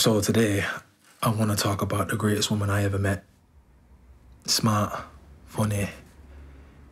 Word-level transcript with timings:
So 0.00 0.18
today, 0.22 0.64
I 1.22 1.28
want 1.28 1.50
to 1.50 1.56
talk 1.58 1.82
about 1.82 2.08
the 2.08 2.16
greatest 2.16 2.50
woman 2.50 2.70
I 2.70 2.84
ever 2.84 2.98
met. 2.98 3.22
Smart, 4.46 4.98
funny, 5.44 5.90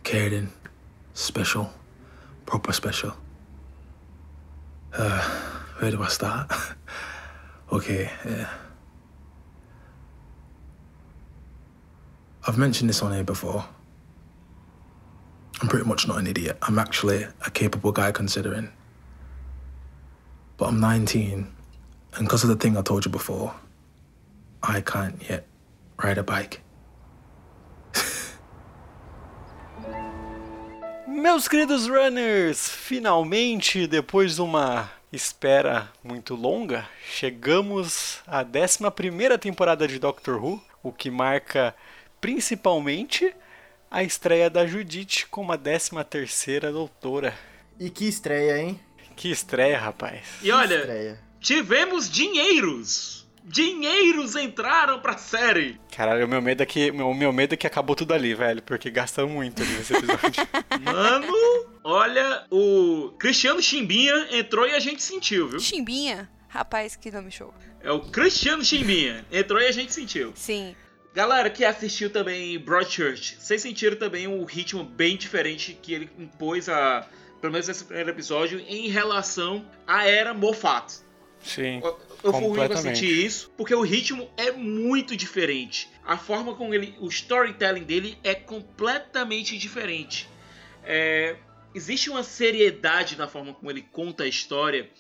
caring, 0.05 0.53
special, 1.15 1.73
proper 2.45 2.71
special. 2.71 3.15
Uh, 4.93 5.23
where 5.79 5.91
do 5.91 6.03
I 6.03 6.09
start? 6.09 6.53
okay, 7.73 8.11
yeah. 8.27 8.51
I've 12.47 12.59
mentioned 12.59 12.91
this 12.91 13.01
on 13.01 13.15
here 13.15 13.25
before. 13.25 13.65
I'm 15.63 15.69
pretty 15.69 15.89
much 15.89 16.07
not 16.07 16.19
an 16.19 16.27
idiot. 16.27 16.59
I'm 16.61 16.79
actually 16.79 17.25
a 17.47 17.51
capable 17.51 17.91
guy 17.91 18.13
considering. 18.13 18.71
But 20.59 20.67
I'm 20.67 20.79
19, 20.79 21.55
and 22.15 22.25
because 22.25 22.45
of 22.45 22.51
the 22.51 22.57
thing 22.57 22.77
I 22.77 22.83
told 22.83 23.05
you 23.05 23.11
before, 23.11 23.53
I 24.63 24.81
can't 24.81 25.23
yet 25.29 25.47
ride 26.03 26.19
a 26.19 26.23
bike. 26.23 26.61
Meus 31.07 31.49
queridos 31.49 31.89
runners, 31.89 32.69
finalmente, 32.69 33.87
depois 33.87 34.37
de 34.37 34.43
uma 34.43 34.91
espera 35.13 35.91
muito 36.05 36.35
longa, 36.35 36.89
chegamos 37.11 38.19
à 38.27 38.43
11 38.43 39.39
temporada 39.39 39.89
de 39.89 39.99
Doctor 39.99 40.43
Who, 40.43 40.63
o 40.83 40.93
que 40.93 41.11
marca 41.11 41.75
principalmente 42.21 43.35
a 43.91 44.03
estreia 44.03 44.51
da 44.51 44.67
Judith 44.67 45.27
como 45.31 45.53
a 45.53 45.59
13 45.59 46.61
doutora. 46.73 47.35
E 47.81 47.89
que 47.91 48.07
estreia, 48.07 48.59
hein? 48.59 48.81
Que 49.17 49.31
estreia, 49.31 49.79
rapaz. 49.79 50.23
E 50.43 50.53
olha, 50.53 50.77
Estreia. 50.77 51.28
Tivemos 51.41 52.11
dinheiros. 52.11 53.19
Dinheiros 53.45 54.37
entraram 54.37 55.01
pra 55.01 55.17
série. 55.17 55.81
Caralho, 55.97 56.27
o 56.27 56.29
meu 56.29 56.43
medo 56.43 56.63
é 56.63 56.67
que, 56.67 56.91
o 56.91 57.15
meu 57.15 57.33
medo 57.33 57.55
é 57.55 57.57
que 57.57 57.67
acabou 57.67 57.97
tudo 57.97 58.13
ali, 58.13 58.35
velho, 58.35 58.63
porque 58.63 58.91
gastamos 58.91 59.33
muito 59.33 59.63
ali 59.63 59.73
nesse 59.73 59.95
episódio. 59.95 60.47
Mano, 60.85 61.33
olha, 61.83 62.45
o 62.51 63.13
Cristiano 63.19 63.63
Chimbinha 63.63 64.29
entrou 64.33 64.67
e 64.67 64.73
a 64.73 64.81
gente 64.81 65.03
sentiu, 65.03 65.49
viu? 65.49 65.61
Chimbinha. 65.61 66.29
Rapaz, 66.49 66.95
que 66.95 67.11
nome 67.11 67.31
show. 67.31 67.55
É 67.83 67.91
o 67.91 68.01
Cristiano 68.01 68.63
Chimbinha. 68.63 69.25
Entrou 69.33 69.61
e 69.61 69.67
a 69.67 69.73
gente 69.73 69.95
sentiu. 69.95 70.33
Sim. 70.35 70.75
Galera 71.15 71.49
que 71.49 71.65
assistiu 71.65 72.11
também 72.11 72.59
Broadchurch, 72.59 73.39
vocês 73.41 73.63
sentiram 73.63 73.97
também 73.97 74.29
um 74.29 74.45
ritmo 74.45 74.85
bem 74.85 75.17
diferente 75.17 75.77
que 75.83 75.93
ele 75.93 76.11
impôs 76.19 76.69
a, 76.69 77.07
pelo 77.41 77.53
menos 77.53 77.67
nesse 77.67 77.85
primeiro 77.85 78.11
episódio, 78.11 78.61
em 78.61 78.89
relação 78.89 79.67
à 79.87 80.07
era 80.07 80.35
Moffat. 80.35 81.01
Sim. 81.43 81.81
Eu, 82.23 82.33
fui 82.33 82.77
sentir 82.77 83.25
isso, 83.25 83.53
porque 83.57 83.75
o 83.75 83.83
ritmo 83.83 84.29
é 84.37 84.51
muito 84.51 85.17
diferente. 85.17 85.89
A 86.05 86.17
forma 86.17 86.55
como 86.55 86.75
ele. 86.75 86.95
O 87.01 87.09
storytelling 87.09 87.85
dele 87.85 88.19
é 88.25 88.35
completamente 88.35 89.57
diferente. 89.57 90.29
É, 90.85 91.37
existe 91.75 92.11
uma 92.11 92.23
seriedade 92.23 93.17
na 93.17 93.29
forma 93.29 93.55
como 93.55 93.71
ele 93.71 93.83
conta 93.83 94.25
a 94.25 94.27
história. 94.27 94.91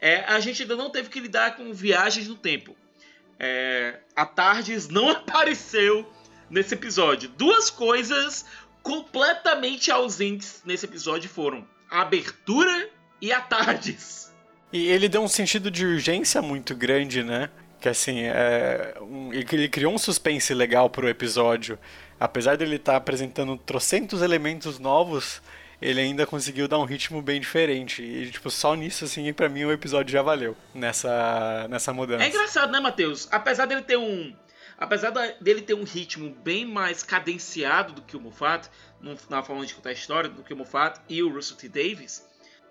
É, 0.00 0.24
a 0.24 0.38
gente 0.40 0.62
ainda 0.62 0.76
não 0.76 0.90
teve 0.90 1.08
que 1.08 1.20
lidar 1.20 1.56
com 1.56 1.72
viagens 1.72 2.28
no 2.28 2.36
tempo. 2.36 2.76
É, 3.38 4.00
a 4.14 4.26
Tardes 4.26 4.88
não 4.88 5.08
apareceu 5.10 6.10
nesse 6.50 6.74
episódio. 6.74 7.28
Duas 7.30 7.70
coisas 7.70 8.44
completamente 8.82 9.90
ausentes 9.90 10.62
nesse 10.64 10.84
episódio 10.84 11.28
foram 11.28 11.66
a 11.90 12.02
abertura 12.02 12.90
e 13.20 13.32
a 13.32 13.40
Tardes. 13.40 14.32
E 14.72 14.88
ele 14.88 15.08
deu 15.08 15.22
um 15.22 15.28
sentido 15.28 15.70
de 15.70 15.86
urgência 15.86 16.42
muito 16.42 16.74
grande, 16.74 17.22
né? 17.22 17.48
Que 17.80 17.88
assim, 17.88 18.22
é, 18.22 18.94
um- 19.00 19.32
ele 19.32 19.68
criou 19.68 19.92
um 19.94 19.98
suspense 19.98 20.52
legal 20.54 20.90
pro 20.90 21.08
episódio. 21.08 21.78
Apesar 22.18 22.56
dele 22.56 22.76
estar 22.76 22.96
apresentando 22.96 23.56
trocentos 23.58 24.22
elementos 24.22 24.78
novos, 24.78 25.40
ele 25.80 26.00
ainda 26.00 26.26
conseguiu 26.26 26.66
dar 26.66 26.78
um 26.78 26.84
ritmo 26.84 27.20
bem 27.20 27.38
diferente. 27.40 28.02
E, 28.02 28.30
tipo, 28.30 28.50
só 28.50 28.74
nisso, 28.74 29.04
assim, 29.04 29.30
pra 29.32 29.48
mim 29.48 29.64
o 29.64 29.72
episódio 29.72 30.12
já 30.12 30.22
valeu. 30.22 30.56
Nessa, 30.74 31.66
nessa 31.68 31.92
mudança. 31.92 32.24
É 32.24 32.28
engraçado, 32.28 32.72
né, 32.72 32.80
Matheus? 32.80 33.28
Apesar 33.30 33.66
dele 33.66 33.82
ter 33.82 33.96
um. 33.98 34.34
Apesar 34.78 35.10
dele 35.40 35.62
ter 35.62 35.74
um 35.74 35.84
ritmo 35.84 36.34
bem 36.44 36.66
mais 36.66 37.02
cadenciado 37.02 37.94
do 37.94 38.02
que 38.02 38.14
o 38.16 38.20
Moffat, 38.20 38.68
na 39.30 39.42
forma 39.42 39.64
de 39.64 39.74
contar 39.74 39.88
a 39.90 39.92
história, 39.94 40.28
do 40.28 40.42
que 40.42 40.52
o 40.52 40.56
Moffat 40.56 41.00
e 41.08 41.22
o 41.22 41.32
Russell 41.32 41.56
T. 41.56 41.68
Davis, 41.68 42.22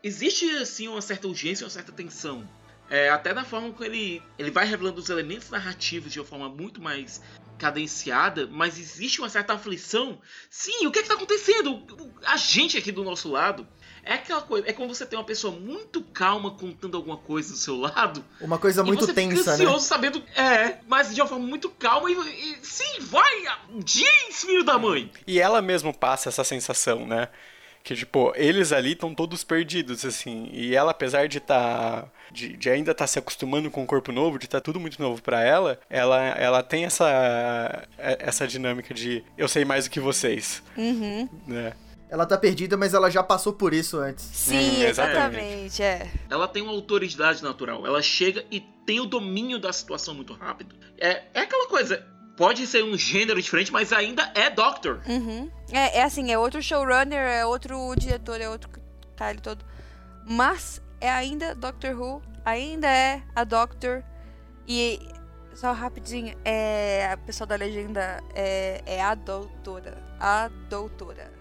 existe 0.06 0.48
assim 0.58 0.88
uma 0.88 1.02
certa 1.02 1.28
urgência, 1.28 1.66
uma 1.66 1.70
certa 1.70 1.92
tensão. 1.92 2.48
É, 2.88 3.10
até 3.10 3.34
na 3.34 3.44
forma 3.44 3.72
como 3.72 3.84
ele, 3.84 4.22
ele 4.38 4.52
vai 4.52 4.64
revelando 4.64 5.00
os 5.00 5.10
elementos 5.10 5.50
narrativos 5.50 6.14
de 6.14 6.20
uma 6.20 6.26
forma 6.26 6.48
muito 6.48 6.80
mais 6.80 7.20
cadenciada, 7.58 8.48
mas 8.52 8.78
existe 8.78 9.20
uma 9.20 9.30
certa 9.30 9.54
aflição. 9.54 10.22
Sim, 10.52 10.86
o 10.86 10.92
que 10.92 11.00
é 11.00 11.02
que 11.02 11.08
tá 11.08 11.16
acontecendo? 11.16 11.82
A 12.24 12.38
gente 12.38 12.78
aqui 12.78 12.92
do 12.92 13.04
nosso 13.04 13.32
lado. 13.32 13.68
É 14.08 14.14
aquela 14.14 14.42
coisa, 14.42 14.70
é 14.70 14.74
quando 14.74 14.94
você 14.94 15.04
tem 15.04 15.18
uma 15.18 15.26
pessoa 15.26 15.52
muito 15.58 16.00
calma 16.04 16.52
contando 16.52 16.96
alguma 16.96 17.18
coisa 17.18 17.54
do 17.54 17.58
seu 17.58 17.76
lado, 17.76 18.24
Uma 18.40 18.60
coisa 18.60 18.82
e 18.82 18.86
muito 18.86 19.00
você 19.00 19.16
fica 19.16 19.30
tensa, 19.30 19.58
né? 19.58 19.64
ansioso 19.64 19.84
sabendo. 19.84 20.24
É, 20.36 20.78
mas 20.88 21.16
de 21.16 21.20
uma 21.20 21.28
forma 21.28 21.48
muito 21.48 21.72
calma 21.72 22.12
e, 22.12 22.14
e 22.14 22.60
sim, 22.62 23.00
vai! 23.00 23.46
Diz, 23.84 24.44
filho 24.44 24.64
da 24.64 24.78
mãe! 24.78 25.12
E 25.26 25.40
ela 25.40 25.60
mesmo 25.60 25.92
passa 25.92 26.30
essa 26.30 26.44
sensação, 26.44 27.08
né? 27.08 27.30
Que, 27.86 27.96
tipo, 27.96 28.34
eles 28.36 28.72
ali 28.72 28.94
estão 28.94 29.14
todos 29.14 29.44
perdidos, 29.44 30.04
assim. 30.04 30.50
E 30.52 30.76
ela, 30.76 30.90
apesar 30.90 31.28
de 31.28 31.40
tá. 31.40 32.06
De, 32.32 32.58
de 32.58 32.68
ainda 32.68 32.92
estar 32.92 33.06
se 33.06 33.20
acostumando 33.20 33.70
com 33.70 33.84
o 33.84 33.86
corpo 33.86 34.12
novo, 34.12 34.40
de 34.40 34.46
estar 34.46 34.60
tudo 34.60 34.80
muito 34.80 35.00
novo 35.00 35.22
pra 35.22 35.44
ela, 35.44 35.80
ela, 35.88 36.20
ela 36.30 36.64
tem 36.64 36.86
essa. 36.86 37.88
essa 37.96 38.48
dinâmica 38.48 38.92
de 38.92 39.24
eu 39.38 39.48
sei 39.48 39.64
mais 39.64 39.86
do 39.86 39.92
que 39.92 40.00
vocês. 40.00 40.64
Uhum. 40.76 41.30
Né? 41.46 41.74
Ela 42.10 42.26
tá 42.26 42.36
perdida, 42.40 42.76
mas 42.76 42.96
ela 42.96 43.12
já 43.12 43.22
passou 43.22 43.54
por 43.54 43.72
isso 43.72 44.00
antes. 44.00 44.26
Sim, 44.26 44.80
Hum, 44.80 44.84
exatamente, 44.84 45.84
é. 45.84 46.10
Ela 46.28 46.48
tem 46.48 46.64
uma 46.64 46.72
autoridade 46.72 47.44
natural. 47.44 47.86
Ela 47.86 48.02
chega 48.02 48.44
e 48.50 48.62
tem 48.84 49.00
o 49.00 49.06
domínio 49.06 49.60
da 49.60 49.72
situação 49.72 50.16
muito 50.16 50.34
rápido. 50.34 50.76
É, 50.98 51.22
é 51.36 51.42
aquela 51.42 51.68
coisa. 51.68 52.04
Pode 52.38 52.68
ser 52.68 52.84
um 52.84 52.98
gênero 52.98 53.42
diferente, 53.42 53.72
mas 53.72 53.94
ainda 53.94 54.30
é 54.36 54.50
Doctor. 54.50 55.00
Uhum. 55.08 55.50
É, 55.72 56.00
é 56.00 56.04
assim, 56.04 56.32
é 56.32 56.38
outro 56.38 56.62
showrunner, 56.62 57.18
é 57.20 57.46
outro 57.46 57.94
diretor, 57.98 58.42
é 58.42 58.50
outro 58.50 58.70
cara 59.16 59.36
todo. 59.40 59.64
Mas 60.28 60.82
é 61.00 61.10
ainda 61.10 61.56
Doctor 61.56 61.92
Who, 62.00 62.22
ainda 62.44 62.88
é 62.88 63.22
a 63.36 63.44
Doctor. 63.46 64.04
E 64.68 65.00
só 65.54 65.72
rapidinho, 65.72 66.36
é, 66.44 67.10
a 67.14 67.18
pessoa 67.18 67.48
da 67.48 67.56
legenda 67.56 68.22
é, 68.34 68.82
é 68.86 69.02
a 69.02 69.16
doutora. 69.16 69.98
A 70.20 70.50
doutora. 70.70 71.32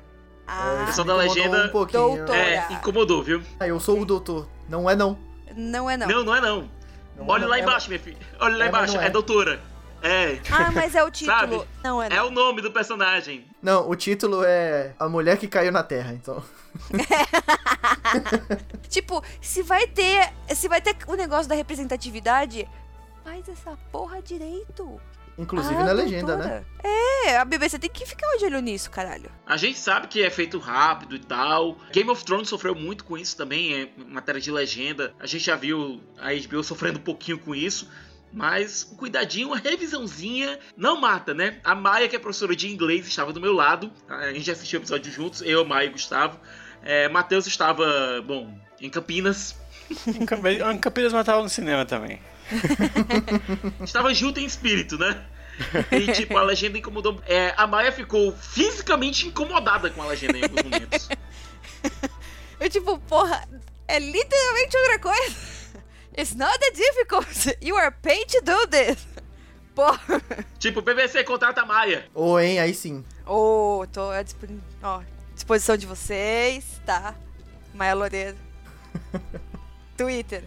É, 0.47 0.51
A 0.53 0.75
isso 0.85 0.87
pessoal 0.87 1.07
da 1.09 1.17
legenda- 1.17 1.65
Um 1.67 1.69
pouquinho. 1.71 2.17
Doutor. 2.19 2.37
É, 2.37 2.67
incomodou, 2.71 3.23
viu? 3.23 3.43
Ah, 3.59 3.67
eu 3.67 3.81
sou 3.81 3.99
o 4.01 4.05
doutor. 4.05 4.49
Não 4.69 4.89
é 4.89 4.95
não. 4.95 5.19
não 5.57 5.91
é 5.91 5.97
não. 5.97 6.07
Não, 6.07 6.23
não 6.25 6.35
é 6.37 6.41
não. 6.41 6.71
Não 7.17 7.27
Olha 7.29 7.45
é, 7.45 7.47
lá 7.49 7.59
é- 7.59 7.63
embaixo, 7.63 7.89
minha 7.89 7.99
filha. 8.01 8.19
Olha 8.39 8.57
lá 8.59 8.65
É, 8.67 8.69
embaixo. 8.69 8.99
É. 8.99 9.07
é. 9.07 9.11
doutora. 9.11 9.61
É. 10.07 10.39
Ah, 10.51 10.71
mas 10.71 10.95
é 10.95 11.03
o 11.03 11.11
título. 11.11 11.37
Sabe? 11.39 11.63
Não 11.83 12.03
é 12.03 12.09
não. 12.11 12.17
É 12.17 12.23
o 12.23 12.31
nome 12.31 12.61
do 12.61 12.71
personagem. 12.71 13.45
Não, 13.63 13.89
o 13.89 13.97
título 13.97 14.45
é 14.45 14.95
A 14.99 15.09
Mulher 15.09 15.39
que 15.39 15.49
Caiu 15.49 15.73
na 15.73 15.83
Terra, 15.83 16.13
então. 16.13 16.45
Tipo, 18.89 19.23
se 19.41 19.63
vai 19.63 19.87
ter. 19.87 20.33
Se 20.55 20.69
vai 20.69 20.81
ter 20.81 20.97
o 21.09 21.15
negócio 21.15 21.49
da 21.49 21.55
representatividade, 21.55 22.69
faz 23.25 23.49
essa 23.49 23.77
porra 23.91 24.21
direito. 24.23 25.01
Inclusive 25.37 25.75
Ah, 25.75 25.85
na 25.87 25.93
legenda, 25.93 26.37
né? 26.37 26.65
É, 26.85 27.37
a 27.39 27.45
BBC 27.45 27.77
tem 27.81 27.91
que 27.91 28.07
ficar 28.07 28.29
de 28.37 28.45
olho 28.45 28.61
nisso, 28.61 28.89
caralho. 28.89 29.29
A 29.45 29.57
gente 29.57 29.77
sabe 29.77 30.07
que 30.07 30.23
é 30.23 30.31
feito 30.31 30.59
rápido 30.61 31.17
e 31.17 31.19
tal. 31.19 31.77
Game 31.91 32.09
of 32.09 32.25
Thrones 32.25 32.49
sofreu 32.49 32.73
muito 32.73 33.05
com 33.05 33.19
isso 33.19 33.37
também, 33.37 33.75
é 33.75 33.89
matéria 34.07 34.41
de 34.41 34.53
legenda. 34.53 35.13
A 35.19 35.27
gente 35.27 35.45
já 35.45 35.57
viu 35.57 36.01
a 36.21 36.29
HBO 36.33 36.63
sofrendo 36.63 37.01
um 37.01 37.03
pouquinho 37.03 37.37
com 37.41 37.53
isso. 37.53 37.91
Mas 38.37 38.87
um 38.91 38.97
cuidadinho, 38.97 39.47
uma 39.49 39.59
revisãozinha 39.59 40.59
não 40.77 41.01
mata, 41.01 41.33
né? 41.33 41.61
A 41.63 41.73
Maia, 41.75 42.09
que 42.09 42.17
é 42.17 42.19
professora 42.19 42.57
de 42.57 42.69
inglês, 42.69 43.07
estava 43.07 43.33
do 43.33 43.41
meu 43.41 43.53
lado. 43.53 43.93
A 44.09 44.33
gente 44.33 44.43
já 44.43 44.53
assistiu 44.55 44.81
o 44.81 44.83
episódio 44.83 45.13
juntos, 45.13 45.41
eu, 45.43 45.65
Maia 45.65 45.87
e 45.87 45.91
Gustavo. 45.91 46.39
É, 46.83 47.09
Matheus 47.09 47.47
estava, 47.47 47.87
bom, 48.27 48.59
em 48.81 48.91
Campinas. 48.91 49.55
Em 50.07 50.27
Camp- 50.27 50.45
em 50.47 50.79
Campinas 50.79 51.13
matava 51.13 51.43
no 51.43 51.49
cinema 51.49 51.85
também. 51.87 52.19
Estava 53.83 54.13
junto 54.13 54.41
em 54.41 54.45
espírito, 54.45 54.99
né? 54.99 55.25
E 55.93 56.13
tipo, 56.13 56.37
a 56.37 56.43
legenda 56.43 56.77
incomodou. 56.79 57.21
É, 57.27 57.55
a 57.57 57.67
Maia 57.67 57.93
ficou 57.93 58.33
fisicamente 58.37 59.29
incomodada 59.29 59.91
com 59.91 60.03
a 60.03 60.07
legenda 60.07 60.37
em 60.39 60.43
alguns 60.43 60.63
momentos. 60.63 61.09
Eu, 62.59 62.69
tipo, 62.69 62.99
porra, 63.01 63.47
é 63.87 63.99
literalmente 63.99 64.77
outra 64.77 64.99
coisa. 64.99 65.54
It's 66.17 66.35
not 66.35 66.59
that 66.61 66.77
difficult. 66.77 67.57
You 67.61 67.77
are 67.77 67.91
paid 67.91 68.27
to 68.29 68.41
do 68.45 68.67
this. 68.69 69.07
Porra. 69.75 70.23
tipo, 70.59 70.81
BBC 70.81 71.25
contrata 71.25 71.63
a 71.63 71.67
Maia. 71.67 72.05
Ou, 72.15 72.39
hein, 72.41 72.61
aí 72.61 72.73
sim. 72.75 73.05
Ô, 73.27 73.85
tô 73.93 74.11
à 74.11 74.23
dispo- 74.23 74.47
ó, 74.83 75.03
disposição 75.35 75.77
de 75.77 75.87
vocês, 75.87 76.81
tá? 76.87 77.15
Maia 77.75 77.95
Loureiro. 77.95 78.37
Twitter. 79.97 80.45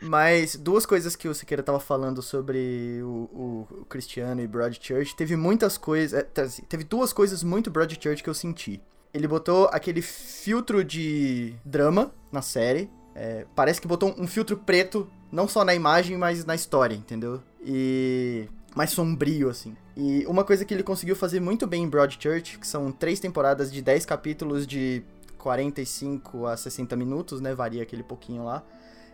Mas 0.00 0.54
duas 0.56 0.86
coisas 0.86 1.16
que 1.16 1.28
o 1.28 1.34
Siqueira 1.34 1.62
tava 1.62 1.80
falando 1.80 2.22
sobre 2.22 3.00
o, 3.02 3.06
o, 3.06 3.68
o 3.80 3.84
Cristiano 3.84 4.40
e 4.40 4.46
Broadchurch, 4.46 5.14
teve 5.16 5.36
muitas 5.36 5.76
coisas. 5.76 6.18
é, 6.20 6.22
tá, 6.22 6.42
assim, 6.42 6.62
Teve 6.62 6.84
duas 6.84 7.12
coisas 7.12 7.42
muito 7.42 7.70
Broadchurch 7.70 8.22
que 8.22 8.28
eu 8.30 8.34
senti. 8.34 8.80
Ele 9.12 9.26
botou 9.26 9.68
aquele 9.72 10.02
filtro 10.02 10.84
de 10.84 11.54
drama 11.64 12.12
na 12.30 12.42
série. 12.42 12.90
é, 13.14 13.46
parece 13.54 13.80
que 13.80 13.88
botou 13.88 14.14
um 14.18 14.26
filtro 14.26 14.56
preto, 14.56 15.08
não 15.32 15.48
só 15.48 15.64
na 15.64 15.74
imagem, 15.74 16.16
mas 16.16 16.44
na 16.44 16.54
história, 16.54 16.94
entendeu? 16.94 17.42
E. 17.64 18.48
mais 18.76 18.90
sombrio, 18.90 19.48
assim. 19.48 19.76
E 19.96 20.24
uma 20.26 20.44
coisa 20.44 20.64
que 20.64 20.72
ele 20.72 20.82
conseguiu 20.82 21.16
fazer 21.16 21.40
muito 21.40 21.66
bem 21.66 21.82
em 21.82 21.88
Broadchurch, 21.88 22.58
que 22.58 22.66
são 22.66 22.92
três 22.92 23.18
temporadas 23.18 23.72
de 23.72 23.82
10 23.82 24.06
capítulos 24.06 24.66
de 24.66 25.02
45 25.38 26.46
a 26.46 26.56
60 26.56 26.94
minutos, 26.94 27.40
né? 27.40 27.54
Varia 27.54 27.82
aquele 27.82 28.02
pouquinho 28.02 28.44
lá 28.44 28.62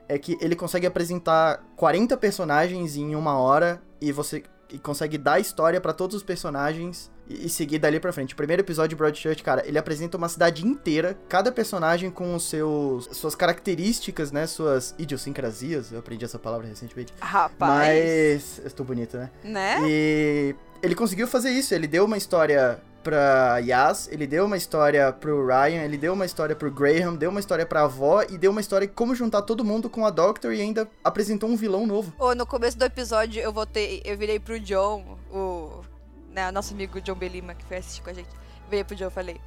é 0.09 0.19
que 0.19 0.37
ele 0.41 0.55
consegue 0.55 0.87
apresentar 0.87 1.65
40 1.77 2.17
personagens 2.17 2.97
em 2.97 3.15
uma 3.15 3.39
hora 3.39 3.83
e 4.01 4.13
você 4.13 4.43
e 4.71 4.79
consegue 4.79 5.17
dar 5.17 5.39
história 5.39 5.81
pra 5.81 5.93
todos 5.93 6.17
os 6.17 6.23
personagens 6.23 7.11
e, 7.29 7.47
e 7.47 7.49
seguir 7.49 7.79
dali 7.79 7.99
pra 7.99 8.13
frente. 8.13 8.35
O 8.35 8.37
primeiro 8.37 8.63
episódio 8.63 8.91
de 8.91 8.97
Broadchurch, 8.97 9.43
cara, 9.43 9.67
ele 9.67 9.79
apresenta 9.79 10.17
uma 10.17 10.29
cidade 10.29 10.67
inteira, 10.67 11.17
cada 11.29 11.51
personagem 11.51 12.11
com 12.11 12.35
os 12.35 12.49
seus 12.49 13.09
suas 13.13 13.35
características, 13.35 14.33
né, 14.33 14.47
suas 14.47 14.95
idiosincrasias. 14.99 15.93
Eu 15.93 15.99
aprendi 15.99 16.25
essa 16.25 16.39
palavra 16.39 16.67
recentemente. 16.67 17.13
Rapaz. 17.21 17.59
Mas 17.59 18.59
eu 18.59 18.67
estou 18.67 18.85
bonito, 18.85 19.17
né? 19.17 19.31
Né? 19.43 19.79
E 19.87 20.55
ele 20.83 20.95
conseguiu 20.95 21.27
fazer 21.27 21.51
isso. 21.51 21.75
Ele 21.75 21.87
deu 21.87 22.05
uma 22.05 22.17
história 22.17 22.81
pra 23.05 23.59
Yas, 23.59 24.09
ele 24.11 24.27
deu 24.27 24.47
uma 24.47 24.57
história 24.57 25.13
pro 25.13 25.47
Ryan, 25.47 25.83
ele 25.83 25.99
deu 25.99 26.15
uma 26.15 26.25
história 26.25 26.57
pro 26.57 26.71
Graham, 26.71 27.15
deu 27.15 27.31
uma 27.31 27.39
história 27.39 27.67
pra 27.67 27.83
avó 27.83 28.23
e 28.23 28.39
deu 28.39 28.51
uma 28.51 28.63
história 28.63 28.87
de 28.87 28.95
como 28.95 29.15
juntar 29.15 29.43
todo 29.43 29.63
mundo 29.63 29.91
com 29.91 30.07
a 30.07 30.11
Doctor 30.11 30.55
e 30.55 30.61
ainda 30.63 30.89
apresentou 31.05 31.51
um 31.51 31.55
vilão 31.55 31.87
novo. 31.87 32.15
Ô, 32.19 32.35
no 32.35 32.47
começo 32.47 32.79
do 32.79 32.85
episódio 32.85 33.43
eu 33.43 33.53
voltei, 33.53 34.01
eu 34.07 34.17
virei 34.17 34.41
pro 34.41 34.59
John, 34.59 35.19
né, 36.35 36.51
nosso 36.51 36.75
amigo 36.75 37.01
John 37.01 37.15
Belima, 37.15 37.55
que 37.55 37.65
foi 37.65 37.77
assistir 37.79 38.03
com 38.03 38.11
a 38.11 38.13
gente. 38.13 38.29
Virei 38.69 38.85
pro 38.85 38.97
John 38.97 39.07
e 39.07 39.11
falei. 39.11 39.41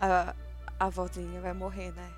A, 0.00 0.34
a 0.78 0.88
vozinha 0.88 1.40
vai 1.40 1.52
morrer, 1.52 1.92
né? 1.92 2.08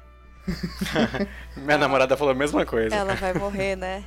Minha 1.56 1.78
namorada 1.78 2.16
falou 2.16 2.32
a 2.32 2.36
mesma 2.36 2.66
coisa. 2.66 2.94
Ela 2.94 3.14
vai 3.14 3.32
morrer, 3.32 3.76
né? 3.76 4.04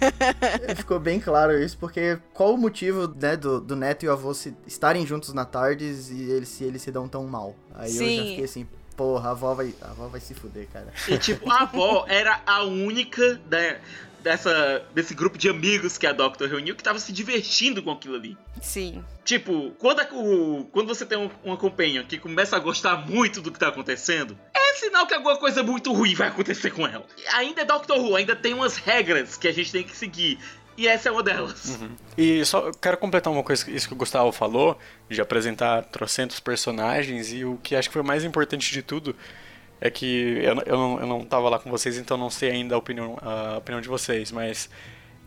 Ficou 0.76 0.98
bem 0.98 1.20
claro 1.20 1.60
isso, 1.60 1.76
porque 1.76 2.18
qual 2.32 2.54
o 2.54 2.58
motivo, 2.58 3.12
né, 3.20 3.36
do, 3.36 3.60
do 3.60 3.76
Neto 3.76 4.04
e 4.04 4.08
o 4.08 4.12
avô 4.12 4.32
se, 4.32 4.56
estarem 4.66 5.06
juntos 5.06 5.32
na 5.34 5.44
Tardes 5.44 6.10
e 6.10 6.30
eles 6.30 6.48
se, 6.48 6.64
eles 6.64 6.82
se 6.82 6.90
dão 6.90 7.06
tão 7.06 7.26
mal? 7.26 7.54
Aí 7.74 7.90
eu 7.90 8.02
já 8.02 8.22
Sim. 8.22 8.28
fiquei 8.30 8.44
assim, 8.44 8.68
porra, 8.96 9.28
a 9.28 9.32
avó 9.32 9.54
vai, 9.54 9.74
a 9.82 9.90
avó 9.90 10.06
vai 10.08 10.20
se 10.20 10.34
fuder, 10.34 10.66
cara. 10.72 10.88
E 11.08 11.18
tipo, 11.18 11.50
a 11.50 11.62
avó 11.62 12.06
era 12.08 12.40
a 12.46 12.64
única 12.64 13.34
da, 13.46 13.76
dessa, 14.22 14.82
desse 14.94 15.14
grupo 15.14 15.36
de 15.36 15.48
amigos 15.48 15.98
que 15.98 16.06
a 16.06 16.12
Doctor 16.12 16.48
reuniu 16.48 16.76
que 16.76 16.82
tava 16.82 16.98
se 16.98 17.12
divertindo 17.12 17.82
com 17.82 17.90
aquilo 17.90 18.14
ali. 18.16 18.36
Sim. 18.62 19.04
Tipo, 19.24 19.70
quando, 19.78 20.00
a- 20.00 20.08
o, 20.12 20.68
quando 20.72 20.86
você 20.88 21.04
tem 21.04 21.18
um, 21.18 21.30
uma 21.44 21.56
companhia 21.56 22.04
que 22.04 22.18
começa 22.18 22.56
a 22.56 22.58
gostar 22.58 22.96
muito 23.08 23.40
do 23.40 23.50
que 23.50 23.58
tá 23.58 23.68
acontecendo, 23.68 24.38
é 24.54 24.74
sinal 24.74 25.06
que 25.06 25.14
alguma 25.14 25.36
coisa 25.36 25.62
muito 25.62 25.92
ruim 25.92 26.14
vai 26.14 26.28
acontecer 26.28 26.70
com 26.70 26.86
ela. 26.86 27.04
E 27.18 27.26
ainda 27.34 27.62
é 27.62 27.64
Doctor 27.64 27.98
Who, 27.98 28.16
ainda 28.16 28.34
tem 28.36 28.54
umas 28.54 28.76
regras 28.76 29.36
que 29.36 29.48
a 29.48 29.52
gente 29.52 29.70
tem 29.72 29.82
que 29.82 29.96
seguir. 29.96 30.38
E 30.76 30.88
essa 30.88 31.10
é 31.10 31.12
uma 31.12 31.22
delas. 31.22 31.78
E 32.16 32.42
só 32.46 32.68
eu 32.68 32.72
quero 32.72 32.96
completar 32.96 33.30
uma 33.30 33.42
coisa, 33.42 33.70
isso 33.70 33.86
que 33.88 33.92
o 33.92 33.96
Gustavo 33.96 34.32
falou, 34.32 34.78
de 35.10 35.20
apresentar 35.20 35.82
trocentos 35.82 36.40
personagens, 36.40 37.32
e 37.32 37.44
o 37.44 37.58
que 37.62 37.76
acho 37.76 37.88
que 37.88 37.92
foi 37.92 38.00
o 38.02 38.04
mais 38.06 38.24
importante 38.24 38.72
de 38.72 38.80
tudo 38.80 39.14
é 39.80 39.90
que 39.90 40.38
eu, 40.42 40.54
eu, 40.66 40.98
eu 41.00 41.06
não 41.06 41.24
tava 41.24 41.48
lá 41.48 41.58
com 41.58 41.70
vocês, 41.70 41.96
então 41.96 42.16
não 42.16 42.30
sei 42.30 42.50
ainda 42.50 42.74
a 42.74 42.78
opinião, 42.78 43.16
a 43.22 43.58
opinião 43.58 43.80
de 43.80 43.88
vocês, 43.88 44.30
mas 44.30 44.68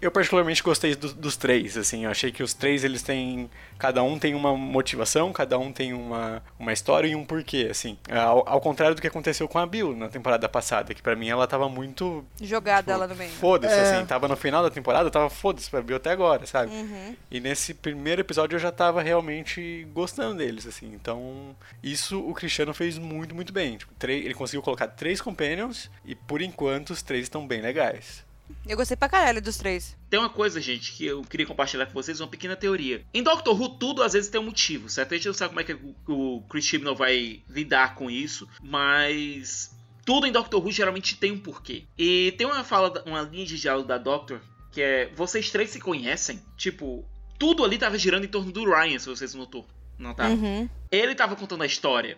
eu 0.05 0.11
particularmente 0.11 0.61
gostei 0.63 0.95
do- 0.95 1.13
dos 1.13 1.35
três, 1.37 1.77
assim, 1.77 2.05
eu 2.05 2.11
achei 2.11 2.31
que 2.31 2.43
os 2.43 2.53
três 2.53 2.83
eles 2.83 3.01
têm, 3.01 3.49
cada 3.77 4.03
um 4.03 4.19
tem 4.19 4.35
uma 4.35 4.55
motivação, 4.57 5.31
cada 5.33 5.57
um 5.57 5.71
tem 5.71 5.93
uma, 5.93 6.43
uma 6.59 6.73
história 6.73 7.07
e 7.07 7.15
um 7.15 7.23
porquê, 7.25 7.67
assim, 7.71 7.97
ao, 8.09 8.47
ao 8.47 8.61
contrário 8.61 8.95
do 8.95 9.01
que 9.01 9.07
aconteceu 9.07 9.47
com 9.47 9.57
a 9.59 9.65
Bill 9.65 9.95
na 9.95 10.09
temporada 10.09 10.47
passada, 10.49 10.93
que 10.93 11.01
pra 11.01 11.15
mim 11.15 11.29
ela 11.29 11.47
tava 11.47 11.67
muito 11.69 12.25
Jogada 12.41 12.91
ela 12.91 13.07
no 13.07 13.15
meio. 13.15 13.31
Foda-se, 13.31 13.73
É. 13.75 13.95
assim, 13.97 14.05
tava 14.05 14.27
no 14.27 14.35
final 14.35 14.61
da 14.63 14.69
temporada, 14.69 15.09
tava 15.09 15.29
foda-se 15.29 15.69
pra 15.69 15.81
Bill 15.81 15.97
até 15.97 16.11
agora, 16.11 16.45
sabe? 16.45 16.71
Uhum. 16.73 17.15
E 17.31 17.39
nesse 17.39 17.73
primeiro 17.73 18.21
episódio 18.21 18.55
eu 18.55 18.59
já 18.59 18.71
tava 18.71 19.01
realmente 19.01 19.87
gostando 19.93 20.37
deles, 20.37 20.67
assim. 20.67 20.91
Então, 20.93 21.55
isso 21.81 22.19
o 22.19 22.33
Cristiano 22.33 22.73
fez 22.73 22.97
muito, 22.97 23.33
muito 23.33 23.51
bem. 23.53 23.77
Tipo, 23.77 23.93
três- 23.97 24.25
ele 24.25 24.33
conseguiu 24.33 24.61
colocar 24.61 24.87
três 24.87 25.21
companions 25.21 25.89
e 26.05 26.13
por 26.15 26.41
enquanto 26.41 26.89
os 26.91 27.01
três 27.01 27.23
estão 27.23 27.47
bem 27.47 27.61
legais. 27.61 28.23
Eu 28.67 28.77
gostei 28.77 28.95
pra 28.95 29.09
caralho 29.09 29.41
dos 29.41 29.57
três. 29.57 29.95
Tem 30.09 30.19
uma 30.19 30.29
coisa, 30.29 30.61
gente, 30.61 30.93
que 30.93 31.05
eu 31.05 31.21
queria 31.21 31.45
compartilhar 31.45 31.85
com 31.85 31.93
vocês, 31.93 32.19
uma 32.19 32.27
pequena 32.27 32.55
teoria. 32.55 33.03
Em 33.13 33.21
Doctor 33.21 33.59
Who, 33.59 33.69
tudo 33.77 34.01
às 34.01 34.13
vezes 34.13 34.29
tem 34.29 34.39
um 34.39 34.45
motivo, 34.45 34.89
certo? 34.89 35.13
A 35.13 35.17
gente 35.17 35.27
não 35.27 35.33
sabe 35.33 35.49
como 35.49 35.61
é 35.61 35.63
que 35.63 35.77
o, 36.07 36.41
Chris 36.49 36.65
Chibnall 36.65 36.95
vai 36.95 37.41
lidar 37.49 37.95
com 37.95 38.09
isso, 38.09 38.47
mas 38.61 39.75
tudo 40.05 40.27
em 40.27 40.31
Doctor 40.31 40.63
Who 40.63 40.71
geralmente 40.71 41.17
tem 41.17 41.31
um 41.31 41.39
porquê. 41.39 41.83
E 41.97 42.33
tem 42.37 42.47
uma 42.47 42.63
fala, 42.63 43.03
uma 43.05 43.21
linha 43.21 43.45
de 43.45 43.59
diálogo 43.59 43.87
da 43.87 43.97
Doctor, 43.97 44.39
que 44.71 44.81
é, 44.81 45.11
vocês 45.13 45.51
três 45.51 45.69
se 45.69 45.79
conhecem? 45.79 46.41
Tipo, 46.57 47.05
tudo 47.37 47.65
ali 47.65 47.77
tava 47.77 47.97
girando 47.97 48.23
em 48.23 48.29
torno 48.29 48.51
do 48.51 48.63
Ryan, 48.63 48.99
se 48.99 49.09
vocês 49.09 49.33
notou. 49.33 49.67
Não 49.97 50.13
tá? 50.13 50.29
Uhum. 50.29 50.69
Ele 50.91 51.15
tava 51.15 51.35
contando 51.35 51.63
a 51.63 51.65
história. 51.65 52.17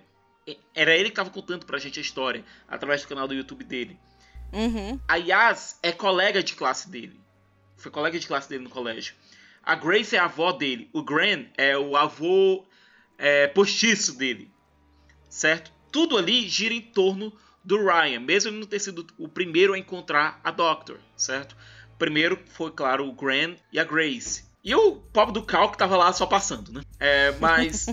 Era 0.76 0.96
ele 0.96 1.10
que 1.10 1.16
tava 1.16 1.32
contando 1.32 1.66
pra 1.66 1.80
gente 1.80 2.00
a 2.00 2.02
história, 2.02 2.44
através 2.68 3.02
do 3.02 3.08
canal 3.08 3.28
do 3.28 3.34
YouTube 3.34 3.64
dele. 3.64 3.98
Uhum. 4.56 5.00
A 5.08 5.18
Yas 5.18 5.78
é 5.84 5.92
colega 5.92 6.42
de 6.42 6.56
classe 6.56 6.90
dele. 6.90 7.20
Foi 7.78 7.92
colega 7.92 8.18
de 8.18 8.26
classe 8.26 8.50
dele 8.50 8.64
no 8.64 8.70
colégio. 8.70 9.14
A 9.62 9.76
Grace 9.76 10.16
é 10.16 10.20
a 10.20 10.26
avó 10.26 10.52
dele. 10.52 10.90
O 10.94 11.04
Gran 11.04 11.46
é 11.58 11.78
o 11.78 11.98
avô 11.98 12.66
é, 13.18 13.48
postiço 13.48 14.18
dele. 14.18 14.50
Certo? 15.30 15.72
Tudo 15.92 16.18
ali 16.18 16.48
gira 16.48 16.74
em 16.74 16.82
torno 16.82 17.34
do 17.64 17.84
Ryan, 17.84 18.20
mesmo 18.20 18.52
ele 18.52 18.60
não 18.60 18.68
ter 18.68 18.80
sido 18.80 19.06
o 19.18 19.28
primeiro 19.28 19.74
a 19.74 19.80
encontrar 19.80 20.40
a 20.44 20.52
Doctor, 20.52 21.00
certo? 21.18 21.58
Primeiro 21.98 22.40
foi, 22.54 22.72
claro, 22.72 23.08
o 23.08 23.14
Gran 23.14 23.56
e 23.74 23.80
a 23.80 23.84
Grace. 23.84 24.46
E 24.64 24.74
o 24.76 24.98
pobre 24.98 25.34
do 25.34 25.44
Cal 25.44 25.72
que 25.72 25.78
tava 25.78 25.98
lá 25.98 26.14
só 26.14 26.26
passando, 26.26 26.72
né? 26.72 26.82
É, 27.00 27.32
mas 27.40 27.88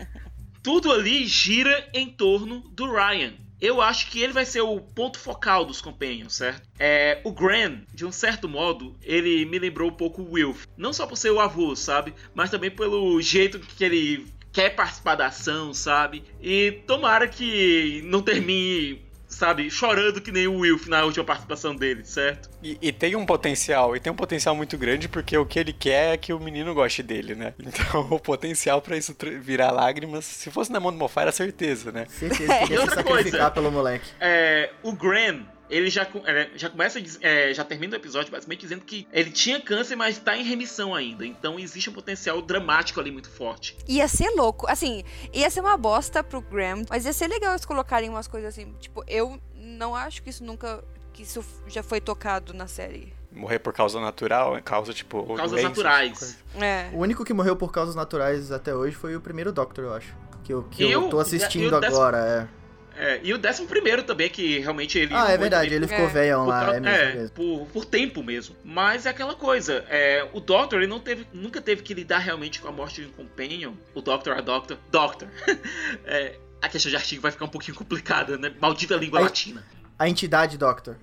tudo 0.62 0.92
ali 0.92 1.26
gira 1.26 1.88
em 1.94 2.10
torno 2.10 2.60
do 2.70 2.90
Ryan. 2.90 3.34
Eu 3.64 3.80
acho 3.80 4.10
que 4.10 4.20
ele 4.20 4.34
vai 4.34 4.44
ser 4.44 4.60
o 4.60 4.78
ponto 4.78 5.18
focal 5.18 5.64
dos 5.64 5.80
Companions, 5.80 6.34
certo? 6.34 6.68
É, 6.78 7.22
o 7.24 7.32
Gran, 7.32 7.80
de 7.94 8.04
um 8.04 8.12
certo 8.12 8.46
modo, 8.46 8.94
ele 9.02 9.46
me 9.46 9.58
lembrou 9.58 9.88
um 9.88 9.94
pouco 9.94 10.20
o 10.20 10.32
Wilf. 10.32 10.66
Não 10.76 10.92
só 10.92 11.06
por 11.06 11.16
ser 11.16 11.30
o 11.30 11.40
avô, 11.40 11.74
sabe? 11.74 12.12
Mas 12.34 12.50
também 12.50 12.70
pelo 12.70 13.18
jeito 13.22 13.58
que 13.58 13.82
ele 13.82 14.26
quer 14.52 14.76
participar 14.76 15.14
da 15.14 15.28
ação, 15.28 15.72
sabe? 15.72 16.22
E 16.42 16.82
tomara 16.86 17.26
que 17.26 18.02
não 18.04 18.20
termine, 18.20 19.03
sabe, 19.34 19.70
chorando 19.70 20.20
que 20.20 20.32
nem 20.32 20.46
o 20.46 20.58
Wilf 20.58 20.86
na 20.86 21.04
última 21.04 21.24
participação 21.24 21.74
dele, 21.74 22.04
certo? 22.04 22.48
E, 22.62 22.78
e 22.80 22.92
tem 22.92 23.16
um 23.16 23.26
potencial, 23.26 23.96
e 23.96 24.00
tem 24.00 24.12
um 24.12 24.16
potencial 24.16 24.54
muito 24.54 24.78
grande 24.78 25.08
porque 25.08 25.36
o 25.36 25.44
que 25.44 25.58
ele 25.58 25.72
quer 25.72 26.14
é 26.14 26.16
que 26.16 26.32
o 26.32 26.40
menino 26.40 26.72
goste 26.74 27.02
dele, 27.02 27.34
né? 27.34 27.52
Então 27.74 28.06
o 28.10 28.20
potencial 28.20 28.80
pra 28.80 28.96
isso 28.96 29.16
virar 29.40 29.70
lágrimas, 29.72 30.24
se 30.24 30.50
fosse 30.50 30.70
na 30.70 30.78
mão 30.78 30.92
do 30.92 30.98
Mofá 30.98 31.22
era 31.22 31.32
certeza, 31.32 31.90
né? 31.90 32.06
Certeza 32.08 32.58
que 32.66 32.72
E 32.74 32.78
outra 32.78 32.96
sacrificar 32.96 33.40
coisa. 33.40 33.50
pelo 33.50 33.70
moleque. 33.72 34.08
É, 34.20 34.70
o 34.82 34.92
Gran, 34.92 35.42
ele 35.70 35.88
já, 35.90 36.06
é, 36.26 36.50
já 36.56 36.68
começa, 36.70 37.00
é, 37.20 37.52
já 37.54 37.64
termina 37.64 37.94
o 37.94 37.96
episódio 37.96 38.30
basicamente 38.30 38.60
dizendo 38.60 38.84
que 38.84 39.06
ele 39.12 39.30
tinha 39.30 39.60
câncer, 39.60 39.96
mas 39.96 40.18
tá 40.18 40.36
em 40.36 40.42
remissão 40.44 40.94
ainda. 40.94 41.24
Então 41.26 41.58
existe 41.58 41.88
um 41.90 41.92
potencial 41.92 42.40
dramático 42.42 43.00
ali 43.00 43.10
muito 43.10 43.30
forte. 43.30 43.76
Ia 43.88 44.06
ser 44.08 44.30
louco. 44.30 44.66
Assim, 44.68 45.02
ia 45.32 45.48
ser 45.50 45.60
uma 45.60 45.76
bosta 45.76 46.22
pro 46.22 46.40
Graham, 46.40 46.82
mas 46.90 47.04
ia 47.06 47.12
ser 47.12 47.28
legal 47.28 47.52
eles 47.52 47.64
colocarem 47.64 48.08
umas 48.10 48.26
coisas 48.28 48.50
assim. 48.54 48.72
Tipo, 48.80 49.02
eu 49.06 49.40
não 49.56 49.94
acho 49.94 50.22
que 50.22 50.30
isso 50.30 50.44
nunca. 50.44 50.82
que 51.12 51.22
isso 51.22 51.44
já 51.68 51.82
foi 51.82 52.00
tocado 52.00 52.52
na 52.52 52.66
série. 52.66 53.12
Morrer 53.32 53.58
por 53.58 53.72
causa 53.72 54.00
natural, 54.00 54.60
causa 54.64 54.92
tipo. 54.92 55.24
Causas 55.34 55.50
doenças, 55.50 55.68
naturais. 55.70 56.38
É. 56.60 56.88
O 56.92 56.98
único 56.98 57.24
que 57.24 57.32
morreu 57.34 57.56
por 57.56 57.72
causas 57.72 57.94
naturais 57.96 58.52
até 58.52 58.72
hoje 58.74 58.94
foi 58.94 59.16
o 59.16 59.20
primeiro 59.20 59.50
Doctor, 59.52 59.84
eu 59.84 59.94
acho. 59.94 60.14
Que 60.44 60.52
eu, 60.52 60.62
que 60.64 60.88
eu 60.90 61.06
o- 61.06 61.08
tô 61.08 61.18
assistindo 61.18 61.74
o 61.76 61.80
décimo- 61.80 61.96
agora, 62.00 62.18
é. 62.18 62.63
É, 62.96 63.20
e 63.22 63.32
o 63.34 63.38
décimo 63.38 63.66
primeiro 63.66 64.02
também, 64.04 64.28
que 64.30 64.58
realmente 64.60 64.98
ele. 64.98 65.12
Ah, 65.14 65.30
é 65.30 65.36
verdade, 65.36 65.74
ele 65.74 65.86
ficou 65.88 66.04
É. 66.04 66.08
velhão 66.08 66.44
por, 66.44 66.50
lá, 66.50 66.64
cau- 66.64 66.74
é 66.74 66.78
é, 67.24 67.28
por, 67.34 67.66
por 67.72 67.84
tempo 67.84 68.22
mesmo. 68.22 68.54
Mas 68.64 69.04
é 69.06 69.10
aquela 69.10 69.34
coisa, 69.34 69.84
é, 69.88 70.28
o 70.32 70.40
Doctor 70.40 70.78
ele 70.78 70.86
não 70.86 71.00
teve, 71.00 71.26
nunca 71.32 71.60
teve 71.60 71.82
que 71.82 71.92
lidar 71.94 72.18
realmente 72.18 72.60
com 72.60 72.68
a 72.68 72.72
morte 72.72 73.00
de 73.02 73.08
um 73.08 73.10
companion. 73.12 73.72
O 73.94 74.00
Doctor, 74.00 74.36
a 74.36 74.40
Doctor, 74.40 74.78
Doctor. 74.90 75.28
É, 76.06 76.36
a 76.62 76.68
questão 76.68 76.88
de 76.90 76.96
artigo 76.96 77.20
vai 77.20 77.30
ficar 77.32 77.44
um 77.44 77.48
pouquinho 77.48 77.76
complicada, 77.76 78.38
né? 78.38 78.52
Maldita 78.60 78.94
língua 78.96 79.18
Aí- 79.18 79.24
latina. 79.24 79.64
A 79.98 80.08
entidade 80.08 80.56
Doctor. 80.58 80.96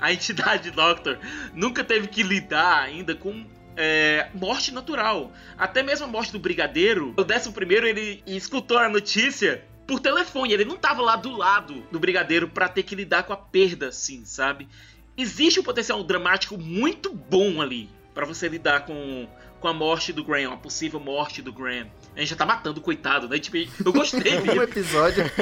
a 0.00 0.12
entidade 0.12 0.70
Doctor 0.70 1.18
nunca 1.54 1.84
teve 1.84 2.08
que 2.08 2.22
lidar 2.22 2.82
ainda 2.82 3.14
com 3.14 3.44
é, 3.76 4.28
morte 4.34 4.72
natural. 4.72 5.32
Até 5.56 5.82
mesmo 5.82 6.04
a 6.06 6.08
morte 6.08 6.32
do 6.32 6.38
Brigadeiro, 6.38 7.14
o 7.16 7.24
décimo 7.24 7.54
primeiro 7.54 7.86
ele 7.86 8.22
escutou 8.26 8.78
a 8.78 8.88
notícia 8.88 9.62
por 9.92 10.00
telefone. 10.00 10.52
Ele 10.52 10.64
não 10.64 10.76
tava 10.76 11.02
lá 11.02 11.16
do 11.16 11.36
lado 11.36 11.82
do 11.90 11.98
Brigadeiro 12.00 12.48
pra 12.48 12.68
ter 12.68 12.82
que 12.82 12.94
lidar 12.94 13.22
com 13.24 13.32
a 13.32 13.36
perda, 13.36 13.88
assim, 13.88 14.24
sabe? 14.24 14.68
existe 15.14 15.60
um 15.60 15.62
potencial 15.62 16.02
dramático 16.02 16.56
muito 16.56 17.12
bom 17.12 17.60
ali 17.60 17.86
para 18.14 18.24
você 18.24 18.48
lidar 18.48 18.86
com, 18.86 19.28
com 19.60 19.68
a 19.68 19.72
morte 19.74 20.10
do 20.10 20.24
Graham, 20.24 20.54
a 20.54 20.56
possível 20.56 20.98
morte 20.98 21.42
do 21.42 21.52
Graham. 21.52 21.86
A 22.16 22.20
gente 22.20 22.30
já 22.30 22.36
tá 22.36 22.46
matando 22.46 22.80
o 22.80 22.82
coitado, 22.82 23.28
né? 23.28 23.38
Tipo, 23.38 23.58
eu 23.84 23.92
gostei 23.92 24.38
Um 24.40 24.42
dele. 24.42 24.60
episódio. 24.60 25.24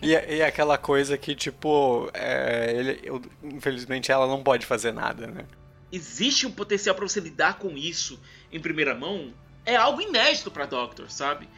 E, 0.00 0.10
e 0.12 0.42
aquela 0.42 0.78
coisa 0.78 1.18
que, 1.18 1.34
tipo, 1.34 2.08
é, 2.14 2.72
ele, 2.76 3.00
eu- 3.02 3.20
infelizmente 3.42 4.12
ela 4.12 4.26
não 4.28 4.42
pode 4.44 4.64
fazer 4.64 4.92
nada, 4.92 5.26
né? 5.26 5.44
existe 5.90 6.46
um 6.46 6.52
potencial 6.52 6.94
para 6.94 7.08
você 7.08 7.18
lidar 7.18 7.58
com 7.58 7.70
isso 7.76 8.20
em 8.52 8.60
primeira 8.60 8.94
mão, 8.94 9.32
é 9.64 9.74
algo 9.74 10.00
inédito 10.00 10.50
para 10.50 10.66
Doctor, 10.66 11.10
sabe? 11.10 11.48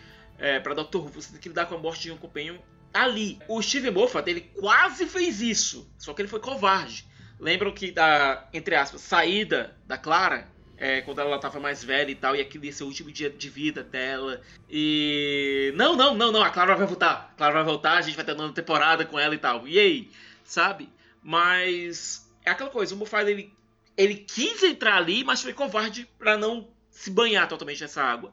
É, 0.40 0.58
para 0.58 0.74
Doctor 0.74 1.04
Who, 1.04 1.10
você 1.10 1.32
tem 1.32 1.40
que 1.40 1.48
lidar 1.48 1.66
com 1.66 1.74
a 1.74 1.78
morte 1.78 2.02
de 2.02 2.12
um 2.12 2.16
companion 2.16 2.56
ali. 2.92 3.38
O 3.46 3.60
Steve 3.62 3.90
Moffat, 3.90 4.28
ele 4.28 4.40
quase 4.40 5.06
fez 5.06 5.40
isso, 5.40 5.88
só 5.98 6.12
que 6.12 6.22
ele 6.22 6.28
foi 6.28 6.40
covarde. 6.40 7.06
Lembram 7.38 7.72
que 7.72 7.92
da, 7.92 8.48
entre 8.52 8.74
aspas, 8.74 9.02
saída 9.02 9.76
da 9.86 9.96
Clara, 9.96 10.48
é, 10.76 11.02
quando 11.02 11.20
ela 11.20 11.38
tava 11.38 11.60
mais 11.60 11.84
velha 11.84 12.10
e 12.10 12.14
tal, 12.14 12.34
e 12.34 12.40
aquele 12.40 12.66
ia 12.66 12.72
ser 12.72 12.84
o 12.84 12.86
último 12.86 13.12
dia 13.12 13.28
de 13.30 13.48
vida 13.50 13.82
dela. 13.84 14.40
E. 14.68 15.72
Não, 15.76 15.94
não, 15.94 16.14
não, 16.14 16.32
não, 16.32 16.42
a 16.42 16.50
Clara 16.50 16.74
vai 16.74 16.86
voltar. 16.86 17.30
A 17.32 17.36
Clara 17.36 17.54
vai 17.54 17.64
voltar, 17.64 17.98
a 17.98 18.00
gente 18.00 18.16
vai 18.16 18.24
ter 18.24 18.32
uma 18.32 18.52
temporada 18.52 19.04
com 19.04 19.18
ela 19.18 19.34
e 19.34 19.38
tal. 19.38 19.68
E 19.68 19.78
aí? 19.78 20.10
Sabe? 20.42 20.88
Mas. 21.22 22.26
É 22.42 22.50
aquela 22.50 22.70
coisa, 22.70 22.94
o 22.94 22.98
Moffat 22.98 23.30
ele 23.30 23.52
ele 23.96 24.14
quis 24.14 24.62
entrar 24.62 24.96
ali, 24.96 25.22
mas 25.22 25.42
foi 25.42 25.52
covarde 25.52 26.08
pra 26.18 26.38
não 26.38 26.68
se 26.90 27.10
banhar 27.10 27.46
totalmente 27.46 27.82
nessa 27.82 28.02
água. 28.02 28.32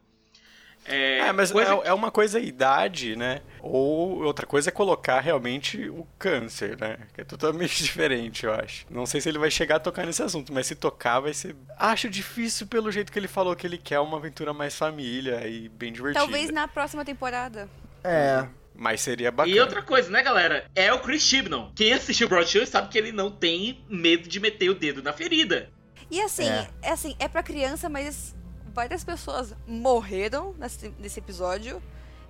É, 0.88 1.20
É, 1.20 1.32
mas 1.32 1.52
coisa 1.52 1.72
é, 1.84 1.88
é 1.90 1.94
uma 1.94 2.10
coisa 2.10 2.38
a 2.38 2.42
idade, 2.42 3.16
né? 3.16 3.42
Ou 3.62 4.24
outra 4.24 4.46
coisa 4.46 4.70
é 4.70 4.72
colocar 4.72 5.20
realmente 5.20 5.90
o 5.90 6.08
câncer, 6.18 6.78
né? 6.80 6.98
Que 7.14 7.22
é 7.22 7.24
totalmente 7.24 7.82
diferente, 7.84 8.46
eu 8.46 8.54
acho. 8.54 8.86
Não 8.90 9.06
sei 9.06 9.20
se 9.22 9.28
ele 9.30 9.38
vai 9.38 9.52
chegar 9.52 9.76
a 9.78 9.80
tocar 9.80 10.06
nesse 10.06 10.24
assunto, 10.24 10.54
mas 10.54 10.68
se 10.68 10.76
tocar 10.76 11.20
vai 11.20 11.34
ser. 11.34 11.56
Acho 11.78 12.10
difícil 12.10 12.68
pelo 12.68 12.92
jeito 12.92 13.12
que 13.12 13.20
ele 13.20 13.28
falou 13.28 13.56
que 13.56 13.68
ele 13.68 13.78
quer 13.78 14.00
uma 14.00 14.18
aventura 14.18 14.54
mais 14.54 14.76
família 14.76 15.46
e 15.48 15.68
bem 15.70 15.92
divertida. 15.92 16.24
Talvez 16.24 16.50
na 16.52 16.68
próxima 16.68 17.04
temporada. 17.04 17.68
É. 18.04 18.48
Mas 18.80 19.02
seria 19.02 19.32
bacana. 19.32 19.56
E 19.56 19.60
outra 19.60 19.82
coisa, 19.82 20.10
né, 20.12 20.22
galera? 20.22 20.66
É 20.76 20.94
o 20.94 21.00
Chris 21.00 21.24
Chibnall. 21.24 21.72
Quem 21.76 21.94
assistiu 21.94 22.30
Broadchurch 22.30 22.70
sabe 22.70 22.90
que 22.90 22.98
ele 22.98 23.12
não 23.12 23.32
tem 23.32 23.84
medo 23.90 24.30
de 24.30 24.40
meter 24.40 24.70
o 24.70 24.76
dedo 24.76 25.02
na 25.02 25.12
ferida. 25.12 25.70
E 26.12 26.22
assim, 26.22 26.48
É. 26.48 26.68
é, 26.84 26.92
assim, 26.92 27.16
é 27.20 27.28
pra 27.28 27.42
criança, 27.42 27.90
mas 27.90 28.36
várias 28.78 29.04
pessoas 29.04 29.56
morreram 29.66 30.54
nesse, 30.56 30.94
nesse 31.00 31.20
episódio. 31.20 31.82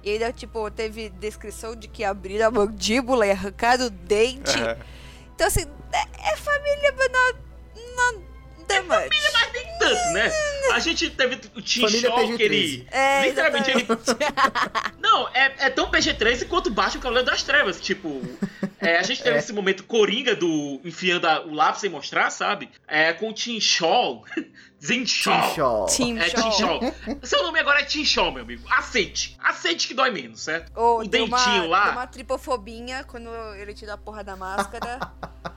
E 0.01 0.11
ainda, 0.11 0.31
tipo, 0.31 0.71
teve 0.71 1.09
descrição 1.09 1.75
de 1.75 1.89
que 1.89 2.05
abriram 2.05 2.47
a 2.47 2.51
mandíbula 2.51 3.27
e 3.27 3.31
arrancaram 3.31 3.87
o 3.87 3.89
dente. 3.89 4.57
É. 4.57 4.77
Então, 5.35 5.45
assim, 5.45 5.65
é, 5.91 6.31
é 6.31 6.37
família, 6.37 6.95
mas 6.97 7.11
não, 7.11 8.13
não 8.13 8.26
dá 8.67 8.81
much. 8.83 9.09
Mas 9.33 9.53
nem 9.53 9.77
tanto, 9.79 10.09
né? 10.13 10.31
A 10.73 10.79
gente 10.79 11.09
teve 11.09 11.39
o 11.55 11.61
Tim 11.61 11.87
Shaw 11.87 12.35
que 12.35 12.43
ele. 12.43 12.85
PG-13. 12.85 12.87
É, 12.91 13.27
Literalmente 13.29 13.71
ele. 13.71 13.87
Não, 14.99 15.27
é, 15.29 15.53
é 15.59 15.69
tão 15.69 15.89
PG-13 15.89 16.47
quanto 16.47 16.69
Baixo 16.69 16.97
o 16.97 17.01
Cavaleiro 17.01 17.29
das 17.29 17.43
Trevas. 17.43 17.79
Tipo, 17.79 18.21
é, 18.79 18.97
a 18.97 19.03
gente 19.03 19.23
teve 19.23 19.35
É. 19.37 19.39
esse 19.39 19.53
momento 19.53 19.83
coringa 19.85 20.35
do 20.35 20.81
enfiando 20.83 21.25
a- 21.25 21.41
o 21.45 21.53
lápis 21.53 21.81
sem 21.81 21.89
mostrar, 21.89 22.29
sabe? 22.29 22.69
É, 22.87 23.13
com 23.13 23.29
o 23.29 23.33
Tim 23.33 23.59
Shaw. 23.59 24.23
Zen 24.83 25.05
Shaw. 25.07 25.85
Team 25.87 26.17
É 26.19 26.29
Tim 26.29 26.51
Shaw. 26.51 26.79
Seu 27.23 27.41
nome 27.43 27.59
agora 27.59 27.79
é 27.81 27.83
Tim 27.83 28.05
Shaw, 28.05 28.31
meu 28.31 28.43
amigo. 28.43 28.63
Aceite. 28.69 29.35
Aceite 29.43 29.87
que 29.87 29.93
dói 29.93 30.11
menos, 30.11 30.41
certo? 30.41 30.71
Ou 30.75 30.99
o 30.99 31.07
deu 31.07 31.25
uma, 31.25 31.37
dentinho 31.37 31.67
lá. 31.67 31.83
deu 31.85 31.91
uma 31.93 32.07
tripofobinha 32.07 33.03
quando 33.05 33.29
ele 33.55 33.73
tira 33.73 33.93
a 33.93 33.97
porra 33.97 34.23
da 34.23 34.35
máscara. 34.35 34.99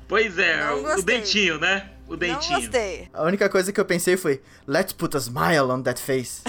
Pois 0.09 0.39
é, 0.39 0.57
Não 0.65 0.99
o, 0.99 1.03
dentinho, 1.03 1.59
né? 1.59 1.91
O 2.11 2.15
não 2.15 2.19
dentinho. 2.19 2.61
gostei. 2.61 3.09
A 3.13 3.23
única 3.23 3.49
coisa 3.49 3.73
que 3.73 3.79
eu 3.79 3.85
pensei 3.85 4.17
foi, 4.17 4.43
let's 4.67 4.93
put 4.93 5.17
a 5.17 5.21
smile 5.21 5.71
on 5.71 5.81
that 5.83 6.03
face. 6.03 6.43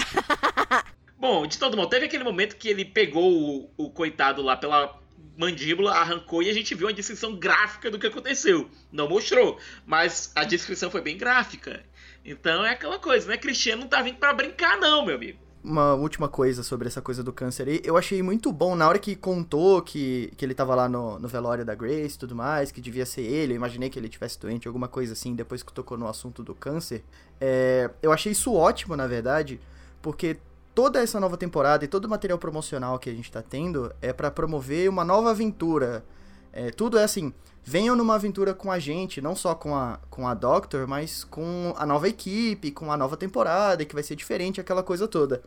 Bom, 1.16 1.46
de 1.46 1.56
todo 1.56 1.76
modo, 1.76 1.88
teve 1.88 2.06
aquele 2.06 2.24
momento 2.24 2.56
que 2.56 2.68
ele 2.68 2.84
pegou 2.84 3.32
o, 3.32 3.70
o 3.76 3.90
coitado 3.90 4.42
lá 4.42 4.56
pela 4.56 5.00
mandíbula, 5.36 5.92
arrancou 5.92 6.42
e 6.42 6.50
a 6.50 6.52
gente 6.52 6.74
viu 6.74 6.88
uma 6.88 6.92
descrição 6.92 7.36
gráfica 7.36 7.92
do 7.92 7.98
que 7.98 8.08
aconteceu. 8.08 8.68
Não 8.90 9.08
mostrou, 9.08 9.56
mas 9.86 10.32
a 10.34 10.42
descrição 10.42 10.90
foi 10.90 11.00
bem 11.00 11.16
gráfica. 11.16 11.84
Então 12.24 12.64
é 12.66 12.70
aquela 12.70 12.98
coisa, 12.98 13.28
né? 13.28 13.36
Cristiano 13.36 13.82
não 13.82 13.88
tá 13.88 14.02
vindo 14.02 14.16
pra 14.16 14.34
brincar, 14.34 14.78
não, 14.78 15.06
meu 15.06 15.14
amigo. 15.14 15.38
Uma 15.64 15.94
última 15.94 16.28
coisa 16.28 16.64
sobre 16.64 16.88
essa 16.88 17.00
coisa 17.00 17.22
do 17.22 17.32
câncer 17.32 17.68
aí, 17.68 17.80
eu 17.84 17.96
achei 17.96 18.20
muito 18.20 18.50
bom 18.50 18.74
na 18.74 18.88
hora 18.88 18.98
que 18.98 19.14
contou 19.14 19.80
que, 19.80 20.32
que 20.36 20.44
ele 20.44 20.54
tava 20.54 20.74
lá 20.74 20.88
no, 20.88 21.20
no 21.20 21.28
velório 21.28 21.64
da 21.64 21.72
Grace 21.72 22.16
e 22.16 22.18
tudo 22.18 22.34
mais, 22.34 22.72
que 22.72 22.80
devia 22.80 23.06
ser 23.06 23.22
ele, 23.22 23.52
eu 23.52 23.56
imaginei 23.56 23.88
que 23.88 23.96
ele 23.96 24.08
tivesse 24.08 24.40
doente, 24.40 24.66
alguma 24.66 24.88
coisa 24.88 25.12
assim, 25.12 25.36
depois 25.36 25.62
que 25.62 25.72
tocou 25.72 25.96
no 25.96 26.08
assunto 26.08 26.42
do 26.42 26.52
câncer. 26.52 27.04
É, 27.40 27.88
eu 28.02 28.10
achei 28.10 28.32
isso 28.32 28.52
ótimo, 28.52 28.96
na 28.96 29.06
verdade, 29.06 29.60
porque 30.00 30.36
toda 30.74 31.00
essa 31.00 31.20
nova 31.20 31.36
temporada 31.36 31.84
e 31.84 31.88
todo 31.88 32.06
o 32.06 32.08
material 32.08 32.38
promocional 32.38 32.98
que 32.98 33.08
a 33.08 33.14
gente 33.14 33.30
tá 33.30 33.40
tendo 33.40 33.92
é 34.00 34.12
pra 34.12 34.32
promover 34.32 34.88
uma 34.88 35.04
nova 35.04 35.30
aventura. 35.30 36.04
É, 36.52 36.70
tudo 36.70 36.98
é 36.98 37.04
assim, 37.04 37.32
venham 37.64 37.96
numa 37.96 38.14
aventura 38.14 38.52
com 38.52 38.70
a 38.70 38.78
gente, 38.78 39.20
não 39.20 39.34
só 39.34 39.54
com 39.54 39.74
a, 39.74 39.98
com 40.10 40.28
a 40.28 40.34
Doctor, 40.34 40.86
mas 40.86 41.24
com 41.24 41.72
a 41.76 41.86
nova 41.86 42.08
equipe, 42.08 42.70
com 42.70 42.92
a 42.92 42.96
nova 42.96 43.16
temporada, 43.16 43.84
que 43.84 43.94
vai 43.94 44.02
ser 44.02 44.16
diferente, 44.16 44.60
aquela 44.60 44.82
coisa 44.82 45.08
toda. 45.08 45.42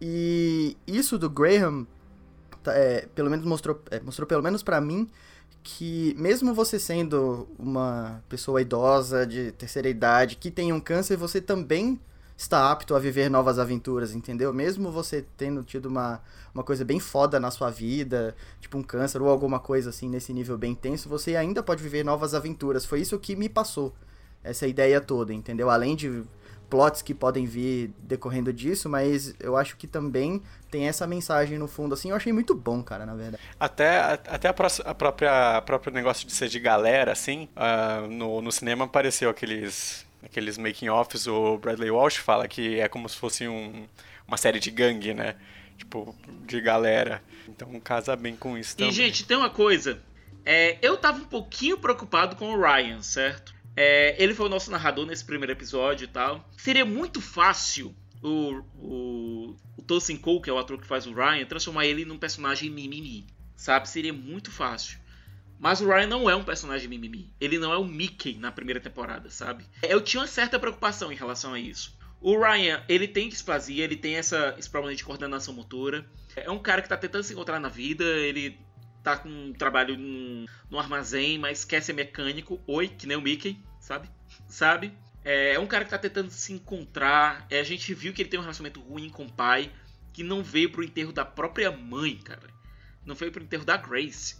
E 0.00 0.76
isso 0.86 1.18
do 1.18 1.30
Graham, 1.30 1.86
tá, 2.62 2.72
é, 2.74 3.06
pelo 3.14 3.30
menos 3.30 3.46
mostrou, 3.46 3.80
é, 3.90 4.00
mostrou 4.00 4.26
pelo 4.26 4.42
menos 4.42 4.62
pra 4.62 4.80
mim, 4.80 5.08
que 5.62 6.14
mesmo 6.18 6.54
você 6.54 6.78
sendo 6.78 7.48
uma 7.58 8.22
pessoa 8.28 8.60
idosa, 8.60 9.26
de 9.26 9.52
terceira 9.52 9.88
idade, 9.88 10.36
que 10.36 10.50
tem 10.50 10.72
um 10.72 10.80
câncer, 10.80 11.16
você 11.16 11.40
também 11.40 11.98
está 12.36 12.70
apto 12.70 12.94
a 12.94 12.98
viver 12.98 13.30
novas 13.30 13.58
aventuras, 13.58 14.14
entendeu? 14.14 14.52
Mesmo 14.52 14.90
você 14.90 15.24
tendo 15.36 15.64
tido 15.64 15.86
uma, 15.86 16.20
uma 16.54 16.62
coisa 16.62 16.84
bem 16.84 17.00
foda 17.00 17.40
na 17.40 17.50
sua 17.50 17.70
vida, 17.70 18.36
tipo 18.60 18.76
um 18.76 18.82
câncer 18.82 19.22
ou 19.22 19.28
alguma 19.28 19.58
coisa 19.58 19.90
assim 19.90 20.08
nesse 20.08 20.32
nível 20.32 20.58
bem 20.58 20.74
tenso, 20.74 21.08
você 21.08 21.34
ainda 21.34 21.62
pode 21.62 21.82
viver 21.82 22.04
novas 22.04 22.34
aventuras. 22.34 22.84
Foi 22.84 23.00
isso 23.00 23.18
que 23.18 23.34
me 23.34 23.48
passou, 23.48 23.94
essa 24.44 24.66
ideia 24.66 25.00
toda, 25.00 25.32
entendeu? 25.32 25.70
Além 25.70 25.96
de 25.96 26.24
plots 26.68 27.02
que 27.02 27.14
podem 27.14 27.46
vir 27.46 27.92
decorrendo 27.98 28.52
disso, 28.52 28.88
mas 28.88 29.34
eu 29.40 29.56
acho 29.56 29.76
que 29.76 29.86
também 29.86 30.42
tem 30.70 30.88
essa 30.88 31.06
mensagem 31.06 31.58
no 31.58 31.68
fundo, 31.68 31.94
assim, 31.94 32.10
eu 32.10 32.16
achei 32.16 32.32
muito 32.32 32.54
bom, 32.54 32.82
cara, 32.82 33.06
na 33.06 33.14
verdade. 33.14 33.42
Até, 33.58 33.98
até 34.26 34.48
a, 34.48 34.54
a 34.84 34.94
própria 34.94 35.56
a 35.56 35.62
próprio 35.62 35.92
negócio 35.92 36.26
de 36.26 36.32
ser 36.32 36.48
de 36.48 36.58
galera, 36.58 37.12
assim, 37.12 37.48
ah, 37.56 38.06
no, 38.08 38.42
no 38.42 38.50
cinema 38.50 38.84
apareceu 38.84 39.30
aqueles, 39.30 40.05
aqueles 40.26 40.58
making-offs, 40.58 41.26
o 41.26 41.56
Bradley 41.58 41.90
Walsh 41.90 42.16
fala 42.16 42.46
que 42.46 42.78
é 42.78 42.88
como 42.88 43.08
se 43.08 43.16
fosse 43.16 43.48
um, 43.48 43.86
uma 44.26 44.36
série 44.36 44.58
de 44.60 44.70
gangue, 44.70 45.14
né? 45.14 45.36
Tipo, 45.78 46.14
de 46.46 46.60
galera. 46.60 47.22
Então 47.48 47.78
casa 47.80 48.14
bem 48.16 48.36
com 48.36 48.56
isso 48.58 48.74
E, 48.74 48.78
também. 48.78 48.92
gente, 48.92 49.24
tem 49.24 49.36
uma 49.36 49.50
coisa. 49.50 50.02
É, 50.44 50.78
eu 50.82 50.96
tava 50.96 51.18
um 51.18 51.24
pouquinho 51.24 51.78
preocupado 51.78 52.36
com 52.36 52.52
o 52.52 52.60
Ryan, 52.60 53.02
certo? 53.02 53.54
É, 53.76 54.14
ele 54.22 54.34
foi 54.34 54.46
o 54.46 54.48
nosso 54.48 54.70
narrador 54.70 55.04
nesse 55.06 55.24
primeiro 55.24 55.52
episódio 55.52 56.04
e 56.04 56.08
tal. 56.08 56.48
Seria 56.56 56.84
muito 56.84 57.20
fácil 57.20 57.94
o, 58.22 58.62
o, 58.78 59.56
o 59.76 59.82
Tosin 59.82 60.16
Cole, 60.16 60.40
que 60.40 60.48
é 60.50 60.52
o 60.52 60.58
ator 60.58 60.80
que 60.80 60.86
faz 60.86 61.06
o 61.06 61.12
Ryan, 61.12 61.44
transformar 61.44 61.84
ele 61.84 62.04
num 62.04 62.18
personagem 62.18 62.70
mimimi. 62.70 63.26
Sabe? 63.54 63.88
Seria 63.88 64.12
muito 64.12 64.50
fácil. 64.50 64.98
Mas 65.58 65.80
o 65.80 65.88
Ryan 65.88 66.06
não 66.06 66.28
é 66.28 66.36
um 66.36 66.44
personagem 66.44 66.88
mimimi. 66.88 67.32
Ele 67.40 67.58
não 67.58 67.72
é 67.72 67.76
o 67.76 67.84
Mickey 67.84 68.36
na 68.36 68.52
primeira 68.52 68.80
temporada, 68.80 69.30
sabe? 69.30 69.64
Eu 69.82 70.00
tinha 70.00 70.20
uma 70.20 70.26
certa 70.26 70.58
preocupação 70.58 71.10
em 71.10 71.16
relação 71.16 71.54
a 71.54 71.58
isso. 71.58 71.96
O 72.20 72.38
Ryan, 72.38 72.82
ele 72.88 73.06
tem 73.06 73.28
displasia, 73.28 73.84
ele 73.84 73.96
tem 73.96 74.16
essa, 74.16 74.54
esse 74.58 74.68
problema 74.68 74.94
de 74.94 75.04
coordenação 75.04 75.54
motora. 75.54 76.06
É 76.34 76.50
um 76.50 76.58
cara 76.58 76.82
que 76.82 76.88
tá 76.88 76.96
tentando 76.96 77.22
se 77.22 77.32
encontrar 77.32 77.60
na 77.60 77.68
vida, 77.68 78.04
ele 78.04 78.58
tá 79.02 79.16
com 79.16 79.28
um 79.28 79.52
trabalho 79.52 79.96
num, 79.96 80.46
armazém, 80.78 81.38
mas 81.38 81.64
quer 81.64 81.80
ser 81.80 81.92
mecânico. 81.92 82.60
Oi, 82.66 82.88
que 82.88 83.06
nem 83.06 83.16
o 83.16 83.20
Mickey, 83.20 83.62
sabe? 83.78 84.10
Sabe? 84.48 84.92
É, 85.24 85.54
é 85.54 85.58
um 85.60 85.66
cara 85.66 85.84
que 85.84 85.90
tá 85.90 85.98
tentando 85.98 86.30
se 86.30 86.52
encontrar. 86.52 87.46
É, 87.48 87.60
a 87.60 87.64
gente 87.64 87.94
viu 87.94 88.12
que 88.12 88.22
ele 88.22 88.28
tem 88.28 88.40
um 88.40 88.42
relacionamento 88.42 88.80
ruim 88.80 89.08
com 89.08 89.24
o 89.24 89.32
pai, 89.32 89.70
que 90.12 90.24
não 90.24 90.42
veio 90.42 90.72
pro 90.72 90.82
enterro 90.82 91.12
da 91.12 91.24
própria 91.24 91.70
mãe, 91.70 92.16
cara. 92.16 92.48
Não 93.04 93.14
veio 93.14 93.30
pro 93.30 93.42
enterro 93.42 93.64
da 93.64 93.76
Grace. 93.76 94.36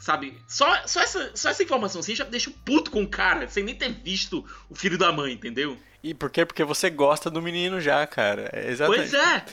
Sabe? 0.00 0.42
Só, 0.48 0.66
só, 0.88 1.02
essa, 1.02 1.30
só 1.36 1.50
essa 1.50 1.62
informação 1.62 2.00
assim 2.00 2.14
já 2.14 2.24
deixa 2.24 2.50
puto 2.64 2.90
com 2.90 3.02
o 3.02 3.08
cara, 3.08 3.46
sem 3.48 3.62
nem 3.62 3.74
ter 3.74 3.92
visto 3.92 4.42
o 4.70 4.74
filho 4.74 4.96
da 4.96 5.12
mãe, 5.12 5.34
entendeu? 5.34 5.76
E 6.02 6.14
por 6.14 6.30
quê? 6.30 6.46
Porque 6.46 6.64
você 6.64 6.88
gosta 6.88 7.30
do 7.30 7.42
menino 7.42 7.78
já, 7.82 8.06
cara. 8.06 8.48
É 8.50 8.70
exatamente. 8.70 9.10
Pois 9.10 9.14
é. 9.14 9.44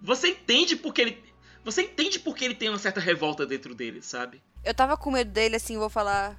Você 0.00 0.28
entende 0.28 0.74
porque 0.74 1.02
ele. 1.02 1.24
Você 1.62 1.82
entende 1.82 2.18
porque 2.18 2.46
ele 2.46 2.54
tem 2.54 2.70
uma 2.70 2.78
certa 2.78 2.98
revolta 2.98 3.44
dentro 3.44 3.74
dele, 3.74 4.00
sabe? 4.00 4.40
Eu 4.64 4.72
tava 4.72 4.96
com 4.96 5.10
medo 5.10 5.30
dele, 5.30 5.56
assim, 5.56 5.76
vou 5.76 5.90
falar. 5.90 6.34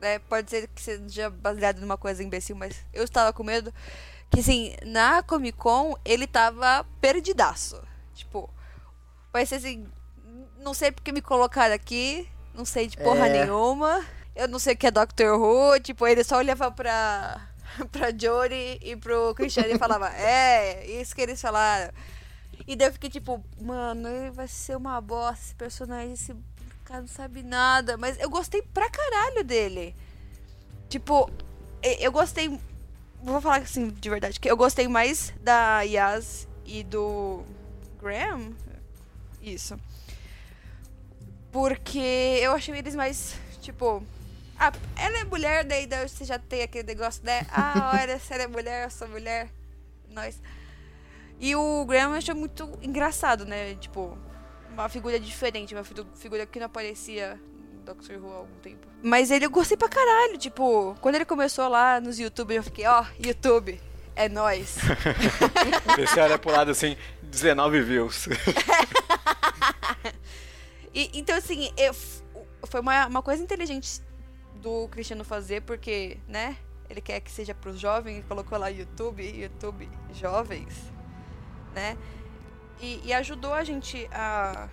né, 0.00 0.18
pode 0.18 0.50
ser 0.50 0.66
que 0.66 0.82
seja 0.82 1.30
baseado 1.30 1.78
numa 1.78 1.96
coisa 1.96 2.20
imbecil, 2.22 2.56
mas 2.56 2.84
eu 2.92 3.04
estava 3.04 3.32
com 3.32 3.44
medo. 3.44 3.72
Que 4.28 4.40
assim, 4.40 4.74
na 4.84 5.22
Comic 5.22 5.56
Con 5.56 5.94
ele 6.04 6.26
tava 6.26 6.84
perdidaço. 7.00 7.80
Tipo, 8.12 8.52
vai 9.32 9.46
ser 9.46 9.54
assim. 9.54 9.86
Não 10.58 10.74
sei 10.74 10.90
porque 10.90 11.12
me 11.12 11.22
colocaram 11.22 11.72
aqui. 11.72 12.28
Não 12.54 12.64
sei 12.64 12.86
de 12.86 12.96
porra 12.96 13.26
É. 13.28 13.44
nenhuma. 13.44 14.04
eu 14.34 14.48
não 14.48 14.58
sei 14.58 14.74
o 14.74 14.76
que 14.76 14.86
é 14.86 14.90
Doctor 14.90 15.38
Who, 15.40 15.78
tipo, 15.80 16.06
ele 16.06 16.22
só 16.24 16.38
olhava 16.38 16.70
pra, 16.70 17.40
pra 17.92 18.08
Jory 18.16 18.78
e 18.82 18.96
pro 18.96 19.34
Cristiano 19.34 19.70
e 19.74 19.78
falava, 19.78 20.08
é, 20.14 20.86
isso 20.86 21.14
que 21.14 21.20
eles 21.22 21.40
falaram. 21.40 21.92
E 22.66 22.76
daí 22.76 22.88
eu 22.88 22.92
fiquei 22.92 23.10
tipo, 23.10 23.44
mano, 23.60 24.08
ele 24.08 24.30
vai 24.30 24.48
ser 24.48 24.76
uma 24.76 25.00
bosta 25.00 25.44
esse 25.44 25.54
personagem, 25.54 26.12
esse 26.12 26.34
cara 26.84 27.00
não 27.00 27.08
sabe 27.08 27.42
nada. 27.42 27.96
Mas 27.96 28.18
eu 28.18 28.30
gostei 28.30 28.62
pra 28.62 28.88
caralho 28.88 29.44
dele. 29.44 29.94
Tipo, 30.88 31.28
eu 31.82 32.10
gostei. 32.12 32.58
Vou 33.22 33.40
falar 33.40 33.58
assim 33.58 33.88
de 33.88 34.08
verdade, 34.08 34.38
que 34.38 34.50
eu 34.50 34.56
gostei 34.56 34.86
mais 34.86 35.32
da 35.40 35.82
Yas 35.82 36.46
e 36.64 36.82
do 36.84 37.42
Graham. 38.00 38.52
Isso. 39.42 39.78
Porque 41.54 42.40
eu 42.42 42.50
achei 42.50 42.76
eles 42.76 42.96
mais, 42.96 43.36
tipo. 43.60 44.02
Ah, 44.58 44.72
ela 44.96 45.20
é 45.20 45.24
mulher, 45.24 45.62
daí, 45.62 45.86
daí 45.86 46.08
você 46.08 46.24
já 46.24 46.36
tem 46.36 46.62
aquele 46.62 46.82
negócio, 46.82 47.22
né? 47.24 47.46
Ah, 47.48 47.92
olha, 48.02 48.18
se 48.18 48.34
ela 48.34 48.42
é 48.42 48.46
mulher, 48.48 48.82
eu 48.82 48.90
sou 48.90 49.06
mulher. 49.06 49.48
Nós. 50.10 50.42
E 51.38 51.54
o 51.54 51.84
Graham 51.84 52.10
eu 52.10 52.16
achei 52.16 52.34
muito 52.34 52.76
engraçado, 52.82 53.44
né? 53.44 53.76
Tipo, 53.76 54.18
uma 54.72 54.88
figura 54.88 55.20
diferente, 55.20 55.76
uma 55.76 55.84
figura 56.16 56.44
que 56.44 56.58
não 56.58 56.66
aparecia 56.66 57.38
no 57.72 57.82
Doctor 57.82 58.16
Who 58.16 58.32
há 58.32 58.36
algum 58.38 58.56
tempo. 58.56 58.88
Mas 59.00 59.30
ele 59.30 59.46
eu 59.46 59.50
gostei 59.50 59.76
pra 59.76 59.88
caralho, 59.88 60.36
tipo, 60.36 60.96
quando 61.00 61.14
ele 61.14 61.24
começou 61.24 61.68
lá 61.68 62.00
nos 62.00 62.18
YouTube, 62.18 62.52
eu 62.52 62.64
fiquei, 62.64 62.84
ó, 62.84 63.02
oh, 63.02 63.24
YouTube, 63.24 63.80
é 64.16 64.28
nóis. 64.28 64.78
Esse 65.98 66.18
era 66.18 66.36
pro 66.36 66.50
lado 66.50 66.72
assim, 66.72 66.96
19 67.22 67.80
views. 67.80 68.26
e, 70.94 71.10
então, 71.14 71.36
assim, 71.36 71.72
eu, 71.76 71.94
foi 72.66 72.80
uma, 72.80 73.06
uma 73.06 73.22
coisa 73.22 73.42
inteligente 73.42 74.00
do 74.56 74.88
Cristiano 74.88 75.24
fazer, 75.24 75.62
porque, 75.62 76.18
né, 76.28 76.56
ele 76.88 77.00
quer 77.00 77.20
que 77.20 77.30
seja 77.30 77.54
pros 77.54 77.78
jovens, 77.78 78.24
colocou 78.26 78.58
lá 78.58 78.68
YouTube, 78.68 79.22
YouTube 79.22 79.88
jovens 80.12 80.94
né? 81.74 81.98
E, 82.80 83.00
e, 83.04 83.12
ajudou 83.12 83.52
a 83.52 83.64
gente 83.64 84.08
a 84.12 84.68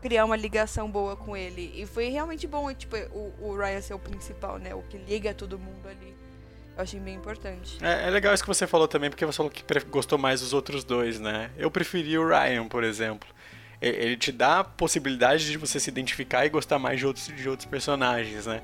criar 0.00 0.24
uma 0.24 0.36
ligação 0.36 0.90
boa 0.90 1.16
com 1.16 1.36
ele. 1.36 1.72
E 1.74 1.86
foi 1.86 2.08
realmente 2.08 2.46
bom, 2.46 2.72
tipo, 2.72 2.96
o, 2.96 3.34
o 3.40 3.56
Ryan 3.56 3.80
ser 3.80 3.94
o 3.94 3.98
principal, 3.98 4.58
né? 4.58 4.74
O 4.74 4.82
que 4.82 4.96
liga 4.96 5.34
todo 5.34 5.58
mundo 5.58 5.86
ali. 5.88 6.14
Eu 6.76 6.82
achei 6.82 7.00
bem 7.00 7.14
importante. 7.14 7.78
É, 7.82 8.06
é, 8.06 8.10
legal 8.10 8.34
isso 8.34 8.42
que 8.42 8.48
você 8.48 8.66
falou 8.66 8.86
também, 8.86 9.08
porque 9.08 9.24
você 9.24 9.36
falou 9.36 9.50
que 9.50 9.64
gostou 9.88 10.18
mais 10.18 10.40
dos 10.40 10.52
outros 10.52 10.84
dois, 10.84 11.18
né? 11.18 11.50
Eu 11.56 11.70
preferi 11.70 12.18
o 12.18 12.28
Ryan, 12.28 12.68
por 12.68 12.84
exemplo. 12.84 13.28
Ele 13.80 14.16
te 14.16 14.32
dá 14.32 14.60
a 14.60 14.64
possibilidade 14.64 15.50
de 15.50 15.58
você 15.58 15.78
se 15.78 15.90
identificar 15.90 16.46
e 16.46 16.48
gostar 16.48 16.78
mais 16.78 16.98
de 16.98 17.06
outros, 17.06 17.26
de 17.26 17.48
outros 17.48 17.68
personagens, 17.68 18.46
né? 18.46 18.62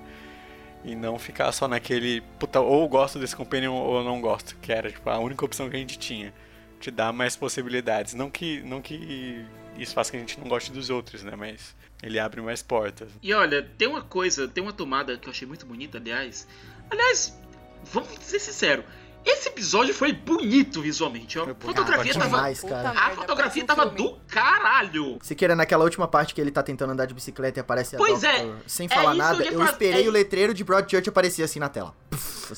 E 0.84 0.94
não 0.96 1.18
ficar 1.18 1.52
só 1.52 1.68
naquele, 1.68 2.22
puta, 2.38 2.60
ou 2.60 2.88
gosto 2.88 3.18
desse 3.18 3.36
companion 3.36 3.74
ou 3.74 4.02
não 4.02 4.20
gosto, 4.20 4.56
que 4.56 4.72
era 4.72 4.90
tipo, 4.90 5.08
a 5.08 5.18
única 5.18 5.44
opção 5.44 5.68
que 5.70 5.76
a 5.76 5.78
gente 5.78 5.98
tinha 5.98 6.32
te 6.80 6.90
dá 6.90 7.12
mais 7.12 7.36
possibilidades. 7.36 8.14
Não 8.14 8.28
que, 8.28 8.60
não 8.62 8.82
que 8.82 9.46
isso 9.78 9.94
faça 9.94 10.10
que 10.10 10.16
a 10.16 10.20
gente 10.20 10.38
não 10.40 10.48
goste 10.48 10.72
dos 10.72 10.90
outros, 10.90 11.22
né? 11.22 11.36
Mas 11.36 11.76
ele 12.02 12.18
abre 12.18 12.40
mais 12.40 12.62
portas. 12.62 13.08
E 13.22 13.32
olha, 13.32 13.62
tem 13.62 13.86
uma 13.86 14.02
coisa, 14.02 14.48
tem 14.48 14.62
uma 14.62 14.72
tomada 14.72 15.16
que 15.16 15.28
eu 15.28 15.30
achei 15.30 15.46
muito 15.46 15.64
bonita, 15.64 15.98
aliás. 15.98 16.48
Aliás, 16.90 17.38
vamos 17.84 18.10
ser 18.20 18.40
sinceros. 18.40 18.84
Esse 19.24 19.48
episódio 19.48 19.94
foi 19.94 20.12
bonito 20.12 20.82
visualmente, 20.82 21.38
ó. 21.38 21.44
A 21.44 21.54
fotografia 21.54 22.12
tava. 22.12 22.26
Demais, 22.26 22.60
cara. 22.60 22.90
A 22.90 23.10
fotografia 23.10 23.64
tava 23.64 23.86
do 23.86 24.18
caralho. 24.28 25.18
Se 25.22 25.34
queira, 25.34 25.54
naquela 25.54 25.84
última 25.84 26.08
parte 26.08 26.34
que 26.34 26.40
ele 26.40 26.50
tá 26.50 26.62
tentando 26.62 26.92
andar 26.92 27.06
de 27.06 27.14
bicicleta 27.14 27.60
e 27.60 27.62
aparece 27.62 27.96
pois 27.96 28.24
a 28.24 28.32
Doctor, 28.32 28.56
é, 28.56 28.68
sem 28.68 28.88
falar 28.88 29.14
é 29.14 29.18
nada, 29.18 29.44
eu, 29.44 29.52
eu 29.52 29.64
esperei 29.64 30.04
é... 30.04 30.08
o 30.08 30.10
letreiro 30.10 30.52
de 30.52 30.64
Broadchurch 30.64 31.08
aparecer 31.08 31.42
assim 31.42 31.58
na 31.58 31.68
tela. 31.68 31.94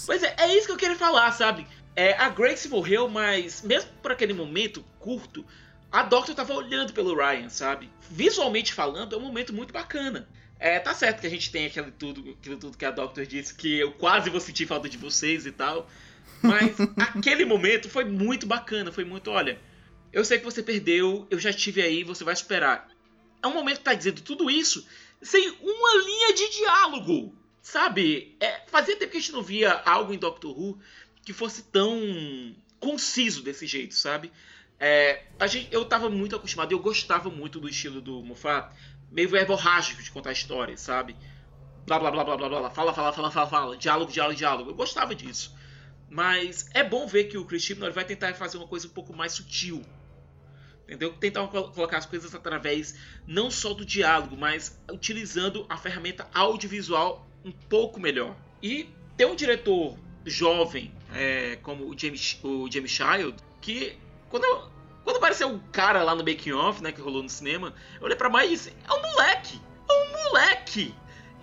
Pois 0.06 0.22
é, 0.22 0.34
é 0.38 0.56
isso 0.56 0.66
que 0.66 0.72
eu 0.72 0.76
queria 0.76 0.96
falar, 0.96 1.30
sabe? 1.32 1.66
É, 1.94 2.14
a 2.14 2.28
Grace 2.28 2.68
morreu, 2.68 3.08
mas 3.08 3.62
mesmo 3.62 3.90
por 4.02 4.10
aquele 4.10 4.32
momento 4.32 4.84
curto, 4.98 5.44
a 5.92 6.02
Doctor 6.02 6.34
tava 6.34 6.54
olhando 6.54 6.92
pelo 6.92 7.14
Ryan, 7.14 7.48
sabe? 7.48 7.88
Visualmente 8.10 8.72
falando, 8.72 9.14
é 9.14 9.18
um 9.18 9.22
momento 9.22 9.52
muito 9.52 9.72
bacana. 9.72 10.26
É, 10.58 10.78
tá 10.78 10.94
certo 10.94 11.20
que 11.20 11.26
a 11.26 11.30
gente 11.30 11.50
tem 11.52 11.66
aquilo 11.66 11.90
tudo, 11.90 12.36
aquilo 12.40 12.56
tudo 12.56 12.76
que 12.76 12.84
a 12.84 12.90
Doctor 12.90 13.26
disse, 13.26 13.54
que 13.54 13.78
eu 13.78 13.92
quase 13.92 14.30
vou 14.30 14.40
sentir 14.40 14.66
falta 14.66 14.88
de 14.88 14.96
vocês 14.96 15.46
e 15.46 15.52
tal. 15.52 15.88
Mas 16.42 16.76
aquele 16.98 17.44
momento 17.44 17.88
foi 17.88 18.04
muito 18.04 18.46
bacana, 18.46 18.92
foi 18.92 19.04
muito, 19.04 19.30
olha, 19.30 19.58
eu 20.12 20.24
sei 20.24 20.38
que 20.38 20.44
você 20.44 20.62
perdeu, 20.62 21.26
eu 21.30 21.38
já 21.38 21.50
estive 21.50 21.80
aí, 21.82 22.04
você 22.04 22.22
vai 22.22 22.34
esperar. 22.34 22.88
É 23.42 23.46
um 23.46 23.54
momento 23.54 23.78
que 23.78 23.84
tá 23.84 23.94
dizendo 23.94 24.20
tudo 24.20 24.50
isso 24.50 24.86
sem 25.22 25.50
uma 25.60 26.04
linha 26.04 26.34
de 26.34 26.50
diálogo, 26.50 27.34
sabe? 27.62 28.36
É, 28.38 28.60
fazia 28.66 28.96
tempo 28.96 29.12
que 29.12 29.16
a 29.16 29.20
gente 29.20 29.32
não 29.32 29.42
via 29.42 29.72
algo 29.86 30.12
em 30.12 30.18
Doctor 30.18 30.56
Who 30.56 30.78
que 31.24 31.32
fosse 31.32 31.62
tão 31.64 32.54
conciso 32.78 33.42
desse 33.42 33.66
jeito, 33.66 33.94
sabe? 33.94 34.30
É, 34.78 35.22
a 35.38 35.46
gente, 35.46 35.68
eu 35.72 35.84
tava 35.84 36.10
muito 36.10 36.36
acostumado, 36.36 36.72
eu 36.72 36.78
gostava 36.78 37.30
muito 37.30 37.58
do 37.58 37.68
estilo 37.68 38.02
do 38.02 38.22
Moffat, 38.22 38.68
meio 39.10 39.28
verborrágico 39.28 40.02
de 40.02 40.10
contar 40.10 40.32
histórias, 40.32 40.80
sabe? 40.82 41.16
Blá 41.86 41.98
blá 41.98 42.10
blá 42.10 42.24
blá 42.24 42.36
blá 42.36 42.48
blá, 42.48 42.70
fala, 42.70 42.92
fala, 42.92 43.12
fala, 43.12 43.30
fala, 43.30 43.46
fala, 43.46 43.76
diálogo, 43.76 44.12
diálogo, 44.12 44.36
diálogo. 44.36 44.70
Eu 44.70 44.74
gostava 44.74 45.14
disso. 45.14 45.54
Mas 46.08 46.68
é 46.72 46.82
bom 46.82 47.06
ver 47.06 47.24
que 47.24 47.36
o 47.38 47.44
Chris 47.44 47.62
Chibnall 47.62 47.92
vai 47.92 48.04
tentar 48.04 48.32
fazer 48.34 48.56
uma 48.56 48.68
coisa 48.68 48.86
um 48.86 48.90
pouco 48.90 49.12
mais 49.14 49.32
sutil. 49.32 49.82
Entendeu? 50.84 51.12
Tentar 51.14 51.46
colocar 51.48 51.98
as 51.98 52.06
coisas 52.06 52.34
através 52.34 52.94
não 53.26 53.50
só 53.50 53.72
do 53.72 53.84
diálogo, 53.84 54.36
mas 54.36 54.78
utilizando 54.90 55.64
a 55.68 55.76
ferramenta 55.76 56.28
audiovisual 56.32 57.26
um 57.44 57.52
pouco 57.52 57.98
melhor. 57.98 58.36
E 58.62 58.88
ter 59.16 59.26
um 59.26 59.34
diretor 59.34 59.98
jovem 60.26 60.92
é, 61.14 61.56
como 61.62 61.88
o 61.88 61.98
James, 61.98 62.38
o 62.42 62.70
James 62.70 62.90
Child, 62.90 63.36
que 63.60 63.96
quando, 64.28 64.44
eu, 64.44 64.70
quando 65.04 65.16
apareceu 65.16 65.54
o 65.54 65.60
cara 65.72 66.02
lá 66.02 66.14
no 66.14 66.24
making 66.24 66.52
off, 66.52 66.82
né, 66.82 66.92
que 66.92 67.00
rolou 67.00 67.22
no 67.22 67.28
cinema, 67.28 67.74
eu 67.98 68.04
olhei 68.04 68.16
pra 68.16 68.28
mais 68.28 68.50
e 68.50 68.54
disse, 68.54 68.72
é 68.88 68.92
um 68.92 69.02
moleque! 69.02 69.60
É 69.88 69.92
um 69.92 70.24
moleque! 70.24 70.94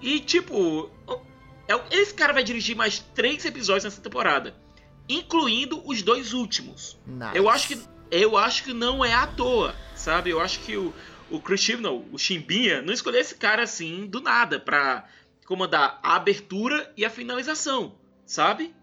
E 0.02 0.19
tipo, 0.19 0.89
esse 1.89 2.13
cara 2.13 2.34
vai 2.34 2.43
dirigir 2.43 2.76
mais 2.76 3.00
três 3.00 3.45
episódios 3.45 3.86
nessa 3.86 4.02
temporada, 4.02 4.56
incluindo 5.08 5.82
os 5.88 6.02
dois 6.02 6.34
últimos. 6.34 7.00
Nice. 7.06 7.36
Eu 7.36 7.50
acho 7.50 7.67
que 7.67 7.91
eu 8.10 8.36
acho 8.36 8.65
que 8.65 8.74
não 8.74 9.06
é 9.06 9.13
à 9.13 9.26
toa, 9.26 9.74
sabe? 9.95 10.30
Eu 10.30 10.41
acho 10.41 10.60
que 10.60 10.76
o, 10.76 10.93
o 11.30 11.39
Chris 11.39 11.62
Chibnall, 11.62 12.06
o 12.12 12.17
Chimbinha, 12.17 12.82
não 12.82 12.93
escolheu 12.93 13.21
esse 13.21 13.36
cara 13.36 13.63
assim 13.63 14.06
do 14.06 14.19
nada 14.19 14.60
pra 14.60 15.08
comandar 15.45 15.97
a 16.04 16.15
abertura 16.15 16.91
e 16.97 17.06
a 17.06 17.10
finalização, 17.10 17.95
sabe? 18.26 18.76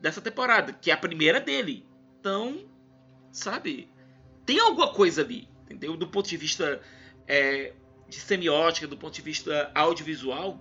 dessa 0.00 0.20
temporada, 0.20 0.72
que 0.72 0.90
é 0.90 0.94
a 0.94 0.96
primeira 0.96 1.40
dele. 1.40 1.84
Então, 2.20 2.64
sabe, 3.32 3.88
tem 4.44 4.60
alguma 4.60 4.92
coisa 4.92 5.22
ali, 5.22 5.48
entendeu? 5.64 5.96
Do 5.96 6.06
ponto 6.06 6.28
de 6.28 6.36
vista 6.36 6.80
é, 7.26 7.72
de 8.08 8.16
semiótica, 8.16 8.86
do 8.86 8.96
ponto 8.96 9.14
de 9.14 9.22
vista 9.22 9.70
audiovisual, 9.74 10.60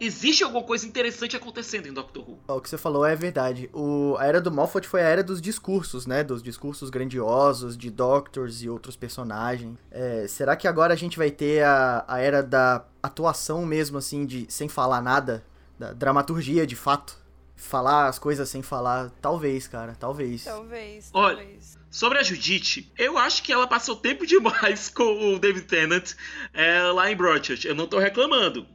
existe 0.00 0.42
alguma 0.42 0.64
coisa 0.64 0.86
interessante 0.86 1.36
acontecendo 1.36 1.86
em 1.86 1.92
Doctor 1.92 2.28
Who. 2.28 2.38
O 2.48 2.60
que 2.60 2.68
você 2.68 2.78
falou 2.78 3.04
é 3.04 3.14
verdade. 3.14 3.68
O, 3.72 4.16
a 4.18 4.26
era 4.26 4.40
do 4.40 4.50
Moffat 4.50 4.88
foi 4.88 5.02
a 5.02 5.08
era 5.08 5.22
dos 5.22 5.40
discursos, 5.40 6.06
né? 6.06 6.24
Dos 6.24 6.42
discursos 6.42 6.90
grandiosos 6.90 7.76
de 7.76 7.90
Doctors 7.90 8.62
e 8.62 8.68
outros 8.68 8.96
personagens. 8.96 9.76
É, 9.90 10.26
será 10.26 10.56
que 10.56 10.66
agora 10.66 10.94
a 10.94 10.96
gente 10.96 11.18
vai 11.18 11.30
ter 11.30 11.62
a, 11.62 12.04
a 12.08 12.18
era 12.18 12.42
da 12.42 12.84
atuação 13.02 13.66
mesmo, 13.66 13.98
assim, 13.98 14.24
de 14.24 14.46
sem 14.48 14.68
falar 14.68 15.02
nada? 15.02 15.44
Da 15.78 15.92
dramaturgia, 15.92 16.66
de 16.66 16.76
fato? 16.76 17.20
falar 17.60 18.08
as 18.08 18.18
coisas 18.18 18.48
sem 18.48 18.62
falar. 18.62 19.10
Talvez, 19.20 19.68
cara, 19.68 19.94
talvez. 19.98 20.44
Talvez, 20.44 21.10
Olha, 21.12 21.36
talvez. 21.36 21.78
Sobre 21.90 22.18
a 22.18 22.22
Judite, 22.22 22.90
eu 22.96 23.18
acho 23.18 23.42
que 23.42 23.52
ela 23.52 23.66
passou 23.66 23.96
tempo 23.96 24.24
demais 24.26 24.88
com 24.88 25.34
o 25.34 25.38
David 25.38 25.66
Tennant 25.66 26.14
é, 26.54 26.82
lá 26.84 27.10
em 27.10 27.16
Broadchurch. 27.16 27.66
Eu 27.66 27.74
não 27.74 27.86
tô 27.86 27.98
reclamando, 27.98 28.66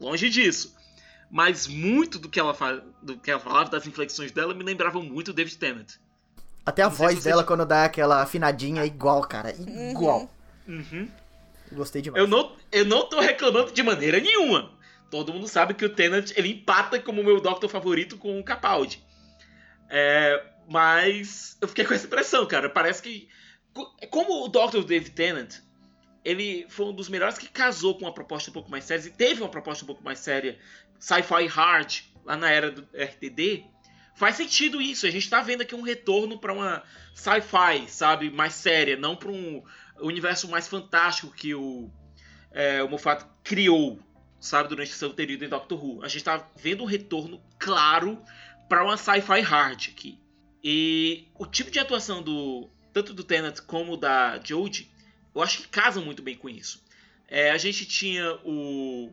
longe 0.00 0.28
disso. 0.28 0.76
Mas 1.30 1.66
muito 1.66 2.18
do 2.18 2.28
que, 2.28 2.40
ela 2.40 2.54
do 3.02 3.18
que 3.18 3.30
ela 3.30 3.40
falava, 3.40 3.70
das 3.70 3.86
inflexões 3.86 4.32
dela, 4.32 4.54
me 4.54 4.64
lembravam 4.64 5.02
muito 5.02 5.28
o 5.28 5.34
David 5.34 5.58
Tennant. 5.58 5.94
Até 6.64 6.82
a 6.82 6.88
voz 6.88 7.22
dela, 7.22 7.44
quando 7.44 7.66
dá 7.66 7.84
aquela 7.84 8.22
afinadinha, 8.22 8.82
é 8.82 8.86
igual, 8.86 9.20
cara. 9.22 9.54
Igual. 9.90 10.30
Uhum. 10.66 11.08
Gostei 11.72 12.00
demais. 12.00 12.22
Eu 12.22 12.28
não, 12.28 12.56
eu 12.72 12.84
não 12.84 13.08
tô 13.08 13.20
reclamando 13.20 13.72
de 13.72 13.82
maneira 13.82 14.20
nenhuma 14.20 14.78
todo 15.10 15.32
mundo 15.32 15.48
sabe 15.48 15.74
que 15.74 15.84
o 15.84 15.90
Tennant 15.90 16.32
ele 16.36 16.50
empata 16.50 17.00
como 17.00 17.22
meu 17.22 17.40
Doctor 17.40 17.68
favorito 17.68 18.16
com 18.16 18.38
o 18.38 18.44
Capaldi. 18.44 19.02
É, 19.88 20.42
mas 20.68 21.56
eu 21.60 21.68
fiquei 21.68 21.84
com 21.84 21.94
essa 21.94 22.06
impressão, 22.06 22.46
cara. 22.46 22.68
Parece 22.68 23.02
que. 23.02 23.28
Como 24.10 24.44
o 24.44 24.48
Doctor 24.48 24.82
David 24.84 25.10
Tennant, 25.10 25.56
ele 26.24 26.66
foi 26.68 26.86
um 26.86 26.92
dos 26.92 27.08
melhores 27.08 27.38
que 27.38 27.48
casou 27.48 27.94
com 27.96 28.04
uma 28.04 28.12
proposta 28.12 28.50
um 28.50 28.52
pouco 28.52 28.70
mais 28.70 28.84
séria 28.84 29.06
e 29.06 29.10
teve 29.10 29.42
uma 29.42 29.48
proposta 29.48 29.84
um 29.84 29.86
pouco 29.86 30.04
mais 30.04 30.18
séria, 30.18 30.58
sci-fi 30.98 31.46
hard, 31.46 32.00
lá 32.24 32.36
na 32.36 32.50
era 32.50 32.70
do 32.70 32.82
RTD. 32.94 33.64
Faz 34.14 34.36
sentido 34.36 34.82
isso. 34.82 35.06
A 35.06 35.10
gente 35.10 35.30
tá 35.30 35.40
vendo 35.40 35.62
aqui 35.62 35.74
um 35.74 35.82
retorno 35.82 36.38
para 36.38 36.52
uma 36.52 36.82
sci-fi, 37.14 37.88
sabe, 37.88 38.30
mais 38.30 38.54
séria, 38.54 38.96
não 38.96 39.14
para 39.14 39.30
um 39.30 39.62
universo 40.00 40.48
mais 40.48 40.66
fantástico 40.66 41.32
que 41.32 41.54
o, 41.54 41.90
é, 42.50 42.82
o 42.82 42.88
Moffat 42.88 43.24
criou 43.44 44.00
sabe, 44.40 44.68
durante 44.68 44.92
seu 44.92 45.12
período 45.12 45.44
em 45.44 45.48
Doctor 45.48 45.82
Who. 45.82 46.04
A 46.04 46.08
gente 46.08 46.24
tá 46.24 46.48
vendo 46.56 46.82
um 46.82 46.86
retorno 46.86 47.40
claro 47.58 48.22
para 48.68 48.84
uma 48.84 48.96
sci-fi 48.96 49.40
hard 49.40 49.88
aqui. 49.90 50.18
E 50.62 51.28
o 51.34 51.46
tipo 51.46 51.70
de 51.70 51.78
atuação 51.78 52.22
do 52.22 52.68
tanto 52.92 53.14
do 53.14 53.24
Tennant 53.24 53.60
como 53.60 53.96
da 53.96 54.40
Jodie, 54.42 54.90
eu 55.38 55.44
acho 55.44 55.62
que 55.62 55.68
casam 55.68 56.04
muito 56.04 56.22
bem 56.22 56.34
com 56.34 56.48
isso. 56.48 56.82
É, 57.28 57.50
a 57.50 57.58
gente 57.58 57.86
tinha 57.86 58.34
o, 58.44 59.10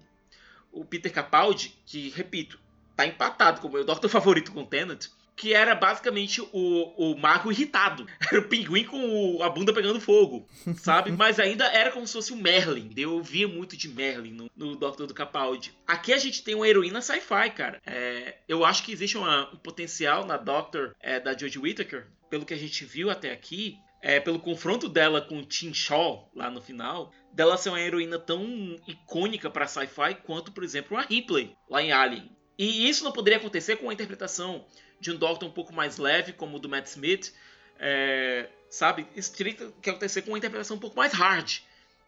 o 0.71 0.85
Peter 0.85 1.11
Capaldi, 1.11 1.75
que, 1.85 2.09
repito, 2.09 2.59
tá 2.95 3.05
empatado 3.05 3.61
como 3.61 3.75
meu 3.75 3.85
Doctor 3.85 4.09
favorito 4.09 4.51
com 4.51 4.61
o 4.61 4.65
Tennant, 4.65 5.07
que 5.35 5.53
era 5.53 5.75
basicamente 5.75 6.41
o, 6.41 6.93
o 6.97 7.17
mago 7.17 7.51
irritado. 7.51 8.07
Era 8.31 8.39
o 8.39 8.47
pinguim 8.47 8.85
com 8.85 9.35
o, 9.35 9.43
a 9.43 9.49
bunda 9.49 9.73
pegando 9.73 9.99
fogo, 9.99 10.47
sabe? 10.77 11.11
Mas 11.13 11.39
ainda 11.39 11.65
era 11.65 11.91
como 11.91 12.07
se 12.07 12.13
fosse 12.13 12.31
o 12.31 12.37
Merlin. 12.37 12.91
Eu 12.95 13.21
via 13.21 13.47
muito 13.47 13.75
de 13.75 13.89
Merlin 13.89 14.31
no, 14.31 14.49
no 14.55 14.75
Doctor 14.75 15.05
do 15.05 15.13
Capaldi. 15.13 15.73
Aqui 15.85 16.13
a 16.13 16.17
gente 16.17 16.41
tem 16.41 16.55
uma 16.55 16.67
heroína 16.67 17.01
sci-fi, 17.01 17.49
cara. 17.51 17.81
É, 17.85 18.37
eu 18.47 18.63
acho 18.63 18.83
que 18.83 18.93
existe 18.93 19.17
uma, 19.17 19.49
um 19.53 19.57
potencial 19.57 20.25
na 20.25 20.37
Doctor 20.37 20.95
é, 21.01 21.19
da 21.19 21.37
Jodie 21.37 21.59
Whittaker, 21.59 22.07
pelo 22.29 22.45
que 22.45 22.53
a 22.53 22.57
gente 22.57 22.85
viu 22.85 23.09
até 23.09 23.31
aqui, 23.31 23.77
é, 24.05 24.19
pelo 24.19 24.37
confronto 24.37 24.87
dela 24.87 25.19
com 25.19 25.43
Tim 25.43 25.73
Shaw 25.73 26.29
lá 26.35 26.51
no 26.51 26.61
final, 26.61 27.11
dela 27.33 27.57
ser 27.57 27.69
uma 27.69 27.81
heroína 27.81 28.19
tão 28.19 28.79
icônica 28.87 29.49
para 29.49 29.65
sci-fi 29.65 30.13
quanto, 30.23 30.51
por 30.51 30.63
exemplo, 30.63 30.95
a 30.95 31.01
Ripley 31.01 31.57
lá 31.67 31.81
em 31.81 31.91
Alien. 31.91 32.29
E 32.55 32.87
isso 32.87 33.03
não 33.03 33.11
poderia 33.11 33.39
acontecer 33.39 33.77
com 33.77 33.89
a 33.89 33.93
interpretação 33.93 34.63
de 34.99 35.11
um 35.11 35.17
Doctor 35.17 35.49
um 35.49 35.51
pouco 35.51 35.73
mais 35.73 35.97
leve, 35.97 36.33
como 36.33 36.57
o 36.57 36.59
do 36.59 36.69
Matt 36.69 36.85
Smith, 36.85 37.33
é, 37.79 38.47
sabe? 38.69 39.07
Isso 39.15 39.33
teria 39.35 39.55
que 39.55 39.89
acontecer 39.89 40.21
com 40.21 40.29
uma 40.29 40.37
interpretação 40.37 40.77
um 40.77 40.79
pouco 40.79 40.95
mais 40.95 41.11
hard. 41.11 41.61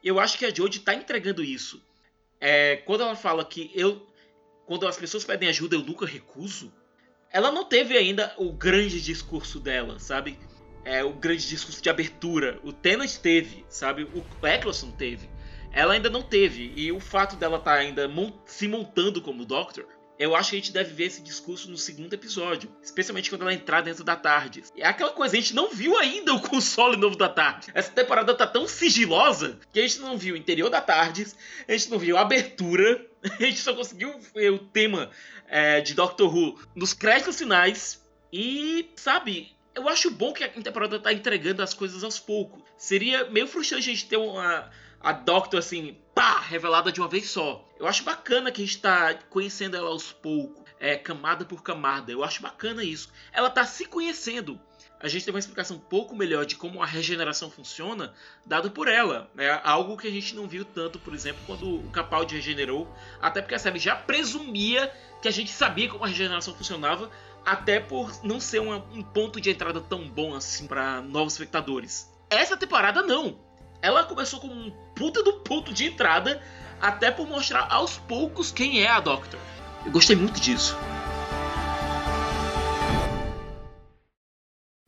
Eu 0.03 0.19
acho 0.19 0.37
que 0.37 0.45
a 0.45 0.53
Jodie 0.53 0.77
está 0.77 0.93
entregando 0.93 1.43
isso. 1.43 1.83
É, 2.39 2.75
quando 2.85 3.01
ela 3.01 3.15
fala 3.15 3.43
que 3.43 3.71
eu, 3.73 4.07
quando 4.67 4.87
as 4.87 4.97
pessoas 4.97 5.25
pedem 5.25 5.49
ajuda, 5.49 5.75
eu 5.75 5.81
nunca 5.81 6.05
recuso. 6.05 6.71
Ela 7.31 7.51
não 7.51 7.65
teve 7.65 7.97
ainda 7.97 8.35
o 8.37 8.53
grande 8.53 9.01
discurso 9.01 9.59
dela, 9.59 9.97
sabe? 9.97 10.37
É, 10.87 11.03
o 11.03 11.11
grande 11.13 11.47
discurso 11.47 11.81
de 11.81 11.89
abertura. 11.89 12.59
O 12.63 12.71
Tennant 12.71 13.17
teve, 13.17 13.65
sabe? 13.67 14.03
O 14.03 14.47
Eccleston 14.47 14.91
teve. 14.91 15.29
Ela 15.71 15.93
ainda 15.93 16.09
não 16.09 16.21
teve. 16.21 16.71
E 16.75 16.91
o 16.91 16.99
fato 16.99 17.35
dela 17.35 17.57
estar 17.57 17.73
tá 17.73 17.79
ainda 17.79 18.09
se 18.45 18.67
montando 18.67 19.21
como 19.21 19.45
Doctor 19.45 19.85
eu 20.19 20.35
acho 20.35 20.49
que 20.49 20.55
a 20.55 20.59
gente 20.59 20.71
deve 20.71 20.93
ver 20.93 21.05
esse 21.05 21.21
discurso 21.21 21.69
no 21.69 21.77
segundo 21.77 22.11
episódio, 22.13 22.69
especialmente 22.81 23.29
quando 23.29 23.43
ela 23.43 23.53
entrar 23.53 23.81
dentro 23.81 24.03
da 24.03 24.15
tarde. 24.15 24.63
É 24.75 24.87
aquela 24.87 25.11
coisa, 25.11 25.37
a 25.37 25.39
gente 25.39 25.53
não 25.53 25.69
viu 25.69 25.97
ainda 25.97 26.33
o 26.33 26.41
console 26.41 26.97
novo 26.97 27.15
da 27.15 27.29
tarde. 27.29 27.67
Essa 27.73 27.91
temporada 27.91 28.33
tá 28.33 28.47
tão 28.47 28.67
sigilosa 28.67 29.59
que 29.71 29.79
a 29.79 29.83
gente 29.83 29.99
não 29.99 30.17
viu 30.17 30.33
o 30.33 30.37
interior 30.37 30.69
da 30.69 30.81
tarde, 30.81 31.27
a 31.67 31.71
gente 31.71 31.91
não 31.91 31.99
viu 31.99 32.17
a 32.17 32.21
abertura, 32.21 33.05
a 33.23 33.43
gente 33.43 33.59
só 33.59 33.73
conseguiu 33.75 34.19
ver 34.33 34.51
o 34.51 34.59
tema 34.59 35.11
é, 35.47 35.81
de 35.81 35.93
Doctor 35.93 36.33
Who 36.35 36.59
nos 36.75 36.93
créditos 36.93 37.37
finais 37.37 38.03
e, 38.33 38.89
sabe, 38.95 39.55
eu 39.77 39.87
acho 39.87 40.09
bom 40.09 40.33
que 40.33 40.43
a 40.43 40.49
temporada 40.49 40.99
tá 40.99 41.13
entregando 41.13 41.61
as 41.61 41.73
coisas 41.73 42.03
aos 42.03 42.19
poucos. 42.19 42.63
Seria 42.75 43.29
meio 43.29 43.47
frustrante 43.47 43.89
a 43.89 43.93
gente 43.93 44.07
ter 44.07 44.17
uma 44.17 44.69
a 44.99 45.11
Doctor 45.11 45.59
assim, 45.59 45.95
pá, 46.15 46.39
revelada 46.39 46.91
de 46.91 46.99
uma 46.99 47.07
vez 47.07 47.29
só. 47.29 47.63
Eu 47.79 47.85
acho 47.85 48.03
bacana 48.03 48.51
que 48.51 48.61
a 48.61 48.65
gente 48.65 48.79
tá 48.79 49.13
conhecendo 49.29 49.77
ela 49.77 49.89
aos 49.89 50.11
poucos, 50.11 50.63
é, 50.79 50.95
camada 50.95 51.45
por 51.45 51.61
camada. 51.61 52.11
Eu 52.11 52.23
acho 52.23 52.41
bacana 52.41 52.83
isso. 52.83 53.09
Ela 53.31 53.49
tá 53.49 53.63
se 53.65 53.85
conhecendo. 53.85 54.59
A 54.99 55.07
gente 55.07 55.25
tem 55.25 55.33
uma 55.33 55.39
explicação 55.39 55.77
um 55.77 55.79
pouco 55.79 56.15
melhor 56.15 56.43
de 56.43 56.55
como 56.55 56.81
a 56.81 56.85
regeneração 56.85 57.51
funciona, 57.51 58.13
dado 58.43 58.71
por 58.71 58.87
ela. 58.87 59.29
É 59.37 59.61
algo 59.63 59.95
que 59.95 60.07
a 60.07 60.11
gente 60.11 60.35
não 60.35 60.47
viu 60.47 60.65
tanto, 60.65 60.97
por 60.97 61.13
exemplo, 61.13 61.41
quando 61.45 61.81
o 61.81 61.91
Capaldi 61.91 62.35
regenerou. 62.35 62.91
Até 63.21 63.41
porque 63.41 63.53
a 63.53 63.59
série 63.59 63.77
já 63.77 63.95
presumia 63.95 64.91
que 65.21 65.27
a 65.27 65.31
gente 65.31 65.51
sabia 65.51 65.87
como 65.87 66.03
a 66.03 66.07
regeneração 66.07 66.55
funcionava, 66.55 67.11
até 67.47 67.79
por 67.79 68.11
não 68.25 68.41
ser 68.41 68.59
uma, 68.59 68.83
um 68.91 69.01
ponto 69.01 69.39
de 69.39 69.49
entrada 69.49 69.79
tão 69.79 70.05
bom 70.09 70.35
assim 70.35 70.67
para 70.67 70.99
novos 71.01 71.31
espectadores. 71.31 72.11
Essa 72.29 72.57
temporada 72.57 73.01
não. 73.01 73.39
Ela 73.81 74.03
começou 74.03 74.41
com 74.41 74.47
um 74.47 74.69
puta 74.93 75.23
do 75.23 75.31
ponto 75.39 75.71
de 75.73 75.85
entrada, 75.85 76.41
até 76.81 77.09
por 77.09 77.25
mostrar 77.25 77.65
aos 77.71 77.97
poucos 77.99 78.51
quem 78.51 78.81
é 78.81 78.89
a 78.89 78.99
Doctor. 78.99 79.39
Eu 79.85 79.93
gostei 79.93 80.17
muito 80.17 80.41
disso. 80.41 80.75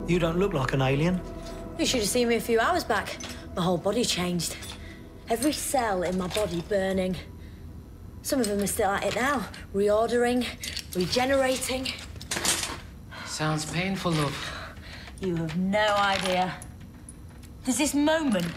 You 0.06 0.18
don't 0.18 0.38
look 0.38 0.54
like 0.54 0.74
an 0.74 0.82
alien. 0.82 1.18
You 1.78 1.86
should 1.86 2.02
have 2.02 2.10
seen 2.10 2.28
me 2.28 2.36
a 2.36 2.40
few 2.42 2.60
hours 2.60 2.84
back. 2.84 3.16
My 3.56 3.62
whole 3.62 3.78
body 3.78 4.04
changed. 4.04 4.54
Every 5.30 5.54
cell 5.54 6.02
in 6.02 6.18
my 6.18 6.28
body 6.28 6.62
burning. 6.68 7.16
Some 8.20 8.38
of 8.38 8.48
them 8.48 8.60
are 8.60 8.66
still 8.66 8.90
at 8.90 9.06
it 9.06 9.14
now, 9.14 9.46
reordering, 9.72 10.44
regenerating. 10.94 11.86
Sounds 13.40 13.64
painful, 13.64 14.12
love. 14.12 14.52
You 15.18 15.34
have 15.36 15.56
no 15.56 15.94
idea. 15.96 16.56
There's 17.64 17.78
this 17.78 17.94
moment 17.94 18.52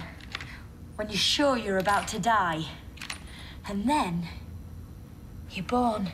when 0.98 1.08
you're 1.08 1.16
sure 1.16 1.58
you're 1.58 1.78
about 1.78 2.06
to 2.10 2.20
die. 2.20 2.66
And 3.70 3.88
then 3.88 4.28
you're 5.52 5.64
born. 5.64 6.12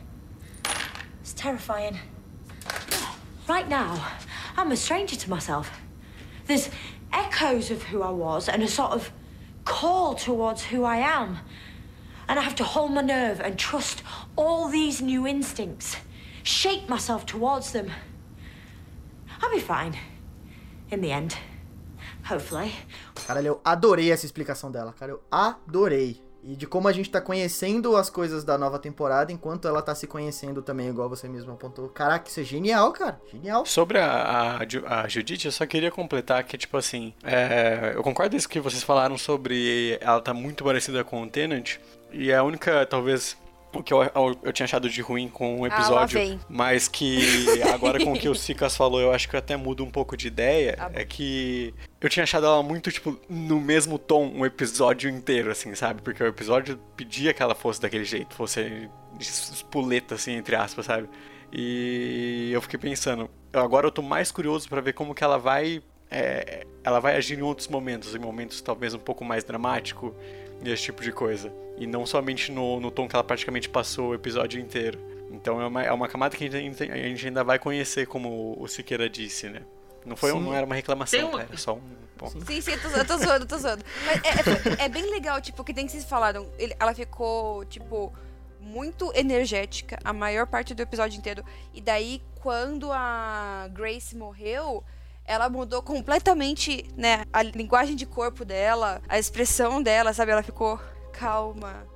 It's 1.19 1.33
terrifying. 1.33 1.97
Right 3.47 3.67
now, 3.67 4.07
I'm 4.55 4.71
a 4.71 4.77
stranger 4.77 5.15
to 5.15 5.29
myself. 5.31 5.71
There's 6.45 6.69
echoes 7.11 7.71
of 7.71 7.81
who 7.81 8.03
I 8.03 8.11
was 8.11 8.47
and 8.47 8.61
a 8.61 8.67
sort 8.67 8.91
of 8.91 9.11
call 9.65 10.13
towards 10.13 10.65
who 10.65 10.83
I 10.83 10.97
am. 10.97 11.39
And 12.27 12.37
I 12.37 12.43
have 12.43 12.55
to 12.57 12.63
hold 12.63 12.91
my 12.91 13.01
nerve 13.01 13.41
and 13.41 13.57
trust 13.57 14.03
all 14.35 14.67
these 14.67 15.01
new 15.01 15.25
instincts, 15.25 15.95
shape 16.43 16.87
myself 16.87 17.25
towards 17.25 17.71
them. 17.71 17.89
I'll 19.41 19.51
be 19.51 19.59
fine 19.59 19.97
in 20.91 21.01
the 21.01 21.11
end. 21.11 21.35
Hopefully. 22.29 22.73
Cara, 23.25 23.41
eu 23.41 23.59
adorei 23.63 24.11
essa 24.11 24.25
explicação 24.25 24.71
dela, 24.71 24.93
cara. 24.93 25.13
Eu 25.13 25.21
adorei. 25.31 26.21
E 26.41 26.55
de 26.55 26.65
como 26.65 26.87
a 26.87 26.91
gente 26.93 27.09
tá 27.09 27.19
conhecendo 27.19 27.97
as 27.97 28.09
coisas 28.09 28.45
da 28.45 28.57
nova 28.57 28.79
temporada 28.79 29.31
enquanto 29.31 29.67
ela 29.67 29.81
tá 29.81 29.93
se 29.93 30.07
conhecendo 30.07 30.61
também, 30.61 30.87
igual 30.87 31.09
você 31.09 31.27
mesmo 31.27 31.51
apontou. 31.51 31.89
Caraca, 31.89 32.29
isso 32.29 32.39
é 32.39 32.43
genial, 32.43 32.93
cara. 32.93 33.19
Genial. 33.29 33.65
Sobre 33.65 33.97
a, 33.97 34.57
a, 34.57 35.01
a 35.01 35.07
Judith, 35.07 35.45
eu 35.45 35.51
só 35.51 35.65
queria 35.65 35.91
completar 35.91 36.43
que, 36.45 36.57
tipo 36.57 36.77
assim, 36.77 37.13
é, 37.23 37.91
eu 37.93 38.01
concordo 38.01 38.31
com 38.31 38.37
isso 38.37 38.47
que 38.47 38.59
vocês 38.59 38.81
falaram 38.81 39.17
sobre 39.17 39.97
ela 39.99 40.21
tá 40.21 40.33
muito 40.33 40.63
parecida 40.63 41.03
com 41.03 41.23
o 41.23 41.29
Tenant. 41.29 41.77
E 42.11 42.31
a 42.31 42.41
única, 42.41 42.85
talvez, 42.85 43.37
o 43.73 43.83
que 43.83 43.93
eu, 43.93 44.03
eu, 44.03 44.39
eu, 44.43 44.53
tinha 44.53 44.65
achado 44.65 44.89
de 44.89 45.01
ruim 45.01 45.27
com 45.27 45.61
o 45.61 45.67
episódio, 45.67 46.19
ah, 46.19 46.45
mas 46.49 46.87
que 46.87 47.61
agora 47.73 48.03
com 48.03 48.13
o 48.13 48.19
que 48.19 48.27
o 48.27 48.35
Sicas 48.35 48.75
falou, 48.75 48.99
eu 48.99 49.11
acho 49.11 49.29
que 49.29 49.37
até 49.37 49.55
muda 49.55 49.83
um 49.83 49.91
pouco 49.91 50.17
de 50.17 50.27
ideia, 50.27 50.75
ah, 50.79 50.89
é 50.93 51.05
que 51.05 51.73
eu 52.01 52.09
tinha 52.09 52.23
achado 52.23 52.45
ela 52.45 52.63
muito, 52.63 52.91
tipo, 52.91 53.19
no 53.29 53.59
mesmo 53.59 53.99
tom 53.99 54.31
o 54.35 54.45
episódio 54.45 55.09
inteiro, 55.09 55.51
assim, 55.51 55.75
sabe? 55.75 56.01
Porque 56.01 56.23
o 56.23 56.27
episódio 56.27 56.79
pedia 56.95 57.33
que 57.33 57.43
ela 57.43 57.55
fosse 57.55 57.81
daquele 57.81 58.05
jeito, 58.05 58.33
fosse 58.35 58.89
espoleta, 59.19 60.15
assim, 60.15 60.33
entre 60.33 60.55
aspas, 60.55 60.85
sabe? 60.85 61.09
E 61.51 62.49
eu 62.51 62.61
fiquei 62.61 62.79
pensando, 62.79 63.29
agora 63.53 63.87
eu 63.87 63.91
tô 63.91 64.01
mais 64.01 64.31
curioso 64.31 64.67
para 64.69 64.81
ver 64.81 64.93
como 64.93 65.13
que 65.13 65.23
ela 65.23 65.37
vai 65.37 65.81
é, 66.11 66.65
ela 66.83 66.99
vai 66.99 67.15
agir 67.15 67.37
em 67.37 67.41
outros 67.41 67.67
momentos, 67.67 68.15
em 68.15 68.19
momentos 68.19 68.61
talvez 68.61 68.93
um 68.93 68.99
pouco 68.99 69.23
mais 69.23 69.43
dramático, 69.43 70.15
e 70.63 70.69
esse 70.69 70.83
tipo 70.83 71.01
de 71.01 71.11
coisa. 71.11 71.51
E 71.77 71.87
não 71.87 72.05
somente 72.05 72.51
no, 72.51 72.79
no 72.79 72.91
tom 72.91 73.07
que 73.07 73.15
ela 73.15 73.23
praticamente 73.23 73.69
passou 73.69 74.09
o 74.09 74.13
episódio 74.13 74.59
inteiro. 74.59 74.99
Então 75.31 75.61
é 75.61 75.67
uma, 75.67 75.83
é 75.83 75.91
uma 75.91 76.07
camada 76.07 76.35
que 76.35 76.45
a 76.45 76.49
gente, 76.49 76.83
a 76.83 76.95
gente 76.95 77.27
ainda 77.27 77.43
vai 77.43 77.59
conhecer, 77.59 78.07
como 78.07 78.55
o 78.59 78.67
Siqueira 78.67 79.09
disse, 79.09 79.47
né? 79.49 79.61
Não, 80.05 80.15
foi 80.15 80.31
um, 80.31 80.39
não 80.39 80.53
era 80.53 80.65
uma 80.65 80.75
reclamação, 80.75 81.29
uma... 81.29 81.41
Era 81.41 81.57
só 81.57 81.75
um 81.75 81.81
ponto. 82.17 82.45
Sim, 82.45 82.61
sim, 82.61 82.71
eu 82.71 82.81
tô, 82.81 82.87
eu 82.89 83.05
tô 83.05 83.17
zoando, 83.17 83.45
tô 83.45 83.57
zoando. 83.57 83.83
Mas 84.05 84.21
é, 84.23 84.81
é, 84.81 84.85
é, 84.85 84.89
bem 84.89 85.09
legal, 85.09 85.39
tipo, 85.41 85.63
que 85.63 85.73
tem 85.73 85.85
que 85.85 85.91
vocês 85.91 86.03
falaram. 86.05 86.49
Ele, 86.57 86.75
ela 86.79 86.93
ficou, 86.93 87.63
tipo, 87.65 88.13
muito 88.59 89.11
energética 89.15 89.99
a 90.03 90.11
maior 90.11 90.47
parte 90.47 90.73
do 90.73 90.81
episódio 90.81 91.17
inteiro. 91.17 91.43
E 91.73 91.81
daí, 91.81 92.21
quando 92.41 92.91
a 92.91 93.69
Grace 93.71 94.15
morreu, 94.15 94.83
ela 95.29 95.47
mudou 95.47 95.83
completamente, 95.83 96.83
né, 96.97 97.23
a 97.31 97.43
linguagem 97.43 97.95
de 97.95 98.07
corpo 98.07 98.43
dela, 98.43 98.99
a 99.07 99.19
expressão 99.19 99.79
dela, 99.79 100.11
sabe? 100.11 100.31
Ela 100.31 100.41
ficou 100.41 100.79
calma. 101.13 101.87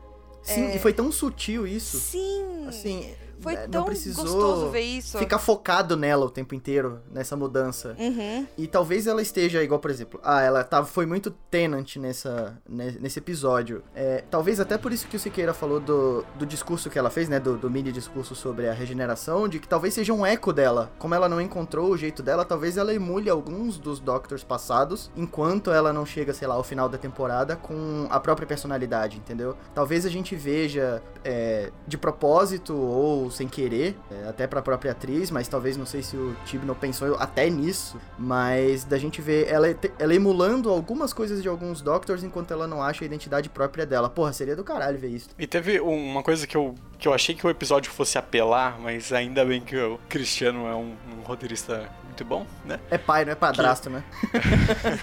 Sim, 0.43 0.67
é... 0.67 0.75
e 0.75 0.79
foi 0.79 0.93
tão 0.93 1.11
sutil 1.11 1.65
isso. 1.65 1.99
Sim. 1.99 2.67
Assim, 2.67 3.15
Foi 3.43 3.53
É, 3.53 3.61
não 3.67 3.71
tão 3.71 3.83
gostoso 3.85 4.69
ver 4.69 4.79
isso. 4.81 5.17
ficar 5.19 5.37
focado 5.37 5.95
nela 5.97 6.25
o 6.25 6.29
tempo 6.29 6.55
inteiro, 6.55 6.99
nessa 7.11 7.35
mudança. 7.35 7.95
Uhum. 7.99 8.47
E 8.57 8.67
talvez 8.67 9.05
ela 9.07 9.21
esteja 9.21 9.61
igual, 9.63 9.79
por 9.79 9.91
exemplo, 9.91 10.19
ah, 10.23 10.41
ela 10.41 10.63
tá, 10.63 10.83
foi 10.83 11.05
muito 11.05 11.29
tenant 11.51 11.97
nessa, 11.97 12.57
ne- 12.67 12.97
nesse 12.99 13.19
episódio. 13.19 13.83
É, 13.93 14.23
talvez 14.31 14.59
até 14.59 14.77
por 14.77 14.91
isso 14.91 15.07
que 15.07 15.15
o 15.17 15.19
Siqueira 15.19 15.53
falou 15.53 15.79
do, 15.79 16.25
do 16.39 16.45
discurso 16.45 16.89
que 16.89 16.97
ela 16.97 17.09
fez, 17.09 17.27
né? 17.29 17.39
Do, 17.39 17.57
do 17.57 17.69
mini 17.69 17.91
discurso 17.91 18.33
sobre 18.35 18.67
a 18.67 18.73
regeneração, 18.73 19.47
de 19.47 19.59
que 19.59 19.67
talvez 19.67 19.93
seja 19.93 20.13
um 20.13 20.25
eco 20.25 20.53
dela. 20.53 20.91
Como 20.97 21.13
ela 21.13 21.27
não 21.29 21.41
encontrou 21.41 21.91
o 21.91 21.97
jeito 21.97 22.23
dela, 22.23 22.45
talvez 22.45 22.77
ela 22.77 22.93
emule 22.93 23.29
alguns 23.29 23.77
dos 23.77 23.99
Doctors 23.99 24.43
passados, 24.43 25.11
enquanto 25.15 25.71
ela 25.71 25.91
não 25.91 26.05
chega, 26.05 26.33
sei 26.33 26.47
lá, 26.47 26.55
ao 26.55 26.63
final 26.63 26.87
da 26.87 26.97
temporada 26.97 27.55
com 27.55 28.07
a 28.09 28.19
própria 28.19 28.47
personalidade, 28.47 29.17
entendeu? 29.17 29.55
Talvez 29.73 30.05
a 30.05 30.09
gente 30.09 30.35
veja 30.35 31.01
é, 31.23 31.71
de 31.87 31.97
propósito 31.97 32.75
ou 32.75 33.29
sem 33.33 33.47
querer, 33.47 33.97
é, 34.11 34.29
até 34.29 34.47
pra 34.47 34.61
própria 34.61 34.91
atriz, 34.91 35.29
mas 35.31 35.47
talvez 35.47 35.75
não 35.75 35.85
sei 35.85 36.01
se 36.01 36.15
o 36.15 36.35
Tibno 36.45 36.73
pensou 36.75 37.15
até 37.19 37.49
nisso, 37.49 37.97
mas 38.17 38.83
da 38.85 38.97
gente 38.97 39.21
ver 39.21 39.47
ela, 39.49 39.67
ela 39.99 40.13
emulando 40.15 40.69
algumas 40.69 41.11
coisas 41.11 41.41
de 41.41 41.47
alguns 41.49 41.81
Doctors 41.81 42.23
enquanto 42.23 42.51
ela 42.51 42.67
não 42.67 42.81
acha 42.81 43.03
a 43.03 43.05
identidade 43.05 43.49
própria 43.49 43.85
dela. 43.85 44.09
Porra, 44.09 44.31
seria 44.31 44.55
do 44.55 44.63
caralho 44.63 44.97
ver 44.97 45.09
isso. 45.09 45.29
E 45.37 45.45
teve 45.47 45.81
um- 45.81 46.11
uma 46.11 46.23
coisa 46.23 46.45
que 46.47 46.55
eu, 46.55 46.75
que 46.97 47.07
eu 47.07 47.13
achei 47.13 47.35
que 47.35 47.45
o 47.45 47.49
episódio 47.49 47.91
fosse 47.91 48.17
apelar, 48.17 48.79
mas 48.79 49.11
ainda 49.11 49.43
bem 49.43 49.61
que 49.61 49.75
o 49.75 49.99
Cristiano 50.07 50.67
é 50.67 50.75
um, 50.75 50.95
um 51.17 51.21
roteirista 51.23 51.89
muito 52.05 52.23
bom, 52.23 52.45
né? 52.63 52.79
É 52.91 52.97
pai, 52.97 53.25
não 53.25 53.31
é 53.31 53.35
padrasto, 53.35 53.89
né? 53.89 54.03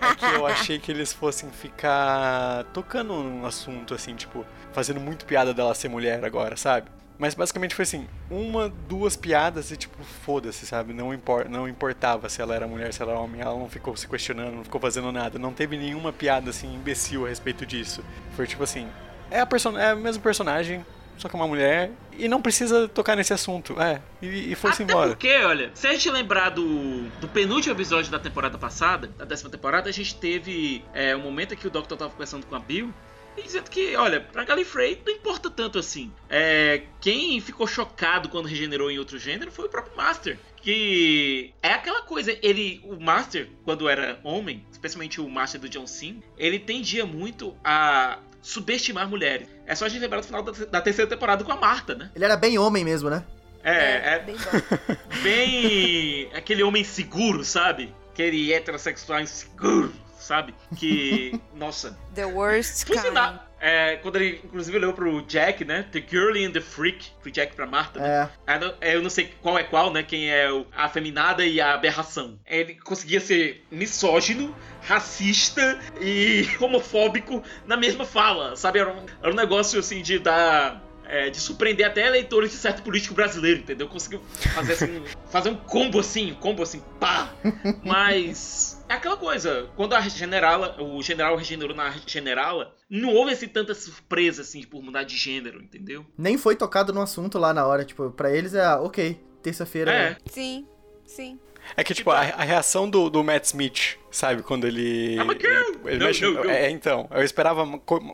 É 0.00 0.14
que 0.16 0.24
eu 0.36 0.46
achei 0.46 0.78
que 0.78 0.90
eles 0.92 1.12
fossem 1.12 1.50
ficar 1.50 2.64
tocando 2.72 3.14
num 3.14 3.44
assunto 3.46 3.94
assim, 3.94 4.14
tipo, 4.14 4.44
fazendo 4.72 5.00
muito 5.00 5.24
piada 5.24 5.52
dela 5.54 5.74
ser 5.74 5.88
mulher 5.88 6.24
agora, 6.24 6.56
sabe? 6.56 6.88
Mas 7.18 7.34
basicamente 7.34 7.74
foi 7.74 7.84
assim, 7.84 8.08
uma, 8.28 8.68
duas 8.88 9.16
piadas 9.16 9.70
e 9.70 9.76
tipo, 9.76 10.02
foda-se, 10.24 10.66
sabe? 10.66 10.92
Não, 10.92 11.14
impor, 11.14 11.48
não 11.48 11.68
importava 11.68 12.28
se 12.28 12.42
ela 12.42 12.54
era 12.54 12.66
mulher, 12.66 12.92
se 12.92 13.00
ela 13.00 13.12
era 13.12 13.20
homem, 13.20 13.40
ela 13.40 13.56
não 13.56 13.68
ficou 13.68 13.96
se 13.96 14.08
questionando, 14.08 14.56
não 14.56 14.64
ficou 14.64 14.80
fazendo 14.80 15.12
nada. 15.12 15.38
Não 15.38 15.52
teve 15.52 15.76
nenhuma 15.76 16.12
piada 16.12 16.50
assim, 16.50 16.74
imbecil 16.74 17.24
a 17.24 17.28
respeito 17.28 17.64
disso. 17.64 18.04
Foi 18.34 18.46
tipo 18.46 18.64
assim, 18.64 18.88
é 19.30 19.40
a, 19.40 19.46
person 19.46 19.78
é 19.78 19.90
a 19.90 19.96
mesma 19.96 20.20
personagem, 20.20 20.84
só 21.16 21.28
que 21.28 21.36
é 21.36 21.38
uma 21.38 21.46
mulher, 21.46 21.92
e 22.18 22.26
não 22.26 22.42
precisa 22.42 22.88
tocar 22.88 23.16
nesse 23.16 23.32
assunto. 23.32 23.80
É, 23.80 24.00
e, 24.20 24.52
e 24.52 24.54
foi-se 24.56 24.82
Até 24.82 24.92
embora. 24.92 25.10
porque, 25.10 25.36
olha, 25.38 25.70
se 25.74 25.86
a 25.86 25.92
gente 25.92 26.10
lembrar 26.10 26.50
do, 26.50 27.08
do 27.20 27.28
penúltimo 27.28 27.74
episódio 27.74 28.10
da 28.10 28.18
temporada 28.18 28.58
passada, 28.58 29.06
da 29.16 29.24
décima 29.24 29.50
temporada, 29.50 29.88
a 29.88 29.92
gente 29.92 30.16
teve 30.16 30.84
é, 30.92 31.14
um 31.14 31.20
momento 31.20 31.54
em 31.54 31.56
que 31.56 31.66
o 31.66 31.70
Doctor 31.70 31.96
tava 31.96 32.10
conversando 32.10 32.44
com 32.46 32.56
a 32.56 32.60
Bill 32.60 32.92
dizendo 33.42 33.70
que, 33.70 33.96
olha, 33.96 34.20
pra 34.20 34.44
Gallifrey 34.44 35.00
não 35.04 35.12
importa 35.12 35.50
tanto 35.50 35.78
assim. 35.78 36.12
É, 36.28 36.82
quem 37.00 37.40
ficou 37.40 37.66
chocado 37.66 38.28
quando 38.28 38.46
regenerou 38.46 38.90
em 38.90 38.98
outro 38.98 39.18
gênero 39.18 39.50
foi 39.50 39.66
o 39.66 39.68
próprio 39.68 39.96
Master. 39.96 40.38
Que 40.56 41.52
é 41.62 41.72
aquela 41.72 42.02
coisa, 42.02 42.36
ele, 42.42 42.80
o 42.84 42.98
Master, 42.98 43.50
quando 43.64 43.88
era 43.88 44.18
homem, 44.24 44.64
especialmente 44.72 45.20
o 45.20 45.28
Master 45.28 45.60
do 45.60 45.68
John 45.68 45.86
Sim, 45.86 46.22
ele 46.38 46.58
tendia 46.58 47.04
muito 47.04 47.54
a 47.62 48.18
subestimar 48.40 49.08
mulheres. 49.08 49.48
É 49.66 49.74
só 49.74 49.86
a 49.86 49.88
gente 49.88 50.00
lembrar 50.00 50.20
do 50.20 50.26
final 50.26 50.42
da, 50.42 50.52
da 50.52 50.80
terceira 50.80 51.08
temporada 51.08 51.44
com 51.44 51.52
a 51.52 51.56
Marta, 51.56 51.94
né? 51.94 52.10
Ele 52.14 52.24
era 52.24 52.36
bem 52.36 52.58
homem 52.58 52.84
mesmo, 52.84 53.10
né? 53.10 53.24
É, 53.62 54.14
é, 54.14 54.18
bem 54.18 54.36
bom. 54.36 54.94
bem 55.22 56.30
aquele 56.34 56.62
homem 56.62 56.84
seguro, 56.84 57.42
sabe? 57.42 57.92
Aquele 58.12 58.52
heterossexual 58.52 59.20
inseguro, 59.20 59.92
sabe? 60.18 60.54
Que, 60.76 61.38
nossa, 61.54 61.98
The 62.14 62.24
worst 62.26 62.86
por 62.86 62.98
sinal, 62.98 63.44
é, 63.60 63.96
quando 63.96 64.16
ele 64.16 64.40
inclusive 64.44 64.76
olhou 64.76 64.92
pro 64.92 65.22
Jack, 65.22 65.64
né? 65.64 65.86
The 65.90 66.02
Girly 66.08 66.44
and 66.44 66.52
the 66.52 66.60
Freak, 66.60 67.10
pro 67.22 67.30
Jack 67.30 67.54
pra 67.56 67.66
Marta, 67.66 67.98
né? 68.00 68.30
É. 68.46 68.60
É, 68.80 68.94
Eu 68.96 69.02
não 69.02 69.10
sei 69.10 69.32
qual 69.42 69.58
é 69.58 69.64
qual, 69.64 69.92
né? 69.92 70.02
Quem 70.02 70.30
é 70.30 70.50
o- 70.52 70.66
a 70.76 70.84
afeminada 70.84 71.44
e 71.46 71.60
a 71.60 71.74
aberração. 71.74 72.38
Ele 72.46 72.74
conseguia 72.74 73.20
ser 73.20 73.64
misógino, 73.70 74.54
racista 74.82 75.78
e 76.00 76.46
homofóbico 76.60 77.42
na 77.66 77.76
mesma 77.76 78.04
fala, 78.04 78.54
sabe? 78.56 78.78
Era 78.78 78.92
um, 78.92 79.06
era 79.22 79.32
um 79.32 79.36
negócio 79.36 79.78
assim 79.80 80.02
de 80.02 80.18
dar. 80.18 80.82
é, 81.06 81.28
de 81.28 81.38
surpreender 81.38 81.86
até 81.86 82.06
eleitores 82.06 82.50
de 82.50 82.56
certo 82.56 82.82
político 82.82 83.14
brasileiro, 83.14 83.60
entendeu? 83.60 83.86
Conseguiu 83.88 84.22
fazer 84.54 84.72
assim, 84.72 85.04
fazer 85.30 85.50
um 85.50 85.54
combo 85.56 86.00
assim, 86.00 86.32
um 86.32 86.34
combo 86.34 86.62
assim, 86.62 86.82
pá! 86.98 87.30
Mas. 87.84 88.73
É 88.88 88.94
aquela 88.94 89.16
coisa, 89.16 89.68
quando 89.76 89.94
a 89.94 90.00
generala, 90.02 90.80
o 90.80 91.02
general 91.02 91.36
regenerou 91.36 91.74
na 91.74 91.90
generala, 92.06 92.74
não 92.88 93.14
houve 93.14 93.32
assim 93.32 93.48
tanta 93.48 93.74
surpresa 93.74 94.42
assim 94.42 94.62
por 94.62 94.82
mudar 94.82 95.04
de 95.04 95.16
gênero, 95.16 95.62
entendeu? 95.62 96.04
Nem 96.18 96.36
foi 96.36 96.54
tocado 96.54 96.92
no 96.92 97.00
assunto 97.00 97.38
lá 97.38 97.54
na 97.54 97.66
hora. 97.66 97.84
Tipo, 97.84 98.10
pra 98.10 98.30
eles 98.34 98.54
é, 98.54 98.64
ah, 98.64 98.80
ok, 98.80 99.18
terça-feira. 99.42 99.90
É. 99.92 100.16
Sim, 100.26 100.66
sim. 101.06 101.38
É 101.76 101.82
que, 101.82 101.94
tipo, 101.94 102.10
a, 102.10 102.18
a 102.20 102.44
reação 102.44 102.90
do, 102.90 103.08
do 103.08 103.24
Matt 103.24 103.44
Smith, 103.46 103.96
sabe? 104.10 104.42
Quando 104.42 104.66
ele. 104.66 105.14
I'm 105.14 105.30
a 105.30 105.32
girl! 105.32 105.88
ele 105.88 105.98
No, 105.98 106.04
mexe- 106.04 106.24
no, 106.26 106.44
no. 106.44 106.50
É, 106.50 106.68
então. 106.70 107.08
Eu 107.10 107.22
esperava 107.22 107.64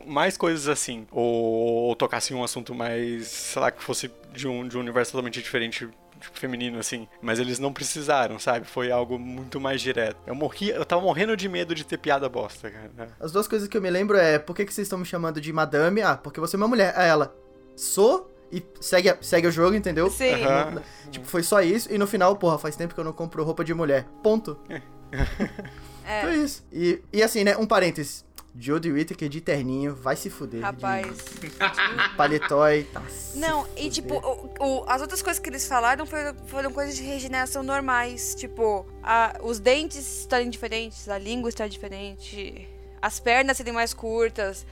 mais 0.07 0.37
coisas 0.37 0.69
assim. 0.69 1.05
Ou, 1.11 1.89
ou 1.89 1.95
tocasse 1.97 2.33
um 2.33 2.43
assunto 2.45 2.73
mais. 2.73 3.27
Sei 3.27 3.61
lá, 3.61 3.69
que 3.69 3.83
fosse 3.83 4.09
de 4.31 4.47
um, 4.47 4.65
de 4.65 4.77
um 4.77 4.79
universo 4.79 5.11
totalmente 5.11 5.41
diferente. 5.41 5.89
Tipo, 6.21 6.39
feminino, 6.39 6.79
assim. 6.79 7.07
Mas 7.21 7.39
eles 7.39 7.59
não 7.59 7.73
precisaram, 7.73 8.37
sabe? 8.39 8.65
Foi 8.65 8.91
algo 8.91 9.17
muito 9.17 9.59
mais 9.59 9.81
direto. 9.81 10.17
Eu 10.25 10.35
morri. 10.35 10.69
Eu 10.69 10.85
tava 10.85 11.01
morrendo 11.01 11.35
de 11.35 11.49
medo 11.49 11.73
de 11.73 11.83
ter 11.83 11.97
piada 11.97 12.29
bosta, 12.29 12.69
cara. 12.69 13.09
As 13.19 13.31
duas 13.31 13.47
coisas 13.47 13.67
que 13.67 13.75
eu 13.75 13.81
me 13.81 13.89
lembro 13.89 14.17
é 14.17 14.37
por 14.39 14.55
que, 14.55 14.65
que 14.65 14.73
vocês 14.73 14.85
estão 14.85 14.99
me 14.99 15.05
chamando 15.05 15.41
de 15.41 15.51
madame? 15.51 16.01
Ah, 16.01 16.15
porque 16.15 16.39
você 16.39 16.55
é 16.55 16.57
uma 16.57 16.67
mulher. 16.67 16.93
Ah, 16.95 17.03
ela. 17.03 17.35
Sou 17.75 18.31
e 18.51 18.63
segue, 18.79 19.15
segue 19.21 19.47
o 19.47 19.51
jogo, 19.51 19.75
entendeu? 19.75 20.09
Sim. 20.09 20.43
Aham. 20.43 20.81
Tipo, 21.09 21.25
foi 21.25 21.41
só 21.41 21.61
isso. 21.61 21.91
E 21.91 21.97
no 21.97 22.05
final, 22.05 22.35
porra, 22.35 22.57
faz 22.57 22.75
tempo 22.75 22.93
que 22.93 22.99
eu 22.99 23.03
não 23.03 23.13
compro 23.13 23.43
roupa 23.43 23.63
de 23.63 23.73
mulher. 23.73 24.05
Ponto. 24.21 24.57
É. 24.69 24.81
Foi 26.21 26.35
isso. 26.35 26.65
E, 26.71 27.01
e 27.13 27.23
assim, 27.23 27.43
né? 27.43 27.55
Um 27.57 27.65
parênteses. 27.65 28.25
Jodie 28.53 28.91
Whittaker 28.91 29.29
de 29.29 29.39
terninho, 29.39 29.95
vai 29.95 30.15
se 30.15 30.29
fuder. 30.29 30.61
Rapaz. 30.61 31.07
De 31.39 31.49
paletó 32.17 32.67
e 32.69 32.83
tá 32.83 33.01
Não, 33.35 33.63
e 33.65 33.67
fuder. 33.83 33.91
tipo, 33.91 34.15
o- 34.15 34.53
o- 34.59 34.85
as 34.89 35.01
outras 35.01 35.21
coisas 35.21 35.41
que 35.41 35.49
eles 35.49 35.65
falaram 35.67 36.05
foram, 36.05 36.35
foram 36.47 36.71
coisas 36.71 36.95
de 36.95 37.03
regeneração 37.03 37.63
normais. 37.63 38.35
Tipo, 38.35 38.85
a- 39.01 39.37
os 39.41 39.59
dentes 39.59 40.19
estarem 40.21 40.49
diferentes, 40.49 41.07
a 41.07 41.17
língua 41.17 41.49
estar 41.49 41.67
diferente, 41.67 42.67
as 43.01 43.19
pernas 43.19 43.55
serem 43.57 43.73
mais 43.73 43.93
curtas. 43.93 44.65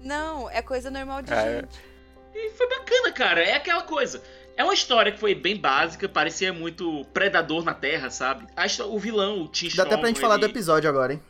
Não, 0.00 0.48
é 0.50 0.60
coisa 0.62 0.90
normal 0.90 1.22
de 1.22 1.32
É. 1.32 1.60
gente. 1.62 1.80
E 2.34 2.50
foi 2.50 2.68
bacana, 2.68 3.12
cara. 3.12 3.42
É 3.42 3.54
aquela 3.54 3.82
coisa. 3.82 4.22
É 4.58 4.62
uma 4.64 4.74
história 4.74 5.10
que 5.10 5.18
foi 5.18 5.34
bem 5.34 5.56
básica, 5.56 6.06
parecia 6.08 6.52
muito 6.52 7.04
predador 7.12 7.64
na 7.64 7.74
Terra, 7.74 8.10
sabe? 8.10 8.46
A 8.54 8.66
o 8.84 8.98
vilão, 8.98 9.42
o 9.42 9.48
Tim 9.48 9.68
Dá 9.74 9.82
até 9.84 9.96
pra 9.96 10.08
gente 10.08 10.20
falar 10.20 10.36
do 10.36 10.44
ele- 10.46 10.52
episódio 10.52 10.88
agora, 10.88 11.14
hein? 11.14 11.22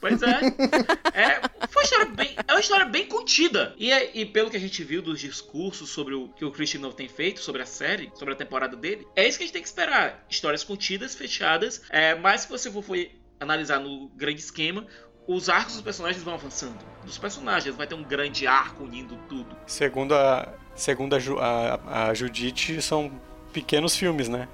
Pois 0.00 0.22
é. 0.22 0.40
é. 1.12 1.40
Foi 1.68 1.82
uma 1.82 1.84
história 1.84 2.06
bem, 2.06 2.36
é 2.46 2.52
uma 2.52 2.60
história 2.60 2.86
bem 2.86 3.06
contida. 3.06 3.74
E, 3.76 3.90
é- 3.92 4.10
e 4.16 4.24
pelo 4.24 4.50
que 4.50 4.56
a 4.56 4.60
gente 4.60 4.82
viu 4.84 5.02
dos 5.02 5.20
discursos 5.20 5.90
sobre 5.90 6.14
o 6.14 6.28
que 6.28 6.44
o 6.44 6.50
Christian 6.50 6.80
Novo 6.80 6.94
tem 6.96 7.08
feito, 7.08 7.40
sobre 7.40 7.62
a 7.62 7.66
série, 7.66 8.10
sobre 8.14 8.34
a 8.34 8.36
temporada 8.36 8.76
dele, 8.76 9.06
é 9.16 9.26
isso 9.26 9.38
que 9.38 9.44
a 9.44 9.46
gente 9.46 9.52
tem 9.54 9.62
que 9.62 9.68
esperar. 9.68 10.24
Histórias 10.30 10.62
contidas, 10.62 11.14
fechadas. 11.14 11.82
É, 11.90 12.14
mas 12.14 12.42
se 12.42 12.48
você 12.48 12.70
for, 12.70 12.82
for 12.82 12.96
analisar 13.40 13.80
no 13.80 14.08
grande 14.14 14.40
esquema, 14.40 14.86
os 15.26 15.48
arcos 15.48 15.74
dos 15.74 15.82
personagens 15.82 16.22
vão 16.22 16.34
avançando. 16.34 16.78
Dos 17.04 17.18
personagens, 17.18 17.74
vai 17.74 17.86
ter 17.86 17.94
um 17.94 18.04
grande 18.04 18.46
arco 18.46 18.84
unindo 18.84 19.16
tudo. 19.28 19.56
Segundo 19.66 20.14
a. 20.14 20.52
Segundo 20.74 21.14
a, 21.38 21.74
a, 21.86 22.08
a 22.08 22.14
Judite, 22.14 22.82
são 22.82 23.20
pequenos 23.52 23.96
filmes, 23.96 24.28
né? 24.28 24.48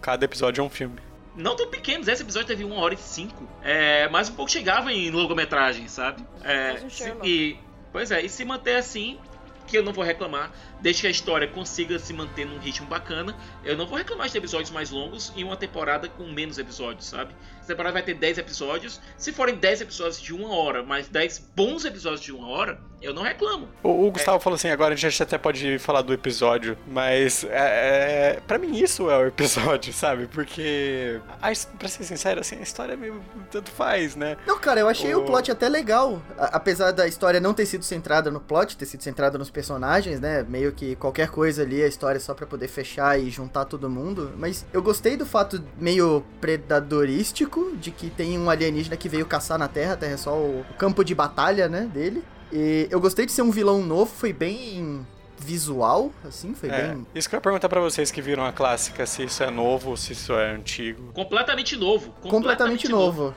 Cada 0.00 0.24
episódio 0.24 0.60
é 0.60 0.64
um 0.64 0.70
filme. 0.70 1.00
Não 1.40 1.56
tão 1.56 1.68
pequenos, 1.70 2.06
esse 2.08 2.22
episódio 2.22 2.48
teve 2.48 2.64
uma 2.64 2.76
hora 2.76 2.94
e 2.94 2.96
cinco. 2.98 3.48
É, 3.62 4.08
mas 4.08 4.28
um 4.28 4.34
pouco 4.34 4.50
chegava 4.50 4.92
em 4.92 5.10
longometragem, 5.10 5.88
sabe? 5.88 6.24
É, 6.42 6.80
um 6.84 6.90
se- 6.90 7.14
e, 7.24 7.56
pois 7.92 8.10
é, 8.10 8.20
e 8.22 8.28
se 8.28 8.44
manter 8.44 8.76
assim, 8.76 9.18
que 9.66 9.76
eu 9.78 9.82
não 9.82 9.92
vou 9.92 10.04
reclamar, 10.04 10.50
desde 10.80 11.02
que 11.02 11.08
a 11.08 11.10
história 11.10 11.46
consiga 11.48 11.98
se 11.98 12.12
manter 12.12 12.44
num 12.46 12.58
ritmo 12.58 12.86
bacana, 12.86 13.36
eu 13.64 13.76
não 13.76 13.86
vou 13.86 13.98
reclamar 13.98 14.28
de 14.28 14.36
episódios 14.38 14.70
mais 14.70 14.90
longos 14.90 15.32
e 15.36 15.44
uma 15.44 15.56
temporada 15.56 16.08
com 16.08 16.24
menos 16.32 16.58
episódios, 16.58 17.06
sabe? 17.06 17.34
Essa 17.58 17.68
temporada 17.68 17.92
vai 17.92 18.02
ter 18.02 18.14
10 18.14 18.38
episódios, 18.38 19.00
se 19.16 19.32
forem 19.32 19.54
10 19.56 19.82
episódios 19.82 20.20
de 20.20 20.32
uma 20.34 20.54
hora, 20.54 20.82
mais 20.82 21.08
10 21.08 21.50
bons 21.54 21.84
episódios 21.84 22.20
de 22.22 22.32
uma 22.32 22.48
hora, 22.48 22.80
eu 23.02 23.14
não 23.14 23.22
reclamo. 23.22 23.68
O, 23.82 24.06
o 24.06 24.10
Gustavo 24.10 24.40
falou 24.40 24.56
assim, 24.56 24.68
agora 24.68 24.94
a 24.94 24.96
gente 24.96 25.22
até 25.22 25.38
pode 25.38 25.78
falar 25.78 26.02
do 26.02 26.12
episódio, 26.12 26.76
mas 26.86 27.44
é, 27.44 28.36
é, 28.36 28.40
pra 28.46 28.58
mim 28.58 28.76
isso 28.76 29.10
é 29.10 29.16
o 29.18 29.26
episódio, 29.26 29.92
sabe? 29.94 30.26
Porque, 30.26 31.20
a, 31.40 31.50
pra 31.78 31.88
ser 31.88 32.04
sincero, 32.04 32.40
assim, 32.40 32.56
a 32.56 32.62
história 32.62 32.94
é 32.94 32.96
meio 32.96 33.22
tanto 33.50 33.70
faz, 33.70 34.16
né? 34.16 34.36
Não, 34.46 34.58
cara, 34.58 34.80
eu 34.80 34.88
achei 34.88 35.14
o 35.14 35.20
O- 35.22 35.24
plot 35.26 35.50
até 35.50 35.68
legal. 35.68 36.20
A- 36.38 36.56
apesar 36.56 36.90
da 36.92 37.06
história 37.06 37.38
não 37.40 37.54
ter 37.54 37.66
sido 37.66 37.84
centrada 37.84 38.30
no 38.30 38.40
plot, 38.40 38.76
ter 38.76 38.86
sido 38.86 39.02
centrada 39.02 39.38
nos 39.38 39.50
personagens, 39.50 40.18
né? 40.20 40.42
Meio 40.48 40.69
que 40.72 40.94
qualquer 40.96 41.28
coisa 41.30 41.62
ali, 41.62 41.82
a 41.82 41.86
história 41.86 42.16
é 42.18 42.20
só 42.20 42.34
pra 42.34 42.46
poder 42.46 42.68
fechar 42.68 43.18
e 43.18 43.30
juntar 43.30 43.64
todo 43.64 43.88
mundo. 43.90 44.32
Mas 44.36 44.64
eu 44.72 44.82
gostei 44.82 45.16
do 45.16 45.24
fato 45.26 45.62
meio 45.78 46.22
predadorístico 46.40 47.72
de 47.76 47.90
que 47.90 48.10
tem 48.10 48.38
um 48.38 48.48
alienígena 48.50 48.96
que 48.96 49.08
veio 49.08 49.26
caçar 49.26 49.58
na 49.58 49.68
Terra, 49.68 49.94
a 49.94 49.96
Terra 49.96 50.12
é 50.14 50.16
só 50.16 50.34
o 50.36 50.64
campo 50.78 51.04
de 51.04 51.14
batalha, 51.14 51.68
né, 51.68 51.82
dele. 51.92 52.22
E 52.52 52.88
eu 52.90 53.00
gostei 53.00 53.26
de 53.26 53.32
ser 53.32 53.42
um 53.42 53.50
vilão 53.50 53.82
novo, 53.82 54.10
foi 54.12 54.32
bem 54.32 55.06
visual, 55.38 56.12
assim, 56.24 56.52
foi 56.54 56.68
É, 56.68 56.88
bem. 56.88 57.06
isso 57.14 57.28
que 57.28 57.34
eu 57.34 57.38
ia 57.38 57.40
perguntar 57.40 57.68
pra 57.68 57.80
vocês 57.80 58.10
que 58.10 58.20
viram 58.20 58.44
a 58.44 58.52
clássica, 58.52 59.06
se 59.06 59.22
isso 59.24 59.42
é 59.42 59.50
novo, 59.50 59.96
se 59.96 60.12
isso 60.12 60.32
é 60.34 60.52
antigo. 60.52 61.12
Completamente 61.14 61.76
novo. 61.76 62.10
Completamente 62.20 62.88
novo. 62.88 63.34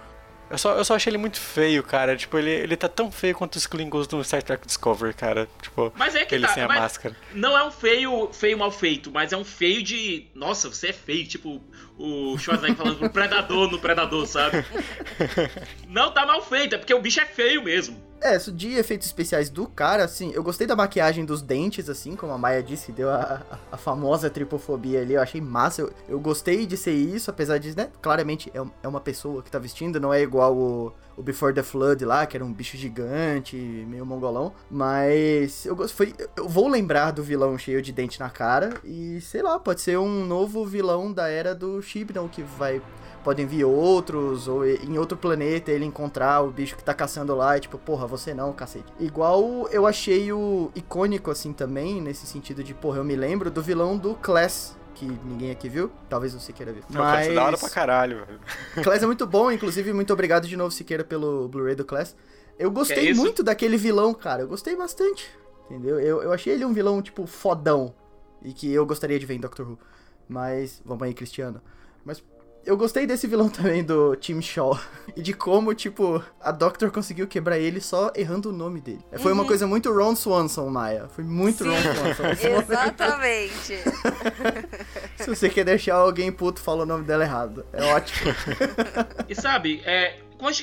Eu 0.54 0.58
só, 0.60 0.78
eu 0.78 0.86
só 0.86 0.96
achei 0.96 1.10
ele 1.10 1.18
muito 1.18 1.40
feio, 1.42 1.82
cara. 1.82 2.16
Tipo, 2.16 2.38
ele, 2.38 2.52
ele 2.52 2.78
tá 2.78 2.88
tão 2.88 3.12
feio 3.12 3.34
quanto 3.34 3.56
os 3.56 3.66
Klingons 3.66 4.06
do 4.06 4.24
Star 4.24 4.44
Trek 4.44 4.68
Discovery, 4.68 5.16
cara. 5.16 5.50
Tipo, 5.60 5.92
Mas 5.96 6.14
é 6.14 6.26
que 6.26 6.36
ele 6.36 6.46
tá, 6.46 6.54
sem 6.54 6.62
a 6.62 6.68
máscara. 6.68 7.16
Não 7.34 7.58
é 7.58 7.64
um 7.64 7.72
feio, 7.72 8.30
feio 8.32 8.56
mal 8.56 8.72
feito, 8.72 9.12
mas 9.12 9.34
é 9.34 9.38
um 9.38 9.44
feio 9.44 9.82
de. 9.82 10.28
Nossa, 10.36 10.70
você 10.70 10.90
é 10.90 10.94
feio, 10.94 11.26
tipo 11.28 11.60
o 11.98 12.38
Schwarzenegger 12.38 12.78
falando 12.78 12.98
pro 13.00 13.10
predador 13.10 13.70
no 13.72 13.80
predador, 13.80 14.26
sabe? 14.26 14.66
Não 15.88 16.12
tá 16.12 16.26
mal 16.26 16.42
feito, 16.42 16.76
é 16.76 16.78
porque 16.78 16.94
o 16.94 17.02
bicho 17.02 17.20
é 17.20 17.26
feio 17.26 17.64
mesmo. 17.64 17.98
É, 18.22 18.38
isso 18.38 18.54
de 18.54 18.74
efeitos 18.76 19.06
especiais 19.06 19.50
do 19.50 19.68
cara, 19.68 20.06
assim, 20.06 20.32
eu 20.34 20.42
gostei 20.42 20.66
da 20.66 20.78
maquiagem 20.78 21.26
dos 21.26 21.42
dentes, 21.42 21.90
assim, 21.90 22.16
como 22.16 22.32
a 22.32 22.38
Maia 22.38 22.64
disse, 22.64 22.90
deu 22.94 23.10
a, 23.10 23.44
a- 23.52 23.58
a 23.74 23.78
famosa 23.78 24.30
tripofobia 24.30 25.02
ali, 25.02 25.14
eu 25.16 25.22
achei 25.22 25.42
massa, 25.42 25.82
eu, 25.82 25.94
eu 26.08 26.20
gostei 26.22 26.66
de 26.66 26.78
ser 26.78 26.94
isso, 26.94 27.30
apesar 27.30 27.58
de, 27.58 27.76
né, 27.76 27.90
claramente 28.02 28.50
é, 28.56 28.62
é 28.82 28.88
uma 28.88 29.02
pessoa 29.02 29.44
que 29.44 29.52
tá 29.52 29.60
vestindo, 29.60 30.00
não 30.00 30.14
é 30.14 30.22
igual 30.22 30.56
o, 30.56 30.94
o 31.16 31.24
Before 31.24 31.54
the 31.54 31.64
Flood 31.64 32.06
lá, 32.06 32.26
que 32.26 32.38
era 32.38 32.46
um 32.46 32.54
bicho 32.54 32.78
gigante, 32.78 33.56
meio 33.56 34.06
mongolão, 34.06 34.54
mas 34.70 35.66
eu, 35.66 35.88
foi, 35.88 36.14
eu 36.36 36.48
vou 36.48 36.68
lembrar 36.68 37.12
do 37.12 37.24
vilão 37.24 37.58
cheio 37.58 37.82
de 37.82 37.92
dente 37.92 38.20
na 38.20 38.30
cara, 38.30 38.74
e 38.84 39.20
sei 39.22 39.42
lá, 39.42 39.60
pode 39.60 39.82
ser 39.82 39.98
um 39.98 40.26
novo 40.26 40.66
vilão 40.66 41.12
da 41.12 41.28
era 41.28 41.54
do 41.54 41.82
Shibnall, 41.82 42.30
que 42.30 42.42
vai 42.42 42.82
podem 43.24 43.46
vir 43.46 43.64
outros, 43.64 44.48
ou 44.48 44.68
em 44.68 44.98
outro 44.98 45.18
planeta 45.18 45.72
ele 45.72 45.86
encontrar 45.86 46.42
o 46.42 46.52
bicho 46.52 46.76
que 46.76 46.84
tá 46.84 46.94
caçando 46.94 47.34
lá 47.34 47.58
e 47.58 47.62
tipo, 47.62 47.78
porra, 47.78 48.06
você 48.06 48.34
não, 48.34 48.52
cacete. 48.52 48.86
Igual 49.00 49.68
eu 49.72 49.88
achei 49.88 50.32
o 50.32 50.70
icônico 50.76 51.32
assim 51.32 51.54
também, 51.54 52.02
nesse 52.02 52.28
sentido 52.28 52.64
de, 52.64 52.74
porra, 52.74 52.98
eu 52.98 53.04
me 53.04 53.16
lembro 53.16 53.50
do 53.50 53.62
vilão 53.62 53.98
do 53.98 54.14
Class, 54.16 54.76
que 55.08 55.28
ninguém 55.28 55.52
aqui 55.52 55.70
viu, 55.70 55.92
talvez 56.10 56.34
você 56.34 56.54
queira 56.54 56.72
ver. 56.72 56.84
Não, 56.90 57.02
Class 57.02 57.28
é 57.28 57.34
da 57.34 57.46
hora 57.46 57.58
pra 57.58 57.70
caralho, 57.70 58.26
velho. 58.26 58.40
Class 58.84 59.04
é 59.04 59.06
muito 59.06 59.26
bom, 59.28 59.52
inclusive, 59.52 59.94
muito 59.94 60.14
obrigado 60.14 60.48
de 60.48 60.56
novo, 60.56 60.72
Siqueira, 60.72 61.04
pelo 61.04 61.48
Blu-ray 61.48 61.76
do 61.76 61.86
Class. 61.86 62.16
Eu 62.58 62.70
gostei 62.72 63.10
É 63.10 63.14
muito 63.14 63.44
daquele 63.44 63.78
vilão, 63.78 64.14
cara, 64.14 64.44
eu 64.44 64.48
gostei 64.48 64.76
bastante, 64.76 65.30
entendeu? 65.66 66.00
Eu, 66.00 66.22
eu 66.22 66.32
achei 66.32 66.54
ele 66.54 66.66
um 66.66 66.74
vilão, 66.74 67.02
tipo, 67.02 67.26
fodão, 67.26 67.94
e 68.42 68.54
que 68.54 68.72
eu 68.72 68.86
gostaria 68.86 69.20
de 69.20 69.26
ver 69.26 69.36
em 69.36 69.40
Doctor 69.40 69.68
Who. 69.68 69.80
Mas, 70.28 70.82
vamos 70.86 71.04
aí, 71.04 71.14
Cristiano. 71.14 71.62
Mas 72.06 72.24
eu 72.66 72.78
gostei 72.78 73.06
desse 73.06 73.28
vilão 73.28 73.50
também 73.50 73.84
do 73.84 74.16
Tim 74.16 74.42
Shaw. 74.42 74.80
E 75.16 75.22
de 75.22 75.34
como, 75.34 75.74
tipo, 75.74 76.24
a 76.40 76.52
Doctor 76.52 76.92
conseguiu 76.92 77.28
quebrar 77.28 77.60
ele 77.60 77.82
só 77.82 78.12
errando 78.16 78.50
o 78.50 78.54
nome 78.54 78.82
dele. 78.82 79.02
Foi 79.18 79.32
uma 79.32 79.46
coisa 79.46 79.68
muito 79.68 79.92
Ron 79.92 80.16
Swanson, 80.16 80.70
Maia. 80.70 81.08
Foi 81.10 81.24
muito 81.24 81.64
Sim. 81.64 81.70
Ron 81.70 82.14
Swanson. 82.16 82.48
Exatamente. 82.48 83.78
Se 85.18 85.28
você 85.28 85.50
quer 85.50 85.66
deixar 85.66 85.96
alguém 85.96 86.32
puto, 86.32 86.60
fala 86.62 86.84
o 86.84 86.86
nome 86.86 87.04
dela 87.04 87.24
errado. 87.24 87.66
É 87.74 87.84
ótimo. 87.94 88.34
E 89.28 89.36
sabe, 89.36 89.82
é, 89.86 90.20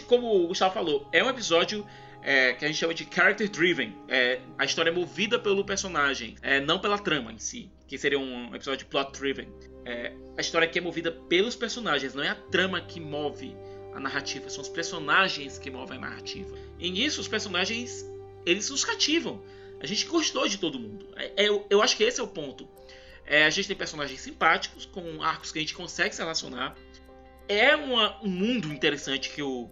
como 0.07 0.45
o 0.45 0.49
Gustavo 0.49 0.75
falou, 0.75 1.09
é 1.13 1.23
um 1.23 1.29
episódio 1.29 1.87
é, 2.23 2.53
que 2.53 2.65
a 2.65 2.69
gente 2.69 2.79
chama 2.79 2.95
de 2.95 3.07
character 3.11 3.49
driven. 3.49 3.95
É, 4.09 4.41
a 4.59 4.65
história 4.65 4.91
é 4.91 4.93
movida 4.93 5.39
pelo 5.39 5.65
personagem, 5.65 6.37
é, 6.43 6.61
não 6.61 6.79
pela 6.79 6.99
trama 6.99 7.33
em 7.33 7.39
si, 7.39 7.71
que 7.91 7.99
seria 7.99 8.21
um 8.21 8.55
episódio 8.55 8.87
plot 8.87 9.11
driven. 9.19 9.49
É, 9.85 10.15
a 10.39 10.41
história 10.41 10.65
aqui 10.69 10.79
é 10.79 10.81
movida 10.81 11.11
pelos 11.11 11.57
personagens, 11.57 12.15
não 12.15 12.23
é 12.23 12.29
a 12.29 12.37
trama 12.37 12.81
que 12.81 13.01
move 13.01 13.53
a 13.93 13.99
narrativa, 13.99 14.49
são 14.49 14.63
os 14.63 14.69
personagens 14.69 15.59
que 15.59 15.73
movem 15.73 15.99
a 15.99 16.01
narrativa. 16.03 16.57
E 16.79 16.89
nisso, 16.89 17.21
os 17.21 17.27
personagens, 17.27 18.09
eles 18.47 18.71
nos 18.71 18.85
cativam. 18.85 19.43
A 19.81 19.87
gente 19.89 20.07
gostou 20.07 20.47
de 20.47 20.57
todo 20.57 20.79
mundo. 20.79 21.09
É, 21.17 21.43
é, 21.43 21.49
eu, 21.49 21.67
eu 21.69 21.83
acho 21.83 21.97
que 21.97 22.05
esse 22.05 22.21
é 22.21 22.23
o 22.23 22.29
ponto. 22.29 22.69
É, 23.27 23.45
a 23.45 23.51
gente 23.51 23.67
tem 23.67 23.77
personagens 23.77 24.21
simpáticos, 24.21 24.87
com 24.87 25.21
arcos 25.21 25.51
que 25.51 25.59
a 25.59 25.63
gente 25.63 25.75
consegue 25.75 26.15
se 26.15 26.21
relacionar. 26.21 26.77
É 27.49 27.75
uma- 27.75 28.23
um 28.23 28.29
mundo 28.31 28.73
interessante 28.73 29.31
que 29.31 29.43
o 29.43 29.69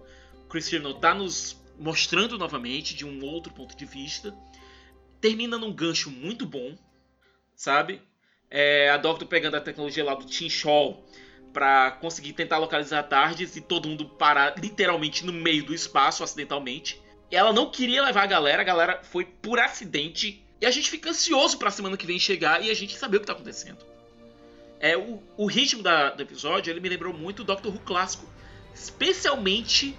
Cristiano 0.48 0.92
tá 0.94 1.14
nos 1.14 1.56
mostrando 1.78 2.36
novamente, 2.36 2.96
de 2.96 3.06
um 3.06 3.24
outro 3.24 3.52
ponto 3.52 3.76
de 3.76 3.84
vista. 3.84 4.36
Termina 5.20 5.56
num 5.56 5.72
gancho 5.72 6.10
muito 6.10 6.44
bom, 6.44 6.76
sabe? 7.58 8.00
É, 8.50 8.88
a 8.88 8.96
Doctor 8.96 9.28
pegando 9.28 9.56
a 9.56 9.60
tecnologia 9.60 10.04
lá 10.04 10.14
do 10.14 10.24
Tim 10.24 10.48
Shaw 10.48 11.04
para 11.52 11.90
conseguir 11.90 12.32
tentar 12.32 12.58
localizar 12.58 13.02
tardes 13.02 13.56
e 13.56 13.60
todo 13.60 13.88
mundo 13.88 14.08
parar 14.08 14.54
literalmente 14.58 15.26
no 15.26 15.32
meio 15.32 15.64
do 15.64 15.74
espaço 15.74 16.22
acidentalmente. 16.22 17.02
E 17.30 17.36
ela 17.36 17.52
não 17.52 17.70
queria 17.70 18.02
levar 18.02 18.22
a 18.22 18.26
galera, 18.26 18.62
a 18.62 18.64
galera 18.64 19.00
foi 19.02 19.24
por 19.24 19.58
acidente. 19.58 20.42
E 20.60 20.66
a 20.66 20.70
gente 20.70 20.88
fica 20.88 21.10
ansioso 21.10 21.58
pra 21.58 21.70
semana 21.70 21.96
que 21.96 22.06
vem 22.06 22.18
chegar 22.18 22.62
e 22.64 22.70
a 22.70 22.74
gente 22.74 22.96
saber 22.96 23.18
o 23.18 23.20
que 23.20 23.26
tá 23.26 23.32
acontecendo. 23.32 23.84
É, 24.80 24.96
o, 24.96 25.20
o 25.36 25.46
ritmo 25.46 25.82
da- 25.82 26.10
do 26.10 26.22
episódio 26.22 26.70
ele 26.70 26.80
me 26.80 26.88
lembrou 26.88 27.12
muito 27.12 27.40
o 27.40 27.44
Doctor 27.44 27.72
Who 27.74 27.80
clássico. 27.80 28.26
Especialmente 28.74 29.96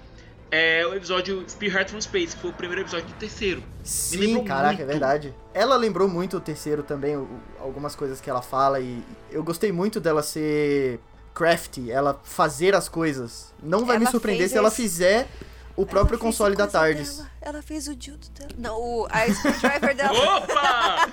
é, 0.52 0.86
o 0.86 0.94
episódio 0.96 1.44
Spearhead 1.50 1.92
from 1.92 2.02
Space, 2.02 2.36
que 2.36 2.42
foi 2.42 2.50
o 2.50 2.54
primeiro 2.54 2.82
episódio 2.82 3.08
do 3.08 3.14
terceiro. 3.14 3.64
Sim, 3.84 4.44
caraca, 4.44 4.68
muito. 4.70 4.82
é 4.82 4.86
verdade. 4.86 5.34
Ela 5.54 5.76
lembrou 5.76 6.08
muito 6.08 6.38
o 6.38 6.40
terceiro 6.40 6.84
também, 6.84 7.16
o- 7.18 7.28
algumas 7.60 7.96
coisas 7.96 8.20
que 8.22 8.30
ela 8.30 8.42
fala 8.42 8.80
e 8.80 9.04
eu 9.32 9.44
gostei 9.44 9.72
muito 9.72 10.00
dela 10.00 10.24
ser 10.24 11.00
crafty, 11.34 11.92
ela 11.92 12.20
fazer 12.24 12.76
as 12.76 12.90
coisas. 12.90 13.54
Não 13.62 13.86
vai 13.86 13.98
me 13.98 14.04
Ela 14.06 14.12
surpreender 14.12 14.42
fez 14.44 14.52
se 14.52 14.58
ela 14.58 14.68
esse- 14.70 14.78
fizer 14.82 15.28
o 15.76 15.86
próprio 15.86 16.16
Ela 16.16 16.22
console 16.22 16.56
da 16.56 16.68
Tardes. 16.68 17.18
dela. 17.18 17.30
Ela 17.42 17.62
fez 17.62 17.88
o 17.88 17.96
dildo 17.96 18.28
dela. 18.32 18.52
Não, 18.58 18.78
o, 18.78 19.08
a 19.10 19.28
screwdriver 19.34 19.96
dela. 19.96 20.38
Opa! 20.38 21.08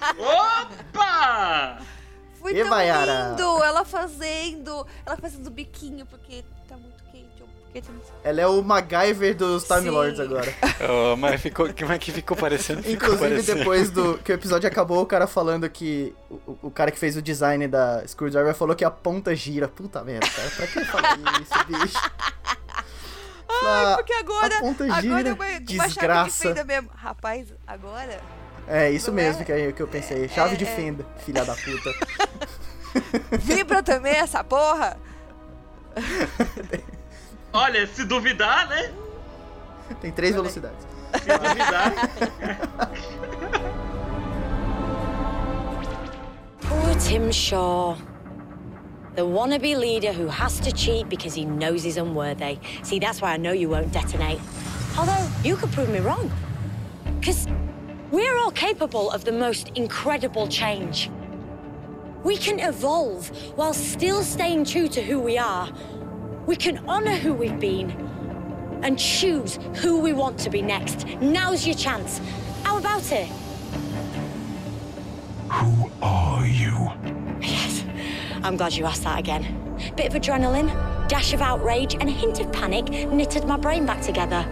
Opa! 0.92 1.79
Foi 2.40 2.53
E 2.53 2.61
tão 2.61 2.70
Vaiara? 2.70 3.29
lindo. 3.31 3.62
Ela 3.64 3.85
fazendo. 3.85 4.87
Ela 5.05 5.16
fazendo 5.16 5.51
biquinho 5.51 6.07
porque 6.07 6.44
tá 6.68 6.77
muito 6.77 6.96
Ela 8.25 8.41
é 8.41 8.47
o 8.47 8.62
MacGyver 8.62 9.35
dos 9.37 9.65
Time 9.65 9.83
Sim. 9.83 9.91
Lords 9.91 10.21
agora. 10.21 10.53
Oh, 10.89 11.17
mas 11.17 11.41
ficou, 11.41 11.73
que- 11.73 11.85
mas 11.87 11.99
que 11.99 12.12
ficou 12.12 12.37
parecendo. 12.37 12.83
ficou 12.83 12.95
Inclusive, 13.15 13.29
parecendo. 13.31 13.59
depois 13.59 13.91
do 13.91 14.19
que 14.25 14.31
o 14.31 14.35
episódio 14.35 14.69
acabou, 14.69 15.01
o 15.03 15.07
cara 15.07 15.27
falando 15.27 15.69
que. 15.71 16.15
O, 16.31 16.59
o 16.65 16.71
cara 16.71 16.91
que 16.91 16.99
fez 16.99 17.17
o 17.17 17.23
design 17.23 17.67
da 17.67 18.07
Screwdriver 18.07 18.55
falou 18.55 18.77
que 18.77 18.85
a 18.85 18.91
ponta 18.91 19.35
gira. 19.35 19.67
Puta 19.69 20.03
merda, 20.05 20.27
cara. 20.29 20.51
Pra 20.51 20.67
que 20.67 20.85
falar 20.85 21.19
isso, 21.41 21.65
bicho? 21.67 22.11
Ai, 23.49 23.95
Porque 23.97 24.12
agora. 24.12 24.57
a 24.57 24.61
ponta 24.61 24.85
agora 24.85 25.01
gira. 25.01 25.29
é 25.31 25.33
uma, 25.33 25.35
uma 25.35 25.47
chave 25.47 25.61
de 25.61 25.79
Desgraça. 25.79 26.43
fenda 26.43 26.65
mesmo. 26.65 26.91
Rapaz, 26.95 27.49
agora. 27.67 28.21
É 28.69 28.91
isso 28.91 29.09
Não 29.11 29.15
mesmo 29.17 29.43
é? 29.43 29.45
que, 29.45 29.53
eu- 29.53 29.73
que 29.73 29.83
eu 29.83 29.89
pensei. 29.89 30.29
Chave 30.29 30.55
É, 30.55 30.57
de 30.59 30.65
é. 30.65 30.77
fenda, 30.77 31.07
filha 31.25 31.45
da 31.45 31.55
puta. 31.55 31.95
Vibra 33.41 33.83
também 33.83 34.15
essa 34.15 34.43
porra? 34.45 34.97
Olha, 37.57 37.87
se 37.87 38.05
duvidar, 38.05 38.69
né? 38.69 38.92
Tem 40.03 40.12
três 40.12 40.35
velocidades. 40.35 40.87
Se 41.14 41.38
duvidar. 41.38 41.95
Poor 46.61 46.95
Tim 47.01 47.33
Shaw. 47.33 47.97
The 49.14 49.23
wannabe 49.23 49.75
leader 49.75 50.12
who 50.12 50.29
has 50.29 50.61
to 50.61 50.71
cheat 50.71 51.09
because 51.09 51.35
he 51.35 51.47
knows 51.47 51.83
he's 51.83 51.97
unworthy. 51.97 52.59
See, 52.83 52.99
that's 52.99 53.23
why 53.23 53.33
I 53.33 53.38
know 53.38 53.53
you 53.53 53.71
won't 53.71 53.90
detonate. 53.90 54.38
Although, 54.99 55.27
you 55.42 55.57
could 55.57 55.73
prove 55.73 55.88
me 55.88 56.01
wrong. 56.01 56.31
Because 57.21 57.49
we're 58.11 58.37
all 58.37 58.51
capable 58.51 59.11
of 59.11 59.25
the 59.25 59.33
most 59.33 59.71
incredible 59.77 60.47
change. 60.47 61.11
We 62.23 62.37
can 62.37 62.61
evolve 62.61 63.31
while 63.57 63.73
still 63.73 64.23
staying 64.23 64.66
true 64.66 64.88
to 64.88 65.01
who 65.01 65.19
we 65.19 65.38
are. 65.38 65.73
We 66.47 66.55
can 66.55 66.79
honor 66.87 67.17
who 67.17 67.35
we've 67.35 67.59
been 67.59 67.91
and 68.83 68.99
choose 68.99 69.59
who 69.77 70.01
we 70.01 70.13
want 70.13 70.39
to 70.41 70.51
be 70.51 70.63
next. 70.63 71.07
Now's 71.21 71.67
your 71.67 71.75
chance. 71.75 72.21
How 72.63 72.79
about 72.79 73.11
it? 73.11 73.29
Who 75.51 75.91
are 76.03 76.47
you? 76.47 76.91
Yes, 77.41 77.85
I'm 78.43 78.57
glad 78.57 78.75
you 78.75 78.85
asked 78.85 79.03
that 79.05 79.19
again. 79.19 79.43
Bit 79.97 80.15
of 80.15 80.21
adrenaline, 80.21 80.69
dash 81.09 81.33
of 81.33 81.41
outrage, 81.41 81.95
and 81.95 82.09
a 82.09 82.13
hint 82.13 82.41
of 82.41 82.53
panic 82.53 82.89
knitted 83.11 83.45
my 83.45 83.57
brain 83.57 83.85
back 83.85 84.01
together. 84.01 84.47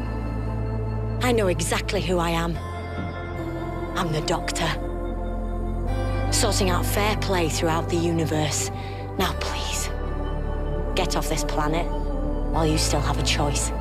I 1.23 1.33
know 1.33 1.47
exactly 1.47 2.01
who 2.01 2.19
I 2.19 2.31
am. 2.31 2.57
I'm 3.97 4.13
the 4.13 4.21
Doctor. 4.23 4.69
Sorting 6.33 6.71
out 6.71 6.85
fair 6.85 7.17
play 7.19 7.49
throughout 7.49 7.89
the 7.89 7.97
universe. 7.97 8.71
Now, 9.17 9.33
please, 9.41 9.89
get 10.95 11.17
off 11.17 11.29
this 11.29 11.45
planet 11.45 11.87
while 12.53 12.67
you 12.67 12.79
still 12.79 13.01
have 13.01 13.21
a 13.21 13.27
choice. 13.27 13.73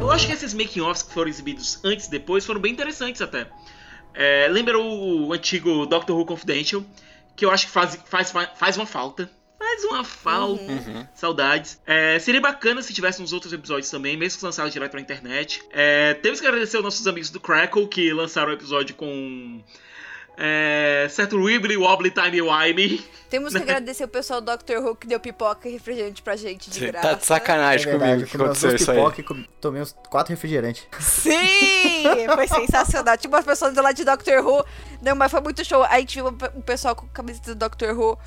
Eu 0.00 0.10
acho 0.10 0.26
que 0.26 0.32
esses 0.32 0.52
making-offs 0.54 1.02
que 1.02 1.12
foram 1.12 1.28
exibidos 1.28 1.78
antes 1.84 2.06
e 2.06 2.10
depois 2.10 2.44
foram 2.44 2.60
bem 2.60 2.72
interessantes 2.72 3.22
até. 3.22 3.46
É, 4.14 4.48
lembra 4.48 4.78
o 4.78 5.32
antigo 5.32 5.86
Doctor 5.86 6.16
Who 6.16 6.26
Confidential, 6.26 6.84
que 7.36 7.44
eu 7.44 7.50
acho 7.50 7.66
que 7.66 7.72
faz, 7.72 7.98
faz, 8.04 8.30
faz 8.30 8.76
uma 8.76 8.86
falta. 8.86 9.30
Faz 9.58 9.84
uma 9.84 10.04
falta. 10.04 11.08
Saudades. 11.14 11.80
É, 11.86 12.18
seria 12.18 12.40
bacana 12.40 12.82
se 12.82 12.92
tivesse 12.92 13.20
nos 13.20 13.32
outros 13.32 13.52
episódios 13.52 13.88
também, 13.90 14.16
mesmo 14.16 14.38
que 14.40 14.44
lançados 14.44 14.72
direto 14.72 14.94
na 14.94 15.00
internet. 15.00 15.62
É, 15.70 16.14
temos 16.14 16.40
que 16.40 16.46
agradecer 16.46 16.76
aos 16.76 16.84
nossos 16.84 17.06
amigos 17.06 17.30
do 17.30 17.38
Crackle, 17.38 17.86
que 17.86 18.12
lançaram 18.12 18.50
o 18.50 18.54
episódio 18.54 18.94
com 18.96 19.62
É, 20.36 21.06
certo 21.10 21.36
Wibbly 21.38 21.76
Wobbly 21.76 22.10
Tiny 22.10 22.40
Wimey. 22.40 23.04
Temos 23.28 23.52
que 23.52 23.58
agradecer 23.62 24.04
o 24.04 24.08
pessoal 24.08 24.40
do 24.40 24.56
Dr. 24.56 24.78
Who 24.78 24.96
que 24.96 25.06
deu 25.06 25.20
pipoca 25.20 25.68
e 25.68 25.72
refrigerante 25.72 26.22
pra 26.22 26.36
gente 26.36 26.70
de 26.70 26.78
Você 26.78 26.86
graça. 26.86 27.08
tá 27.08 27.14
de 27.14 27.24
sacanagem 27.26 27.86
É 27.86 27.90
verdade, 27.90 28.12
comigo 28.12 28.24
eu 28.24 28.28
que 28.30 28.36
aconteceu 28.36 28.74
isso 28.74 28.90
aí. 28.90 28.96
pipoca 28.96 29.20
e 29.20 29.24
comi- 29.24 29.50
tomei 29.60 29.82
uns 29.82 29.92
quatro 30.10 30.32
refrigerantes. 30.32 30.86
Sim! 31.00 32.04
Foi 32.34 32.48
sensacional. 32.48 33.16
Tinha 33.16 33.30
umas 33.30 33.44
pessoas 33.44 33.74
do 33.74 33.82
lado 33.82 33.94
de 33.94 34.04
Doctor 34.04 34.44
Who. 34.46 34.64
Não, 35.02 35.14
mas 35.14 35.30
foi 35.30 35.40
muito 35.40 35.64
show. 35.64 35.82
Aí 35.84 35.96
a 35.96 36.00
gente 36.00 36.14
viu 36.20 36.28
um 36.28 36.60
pessoal 36.62 36.94
com 36.96 37.06
camiseta 37.08 37.54
do 37.54 37.58
Doctor 37.58 37.96
Who. 37.98 38.18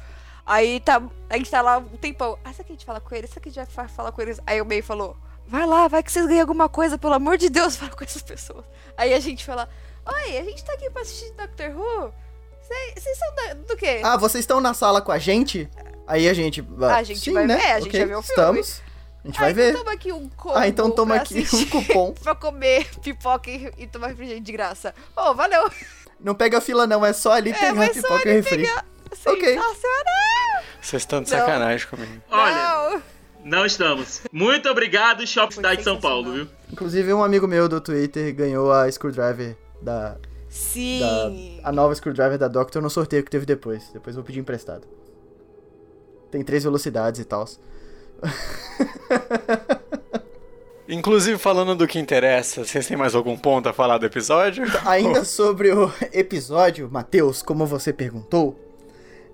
Aí 0.46 0.80
tá, 0.80 1.02
a 1.30 1.38
gente 1.38 1.50
tá 1.50 1.62
lá 1.62 1.78
um 1.80 1.98
tempão. 1.98 2.38
Ah, 2.46 2.54
será 2.54 2.64
que 2.64 2.72
a 2.72 2.76
gente 2.76 2.86
fala 2.86 3.02
com 3.02 3.16
eles? 3.16 3.30
Será 3.32 3.42
que 3.42 3.50
a 3.50 3.52
gente 3.52 3.66
vai 3.66 3.88
fa- 3.88 3.94
falar 3.94 4.12
com 4.12 4.22
eles? 4.22 4.40
Aí 4.46 4.62
o 4.62 4.66
May 4.66 4.82
falou: 4.82 5.18
Vai 5.48 5.66
lá, 5.66 5.88
vai 5.88 6.02
que 6.04 6.12
vocês 6.12 6.26
ganham 6.28 6.42
alguma 6.42 6.70
coisa, 6.70 6.98
pelo 6.98 7.14
amor 7.14 7.38
de 7.38 7.50
Deus, 7.50 7.76
fala 7.78 7.92
com 7.92 8.04
essas 8.04 8.22
pessoas. 8.22 8.64
Aí 8.98 9.14
a 9.14 9.20
gente 9.20 9.44
fala: 9.46 9.68
Oi, 10.06 10.38
a 10.38 10.44
gente 10.44 10.64
tá 10.64 10.74
aqui 10.74 10.90
pra 10.90 11.02
assistir 11.02 11.32
Doctor 11.34 11.70
Who. 11.76 12.14
Cê- 12.62 13.00
Vocês 13.00 13.18
são 13.18 13.36
da- 13.36 13.54
do 13.54 13.76
quê? 13.78 14.02
Ah, 14.04 14.18
vocês 14.18 14.44
estão 14.44 14.60
na 14.60 14.74
sala 14.74 15.02
com 15.02 15.12
a 15.12 15.18
gente? 15.20 15.70
Aí 16.08 16.28
a 16.30 16.34
gente. 16.34 16.66
A 16.82 17.04
gente 17.04 17.20
Sim, 17.20 17.34
vai 17.34 17.48
né? 17.48 17.58
ver, 17.58 17.72
a 17.72 17.80
gente 17.80 17.90
Ok, 17.90 18.00
vai 18.00 18.10
ver 18.10 18.16
o 18.16 18.22
filme. 18.22 18.40
Estamos. 18.60 18.82
A 19.24 19.28
gente 19.28 19.38
Ah, 19.38 19.42
vai 19.42 19.52
então 19.52 19.64
ver. 19.64 19.74
Toma 19.78 19.92
aqui 19.92 20.12
um 20.12 20.30
combo 20.30 20.58
Ah, 20.58 20.68
então 20.68 20.92
toma 20.92 21.16
aqui 21.16 21.48
um 21.54 21.66
cupom. 21.66 22.14
pra 22.24 22.36
comer 22.36 22.88
pipoca 23.02 23.50
e, 23.50 23.72
e 23.78 23.88
tomar 23.88 24.08
refrigerante 24.08 24.44
de 24.46 24.52
graça. 24.52 24.94
Ô, 25.16 25.34
valeu. 25.34 25.70
Não 26.20 26.36
pega 26.36 26.62
fila, 26.62 26.86
não, 26.88 27.06
é 27.06 27.12
só 27.14 27.34
ali 27.34 27.52
É, 27.52 27.54
pegar 27.54 27.90
pipoca 27.90 28.30
e 28.30 28.34
refri. 28.34 28.58
pegar. 28.64 28.86
Ok. 29.26 29.42
Sensacional! 29.54 30.64
Vocês 30.82 31.02
estão 31.02 31.22
de 31.24 31.32
Não. 31.32 31.40
sacanagem 31.40 31.88
comigo. 31.88 32.22
Olha, 32.30 32.56
Não. 32.56 33.02
não 33.44 33.66
estamos. 33.66 34.22
Muito 34.32 34.70
obrigado, 34.70 35.26
Shop 35.26 35.54
Cidade 35.54 35.78
de 35.78 35.84
São 35.84 36.00
Paulo, 36.00 36.32
viu? 36.34 36.48
Inclusive, 36.72 37.12
um 37.14 37.24
amigo 37.24 37.48
meu 37.48 37.68
do 37.68 37.82
Twitter 37.82 38.34
ganhou 38.36 38.72
a 38.72 38.92
screwdriver 38.92 39.56
da, 39.82 40.12
da 40.12 40.18
Sim. 40.50 41.60
a 41.64 41.72
nova 41.72 41.94
screwdriver 41.96 42.38
da 42.38 42.48
Doctor 42.48 42.82
no 42.82 42.90
sorteio 42.90 43.24
que 43.24 43.32
teve 43.32 43.46
depois. 43.46 43.90
Depois 43.94 44.16
eu 44.16 44.22
vou 44.22 44.28
pedir 44.28 44.40
emprestado. 44.40 44.88
Tem 46.32 46.44
três 46.44 46.64
velocidades 46.64 47.20
e 47.22 47.26
tal. 47.26 47.46
Inclusive, 50.88 51.40
falando 51.40 51.76
do 51.76 51.88
que 51.88 51.98
interessa, 51.98 52.64
vocês 52.64 52.88
têm 52.88 52.96
mais 52.96 53.16
algum 53.16 53.36
ponto 53.36 53.68
a 53.68 53.74
falar 53.74 53.98
do 53.98 54.06
episódio? 54.06 54.66
Ainda 54.86 55.26
sobre 55.26 55.72
o 55.72 55.92
episódio, 56.14 56.88
Matheus, 56.92 57.42
como 57.42 57.66
você 57.66 57.92
perguntou, 57.92 58.56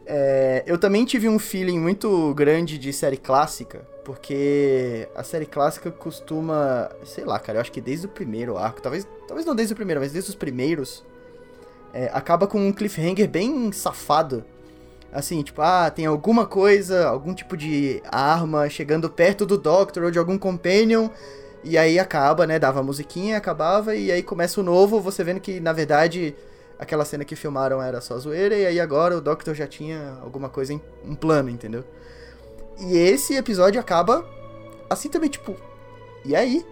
é, 0.05 0.63
eu 0.65 0.77
também 0.77 1.03
tive 1.03 1.27
um 1.27 1.37
feeling 1.37 1.77
muito 1.77 2.33
grande 2.35 2.77
de 2.77 2.93
série 2.93 3.17
clássica, 3.17 3.79
porque 4.05 5.09
a 5.13 5.23
série 5.23 5.45
clássica 5.45 5.91
costuma, 5.91 6.89
sei 7.03 7.25
lá, 7.25 7.37
cara, 7.37 7.57
eu 7.57 7.61
acho 7.61 7.71
que 7.71 7.81
desde 7.81 8.05
o 8.05 8.09
primeiro 8.09 8.57
arco, 8.57 8.81
talvez, 8.81 9.05
talvez 9.31 9.45
não 9.45 9.55
desde 9.55 9.71
o 9.71 9.77
primeiro, 9.77 10.01
mas 10.01 10.11
desde 10.11 10.29
os 10.29 10.35
primeiros, 10.35 11.05
é, 11.93 12.11
acaba 12.13 12.45
com 12.47 12.59
um 12.59 12.73
cliffhanger 12.73 13.29
bem 13.29 13.71
safado. 13.71 14.43
Assim, 15.09 15.41
tipo, 15.41 15.61
ah, 15.61 15.89
tem 15.89 16.05
alguma 16.05 16.45
coisa, 16.45 17.07
algum 17.07 17.33
tipo 17.33 17.55
de 17.55 18.03
arma 18.11 18.69
chegando 18.69 19.09
perto 19.09 19.45
do 19.45 19.57
Doctor 19.57 20.03
ou 20.03 20.11
de 20.11 20.19
algum 20.19 20.37
Companion, 20.37 21.09
e 21.63 21.77
aí 21.77 21.97
acaba, 21.97 22.45
né? 22.45 22.59
Dava 22.59 22.81
a 22.81 22.83
musiquinha, 22.83 23.37
acabava, 23.37 23.95
e 23.95 24.11
aí 24.11 24.21
começa 24.21 24.59
o 24.59 24.63
novo, 24.63 24.99
você 24.99 25.23
vendo 25.23 25.39
que, 25.39 25.61
na 25.61 25.71
verdade, 25.71 26.35
aquela 26.77 27.05
cena 27.05 27.23
que 27.23 27.35
filmaram 27.35 27.81
era 27.81 28.01
só 28.01 28.17
zoeira, 28.19 28.55
e 28.55 28.65
aí 28.65 28.79
agora 28.81 29.17
o 29.17 29.21
Doctor 29.21 29.55
já 29.55 29.67
tinha 29.67 30.17
alguma 30.21 30.49
coisa 30.49 30.73
em 30.73 30.81
um 31.05 31.15
plano, 31.15 31.49
entendeu? 31.49 31.85
E 32.79 32.97
esse 32.97 33.33
episódio 33.35 33.79
acaba 33.79 34.25
assim 34.89 35.07
também, 35.07 35.29
tipo, 35.29 35.55
e 36.25 36.35
aí? 36.35 36.65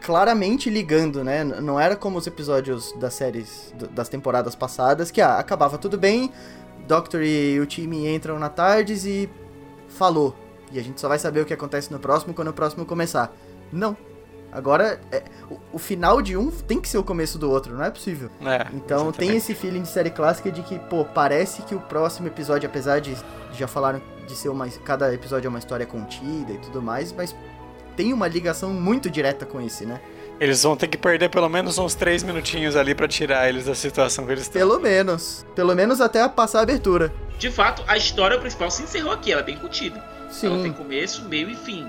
Claramente 0.00 0.70
ligando, 0.70 1.22
né? 1.22 1.44
Não 1.44 1.78
era 1.78 1.94
como 1.94 2.18
os 2.18 2.26
episódios 2.26 2.92
das 2.92 3.14
séries, 3.14 3.72
das 3.92 4.08
temporadas 4.08 4.54
passadas, 4.54 5.10
que 5.10 5.20
ah, 5.20 5.38
acabava 5.38 5.76
tudo 5.76 5.98
bem, 5.98 6.32
Doctor 6.86 7.22
e 7.22 7.60
o 7.60 7.66
time 7.66 8.08
entram 8.08 8.38
na 8.38 8.48
tardes 8.48 9.04
e 9.04 9.28
falou. 9.88 10.34
E 10.72 10.78
a 10.78 10.82
gente 10.82 11.00
só 11.00 11.08
vai 11.08 11.18
saber 11.18 11.40
o 11.40 11.44
que 11.44 11.52
acontece 11.52 11.92
no 11.92 11.98
próximo 11.98 12.32
quando 12.32 12.48
o 12.48 12.52
próximo 12.52 12.84
começar. 12.86 13.32
Não. 13.72 13.96
Agora, 14.52 15.00
é, 15.12 15.22
o, 15.48 15.58
o 15.74 15.78
final 15.78 16.20
de 16.20 16.36
um 16.36 16.50
tem 16.50 16.80
que 16.80 16.88
ser 16.88 16.98
o 16.98 17.04
começo 17.04 17.38
do 17.38 17.48
outro, 17.48 17.76
não 17.76 17.84
é 17.84 17.90
possível. 17.90 18.30
É, 18.40 18.66
Então 18.74 19.12
tem 19.12 19.28
exatamente. 19.30 19.36
esse 19.36 19.54
feeling 19.54 19.82
de 19.82 19.88
série 19.88 20.10
clássica 20.10 20.50
de 20.50 20.62
que, 20.62 20.78
pô, 20.78 21.04
parece 21.04 21.62
que 21.62 21.74
o 21.74 21.80
próximo 21.80 22.26
episódio, 22.26 22.68
apesar 22.68 23.00
de 23.00 23.16
já 23.52 23.68
falaram 23.68 24.02
de 24.26 24.34
ser 24.34 24.48
uma. 24.48 24.68
Cada 24.68 25.12
episódio 25.14 25.46
é 25.46 25.50
uma 25.50 25.58
história 25.58 25.86
contida 25.86 26.52
e 26.52 26.58
tudo 26.58 26.82
mais, 26.82 27.12
mas 27.12 27.34
tem 28.00 28.14
uma 28.14 28.26
ligação 28.26 28.72
muito 28.72 29.10
direta 29.10 29.44
com 29.44 29.60
esse, 29.60 29.84
né? 29.84 30.00
Eles 30.40 30.62
vão 30.62 30.74
ter 30.74 30.88
que 30.88 30.96
perder 30.96 31.28
pelo 31.28 31.50
menos 31.50 31.76
uns 31.76 31.94
três 31.94 32.22
minutinhos 32.22 32.74
ali 32.74 32.94
pra 32.94 33.06
tirar 33.06 33.46
eles 33.46 33.66
da 33.66 33.74
situação 33.74 34.24
que 34.24 34.32
eles 34.32 34.44
estão. 34.44 34.58
Pelo 34.58 34.80
menos. 34.80 35.44
Pelo 35.54 35.74
menos 35.74 36.00
até 36.00 36.26
passar 36.26 36.60
a 36.60 36.62
abertura. 36.62 37.12
De 37.38 37.50
fato, 37.50 37.84
a 37.86 37.98
história 37.98 38.38
principal 38.38 38.70
se 38.70 38.82
encerrou 38.82 39.12
aqui, 39.12 39.32
ela 39.32 39.42
é 39.42 39.44
bem 39.44 39.58
contida. 39.58 40.02
Ela 40.42 40.62
tem 40.62 40.72
Sim. 40.72 40.72
começo, 40.72 41.28
meio 41.28 41.50
e 41.50 41.54
fim. 41.54 41.86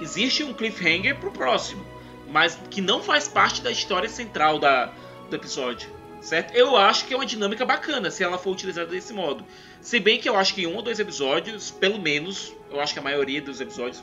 Existe 0.00 0.42
um 0.42 0.52
cliffhanger 0.52 1.16
pro 1.20 1.30
próximo, 1.30 1.84
mas 2.28 2.58
que 2.68 2.80
não 2.80 3.00
faz 3.00 3.28
parte 3.28 3.62
da 3.62 3.70
história 3.70 4.08
central 4.08 4.58
da, 4.58 4.90
do 5.30 5.36
episódio. 5.36 5.88
Certo? 6.20 6.52
Eu 6.56 6.76
acho 6.76 7.06
que 7.06 7.14
é 7.14 7.16
uma 7.16 7.24
dinâmica 7.24 7.64
bacana 7.64 8.10
se 8.10 8.24
ela 8.24 8.38
for 8.38 8.50
utilizada 8.50 8.88
desse 8.88 9.12
modo. 9.12 9.44
Se 9.80 10.00
bem 10.00 10.18
que 10.18 10.28
eu 10.28 10.36
acho 10.36 10.52
que 10.52 10.62
em 10.62 10.66
um 10.66 10.74
ou 10.74 10.82
dois 10.82 10.98
episódios, 10.98 11.70
pelo 11.70 12.00
menos, 12.00 12.52
eu 12.72 12.80
acho 12.80 12.92
que 12.92 12.98
a 12.98 13.02
maioria 13.02 13.40
dos 13.40 13.60
episódios, 13.60 14.02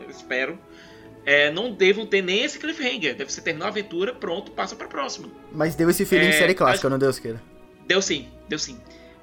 eu 0.00 0.08
espero, 0.08 0.56
é, 1.26 1.50
não 1.50 1.72
devam 1.72 2.06
ter 2.06 2.22
nem 2.22 2.44
esse 2.44 2.56
cliffhanger. 2.58 3.16
Deve 3.16 3.32
ser 3.32 3.40
terminar 3.40 3.66
a 3.66 3.68
aventura, 3.68 4.14
pronto, 4.14 4.52
passa 4.52 4.76
pra 4.76 4.86
próxima. 4.86 5.28
Mas 5.52 5.74
deu 5.74 5.90
esse 5.90 6.06
feeling 6.06 6.30
de 6.30 6.36
É, 6.36 6.38
série 6.38 6.54
clássica, 6.54 6.88
não 6.88 6.98
Deus 6.98 7.18
queira. 7.18 7.42
Deu 7.84 8.00
sim, 8.00 8.28
deu 8.48 8.58
sim. 8.58 8.78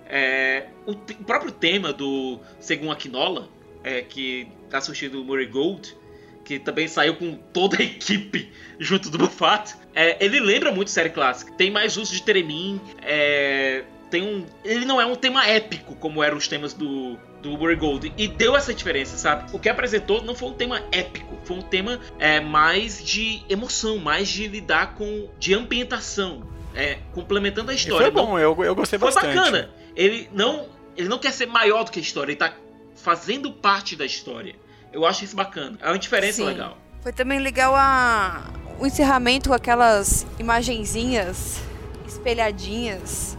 É, 0.05 0.67
o, 0.85 0.91
o 0.91 1.23
próprio 1.25 1.51
tema 1.51 1.93
do 1.93 2.39
Segundo 2.59 2.91
Aquinola, 2.91 3.47
é, 3.83 4.01
que 4.01 4.47
tá 4.69 4.81
surgindo 4.81 5.21
o 5.21 5.23
Murray 5.23 5.45
Gold, 5.45 5.95
que 6.43 6.59
também 6.59 6.89
saiu 6.89 7.15
com 7.15 7.35
toda 7.53 7.77
a 7.77 7.81
equipe 7.83 8.51
junto 8.77 9.09
do 9.09 9.17
Buffat, 9.17 9.75
é, 9.95 10.23
ele 10.23 10.41
lembra 10.41 10.73
muito 10.73 10.91
série 10.91 11.09
clássica. 11.09 11.53
Tem 11.53 11.71
mais 11.71 11.95
uso 11.95 12.11
de 12.13 12.21
Teremin, 12.21 12.81
é, 13.01 13.85
tem 14.11 14.21
um, 14.21 14.45
ele 14.65 14.83
não 14.83 14.99
é 14.99 15.05
um 15.05 15.15
tema 15.15 15.47
épico 15.47 15.95
como 15.95 16.21
eram 16.21 16.37
os 16.37 16.47
temas 16.49 16.73
do, 16.73 17.17
do 17.43 17.75
Gold. 17.75 18.13
E 18.17 18.27
deu 18.27 18.55
essa 18.55 18.73
diferença, 18.73 19.17
sabe? 19.17 19.53
O 19.53 19.59
que 19.59 19.67
apresentou 19.67 20.23
não 20.23 20.33
foi 20.33 20.49
um 20.49 20.53
tema 20.53 20.81
épico, 20.91 21.37
foi 21.43 21.57
um 21.57 21.61
tema 21.61 21.99
é, 22.17 22.39
mais 22.39 23.03
de 23.03 23.43
emoção, 23.49 23.97
mais 23.97 24.29
de 24.29 24.47
lidar 24.47 24.95
com. 24.95 25.29
de 25.37 25.53
ambientação. 25.53 26.47
É, 26.73 26.97
complementando 27.13 27.69
a 27.69 27.73
E 27.73 27.77
história. 27.77 28.11
foi 28.11 28.15
não 28.19 28.29
bom, 28.31 28.39
eu, 28.39 28.63
eu 28.63 28.73
gostei 28.73 28.97
foi 28.97 29.11
bastante. 29.11 29.35
bacana. 29.35 29.69
Ele 29.95 30.27
não, 30.33 30.67
ele 30.97 31.07
não 31.07 31.19
quer 31.19 31.31
ser 31.31 31.45
maior 31.45 31.83
do 31.83 31.91
que 31.91 31.99
a 31.99 32.01
história, 32.01 32.31
ele 32.31 32.39
tá 32.39 32.51
fazendo 32.95 33.51
parte 33.51 33.95
da 33.95 34.05
história. 34.05 34.55
Eu 34.91 35.05
acho 35.05 35.23
isso 35.23 35.35
bacana. 35.35 35.77
É 35.81 35.89
uma 35.89 35.99
diferença 35.99 36.37
Sim. 36.37 36.45
legal. 36.45 36.77
Foi 37.01 37.11
também 37.13 37.37
legal 37.39 37.75
a... 37.75 38.49
o 38.79 38.87
encerramento 38.87 39.49
com 39.49 39.55
aquelas 39.55 40.25
imagenzinhas 40.39 41.61
espelhadinhas. 42.07 43.37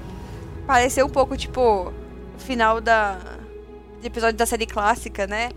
Pareceu 0.67 1.07
um 1.07 1.11
pouco 1.11 1.37
tipo 1.37 1.93
o 2.37 2.39
final 2.39 2.81
da 2.81 3.19
de 4.05 4.09
episódio 4.09 4.37
da 4.37 4.47
série 4.47 4.67
clássica, 4.67 5.27
né? 5.27 5.51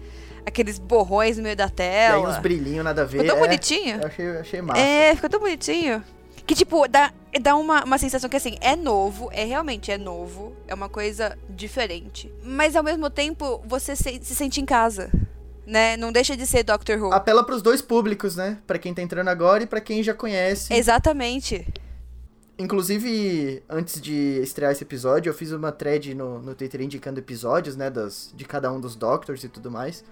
Aqueles 0.45 0.79
borrões 0.79 1.35
no 1.37 1.43
meio 1.43 1.55
da 1.55 1.65
E 1.65 1.67
aí 1.67 1.71
tela. 1.71 2.29
uns 2.29 2.37
brilhinhos, 2.37 2.83
nada 2.83 3.01
a 3.01 3.05
ver. 3.05 3.19
Ficou 3.19 3.25
tão 3.27 3.37
é, 3.37 3.39
bonitinho. 3.39 3.99
Eu 4.01 4.07
achei, 4.07 4.25
eu 4.25 4.39
achei 4.39 4.61
massa. 4.61 4.79
É, 4.81 5.13
ficou 5.13 5.29
tão 5.29 5.39
bonitinho. 5.39 6.01
Que, 6.45 6.55
tipo, 6.55 6.87
dá, 6.87 7.11
dá 7.41 7.57
uma, 7.57 7.83
uma 7.83 7.97
sensação 7.97 8.29
que, 8.29 8.37
assim, 8.37 8.57
é 8.61 8.73
novo, 8.77 9.29
é 9.33 9.43
realmente 9.43 9.91
é 9.91 9.97
novo, 9.97 10.55
é 10.65 10.73
uma 10.73 10.87
coisa 10.87 11.37
diferente. 11.49 12.31
Mas, 12.41 12.77
ao 12.77 12.83
mesmo 12.83 13.09
tempo, 13.09 13.61
você 13.65 13.97
se, 13.97 14.21
se 14.23 14.33
sente 14.33 14.61
em 14.61 14.65
casa, 14.65 15.11
né? 15.65 15.97
Não 15.97 16.09
deixa 16.09 16.37
de 16.37 16.47
ser 16.47 16.63
Doctor 16.63 16.97
Who. 16.97 17.13
Apela 17.13 17.45
pros 17.45 17.61
dois 17.61 17.81
públicos, 17.81 18.37
né? 18.37 18.59
Pra 18.65 18.79
quem 18.79 18.93
tá 18.93 19.01
entrando 19.01 19.27
agora 19.27 19.63
e 19.63 19.67
pra 19.67 19.81
quem 19.81 20.01
já 20.01 20.13
conhece. 20.13 20.73
Exatamente. 20.73 21.67
Inclusive, 22.59 23.63
antes 23.69 24.01
de 24.01 24.39
estrear 24.41 24.71
esse 24.71 24.83
episódio, 24.83 25.29
eu 25.29 25.33
fiz 25.33 25.51
uma 25.51 25.71
thread 25.71 26.15
no, 26.15 26.39
no 26.39 26.55
Twitter 26.55 26.81
indicando 26.81 27.19
episódios, 27.19 27.75
né, 27.75 27.89
das, 27.89 28.33
de 28.35 28.45
cada 28.45 28.71
um 28.71 28.79
dos 28.79 28.95
Doctors 28.95 29.43
e 29.43 29.49
tudo 29.49 29.69
mais. 29.69 30.03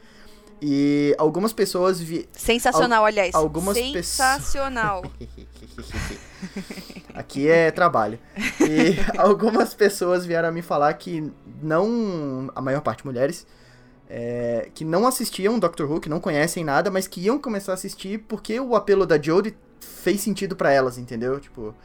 E 0.61 1.15
algumas 1.17 1.51
pessoas 1.51 1.99
vi... 1.99 2.29
Sensacional, 2.31 3.03
aliás. 3.03 3.33
algumas 3.35 3.75
Sensacional. 3.75 5.03
Aqui 7.13 7.49
é 7.49 7.71
trabalho. 7.71 8.19
E 8.61 8.95
algumas 9.17 9.73
pessoas 9.73 10.25
vieram 10.25 10.49
a 10.49 10.51
me 10.51 10.61
falar 10.61 10.93
que 10.93 11.31
não... 11.61 12.51
A 12.55 12.61
maior 12.61 12.81
parte 12.81 13.05
mulheres. 13.05 13.45
é, 14.09 14.69
que 14.73 14.85
não 14.85 15.07
assistiam 15.07 15.59
Doctor 15.59 15.91
Who, 15.91 15.99
que 15.99 16.09
não 16.09 16.19
conhecem 16.19 16.63
nada, 16.63 16.91
mas 16.91 17.07
que 17.07 17.21
iam 17.21 17.39
começar 17.39 17.71
a 17.71 17.75
assistir 17.75 18.19
porque 18.27 18.59
o 18.59 18.75
apelo 18.75 19.05
da 19.05 19.21
Jodie 19.21 19.57
fez 19.79 20.21
sentido 20.21 20.55
pra 20.55 20.71
elas, 20.71 20.97
entendeu? 20.97 21.39
Tipo, 21.39 21.75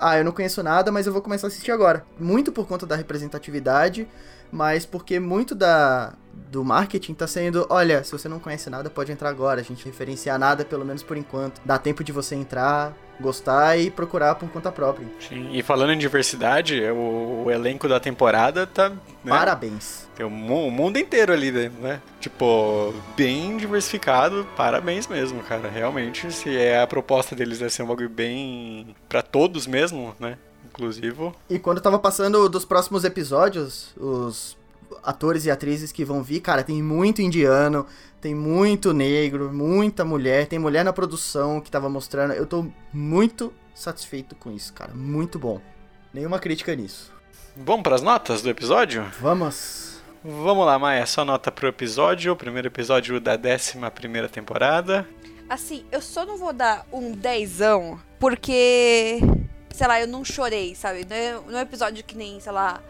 ah, 0.00 0.16
eu 0.16 0.24
não 0.24 0.32
conheço 0.32 0.62
nada, 0.62 0.90
mas 0.90 1.06
eu 1.06 1.12
vou 1.12 1.20
começar 1.20 1.46
a 1.46 1.48
assistir 1.48 1.70
agora. 1.70 2.04
Muito 2.18 2.50
por 2.50 2.66
conta 2.66 2.86
da 2.86 2.96
representatividade, 2.96 4.08
mas 4.50 4.86
porque 4.86 5.20
muito 5.20 5.54
da, 5.54 6.14
do 6.50 6.64
marketing 6.64 7.14
tá 7.14 7.26
sendo, 7.26 7.66
olha, 7.70 8.02
se 8.02 8.10
você 8.12 8.28
não 8.28 8.40
conhece 8.40 8.68
nada, 8.68 8.90
pode 8.90 9.12
entrar 9.12 9.28
agora. 9.28 9.60
A 9.60 9.64
gente 9.64 9.84
referenciar 9.84 10.38
nada, 10.38 10.64
pelo 10.64 10.84
menos 10.84 11.02
por 11.02 11.16
enquanto. 11.16 11.60
Dá 11.64 11.78
tempo 11.78 12.02
de 12.02 12.10
você 12.10 12.34
entrar, 12.34 12.92
gostar 13.20 13.78
e 13.78 13.90
procurar 13.90 14.34
por 14.34 14.48
conta 14.50 14.72
própria. 14.72 15.06
Sim, 15.20 15.50
e 15.52 15.62
falando 15.62 15.92
em 15.92 15.98
diversidade, 15.98 16.82
o, 16.90 17.44
o 17.46 17.50
elenco 17.50 17.88
da 17.88 18.00
temporada 18.00 18.66
tá. 18.66 18.90
Né, 18.90 18.96
Parabéns. 19.28 20.08
tem 20.16 20.26
o, 20.26 20.28
o 20.28 20.70
mundo 20.70 20.98
inteiro 20.98 21.32
ali 21.32 21.52
dentro, 21.52 21.80
né? 21.80 22.00
Tipo, 22.18 22.92
bem 23.16 23.56
diversificado, 23.56 24.46
parabéns 24.56 25.06
mesmo, 25.06 25.42
cara. 25.42 25.68
Realmente, 25.68 26.32
se 26.32 26.56
é 26.56 26.80
a 26.82 26.86
proposta 26.86 27.36
deles 27.36 27.62
é 27.62 27.68
ser 27.68 27.82
um 27.82 27.86
bagulho 27.86 28.08
bem. 28.08 28.94
pra 29.08 29.22
todos 29.22 29.66
mesmo, 29.66 30.14
né? 30.18 30.36
Inclusivo. 30.66 31.34
E 31.48 31.58
quando 31.58 31.80
tava 31.80 31.98
passando 31.98 32.48
dos 32.48 32.64
próximos 32.64 33.04
episódios, 33.04 33.90
os 33.96 34.56
atores 35.02 35.44
e 35.46 35.50
atrizes 35.50 35.92
que 35.92 36.04
vão 36.04 36.22
vir, 36.22 36.40
cara, 36.40 36.62
tem 36.62 36.82
muito 36.82 37.22
indiano, 37.22 37.86
tem 38.20 38.34
muito 38.34 38.92
negro, 38.92 39.52
muita 39.52 40.04
mulher, 40.04 40.46
tem 40.46 40.58
mulher 40.58 40.84
na 40.84 40.92
produção 40.92 41.60
que 41.60 41.70
tava 41.70 41.88
mostrando. 41.88 42.34
Eu 42.34 42.46
tô 42.46 42.66
muito 42.92 43.52
satisfeito 43.74 44.34
com 44.34 44.50
isso, 44.50 44.72
cara. 44.72 44.92
Muito 44.94 45.38
bom. 45.38 45.60
Nenhuma 46.12 46.38
crítica 46.38 46.74
nisso. 46.74 47.12
Vamos 47.56 47.82
pras 47.82 48.02
notas 48.02 48.42
do 48.42 48.50
episódio? 48.50 49.04
Vamos. 49.20 50.00
Vamos 50.22 50.66
lá, 50.66 50.78
Maia, 50.78 51.06
sua 51.06 51.24
nota 51.24 51.50
pro 51.50 51.68
episódio, 51.68 52.32
o 52.32 52.36
primeiro 52.36 52.68
episódio 52.68 53.18
da 53.18 53.32
11 53.32 53.78
primeira 53.94 54.28
temporada. 54.28 55.08
Assim, 55.48 55.84
eu 55.90 56.02
só 56.02 56.26
não 56.26 56.36
vou 56.36 56.52
dar 56.52 56.86
um 56.92 57.12
dezão, 57.12 57.98
porque, 58.18 59.18
sei 59.74 59.86
lá, 59.86 59.98
eu 60.00 60.06
não 60.06 60.22
chorei, 60.24 60.74
sabe? 60.74 61.06
Não 61.08 61.16
é, 61.16 61.32
não 61.32 61.58
é 61.58 61.60
um 61.60 61.62
episódio 61.62 62.04
que 62.04 62.16
nem, 62.16 62.38
sei 62.38 62.52
lá, 62.52 62.82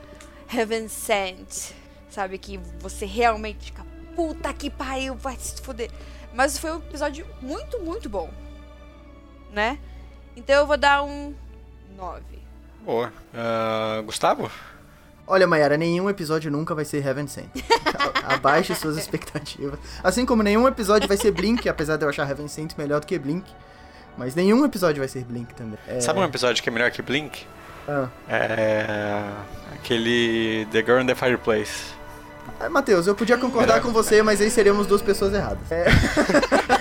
Heaven 0.53 0.89
Sent, 0.89 1.73
sabe? 2.11 2.39
Que 2.39 2.59
você 2.79 3.07
realmente 3.07 3.67
fica, 3.67 3.85
puta 4.15 4.53
que 4.53 4.69
pariu, 4.69 5.15
vai 5.15 5.37
se 5.37 5.61
fuder. 5.61 5.91
Mas 6.35 6.59
foi 6.59 6.73
um 6.73 6.79
episódio 6.79 7.27
muito, 7.41 7.81
muito 7.81 8.09
bom, 8.09 8.31
né? 9.53 9.79
Então 10.37 10.57
eu 10.57 10.67
vou 10.67 10.77
dar 10.77 11.03
um 11.03 11.35
9. 11.97 12.23
Boa. 12.85 13.13
Ah, 13.35 14.03
Gustavo? 14.05 14.51
Olha, 15.27 15.47
Mayara, 15.47 15.77
nenhum 15.77 16.11
episódio 16.11 16.51
nunca 16.51 16.75
vai 16.75 16.85
ser 16.85 17.07
Heaven 17.07 17.29
Sent. 17.29 17.51
Abaixe 18.27 18.75
suas 18.75 18.97
expectativas. 18.97 19.79
Assim 20.03 20.27
como 20.27 20.43
nenhum 20.43 20.67
episódio 20.67 21.07
vai 21.07 21.17
ser 21.17 21.31
Blink, 21.31 21.69
apesar 21.69 21.97
de 21.97 22.05
eu 22.05 22.09
achar 22.09 22.29
Heaven 22.29 22.49
Sent 22.49 22.77
melhor 22.77 23.01
do 23.01 23.07
que 23.07 23.19
Blink. 23.19 23.45
Mas 24.17 24.35
nenhum 24.35 24.65
episódio 24.65 25.01
vai 25.01 25.09
ser 25.09 25.25
Blink 25.25 25.55
também. 25.55 25.79
É... 25.87 26.01
Sabe 26.01 26.19
um 26.19 26.25
episódio 26.25 26.63
que 26.63 26.69
é 26.69 26.73
melhor 26.73 26.91
que 26.91 27.01
Blink? 27.01 27.47
Ah. 27.89 28.09
É. 28.29 29.25
aquele 29.75 30.67
The 30.73 30.83
Girl 30.83 31.01
in 31.01 31.07
the 31.07 31.15
Fireplace. 31.15 32.00
Ah, 32.61 32.69
Matheus, 32.69 33.07
eu 33.07 33.15
podia 33.15 33.39
concordar 33.39 33.81
com 33.81 33.91
você, 33.91 34.23
mas 34.23 34.41
aí 34.41 34.51
seríamos 34.51 34.87
duas 34.87 35.01
pessoas 35.01 35.33
erradas. 35.33 35.71
É, 35.73 35.87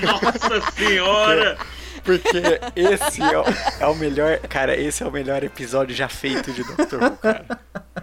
Nossa 0.06 0.72
senhora! 0.76 1.58
Porque 2.04 2.60
esse 2.76 3.22
é 3.22 3.38
o, 3.38 3.44
é 3.82 3.88
o 3.88 3.96
melhor. 3.96 4.40
Cara, 4.50 4.76
esse 4.76 5.04
é 5.04 5.06
o 5.06 5.12
melhor 5.12 5.44
episódio 5.44 5.94
já 5.96 6.08
feito 6.10 6.52
de 6.52 6.64
Doctor 6.64 7.04
Who, 7.04 7.18
cara. 7.18 7.46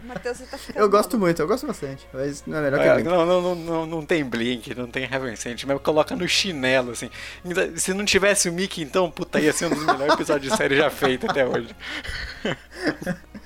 Matheus, 0.04 0.36
você 0.38 0.44
tá 0.44 0.58
ficando. 0.58 0.78
eu 0.82 0.88
gosto 0.88 1.18
muito, 1.18 1.40
eu 1.42 1.46
gosto 1.46 1.66
bastante. 1.66 2.06
Mas 2.12 2.44
não 2.46 2.58
é 2.58 2.62
melhor 2.62 2.80
que 2.80 2.86
É, 2.86 2.94
Blink. 2.94 3.08
não, 3.08 3.26
não, 3.26 3.40
não, 3.42 3.54
não, 3.54 3.86
não 3.86 4.02
tem 4.06 4.22
Blink, 4.24 4.74
não 4.74 4.86
tem 4.86 5.04
Heaven 5.04 5.34
Sent, 5.34 5.64
mas 5.64 5.80
coloca 5.80 6.14
no 6.14 6.28
chinelo, 6.28 6.92
assim. 6.92 7.10
Se 7.76 7.92
não 7.94 8.04
tivesse 8.04 8.48
o 8.48 8.52
Mickey, 8.52 8.82
então, 8.82 9.10
puta, 9.10 9.40
ia 9.40 9.52
ser 9.52 9.66
um 9.66 9.70
dos 9.70 9.84
melhores 9.84 10.14
episódios 10.14 10.52
de 10.52 10.56
série 10.56 10.76
já 10.76 10.90
feito 10.90 11.28
até 11.28 11.46
hoje. 11.46 11.74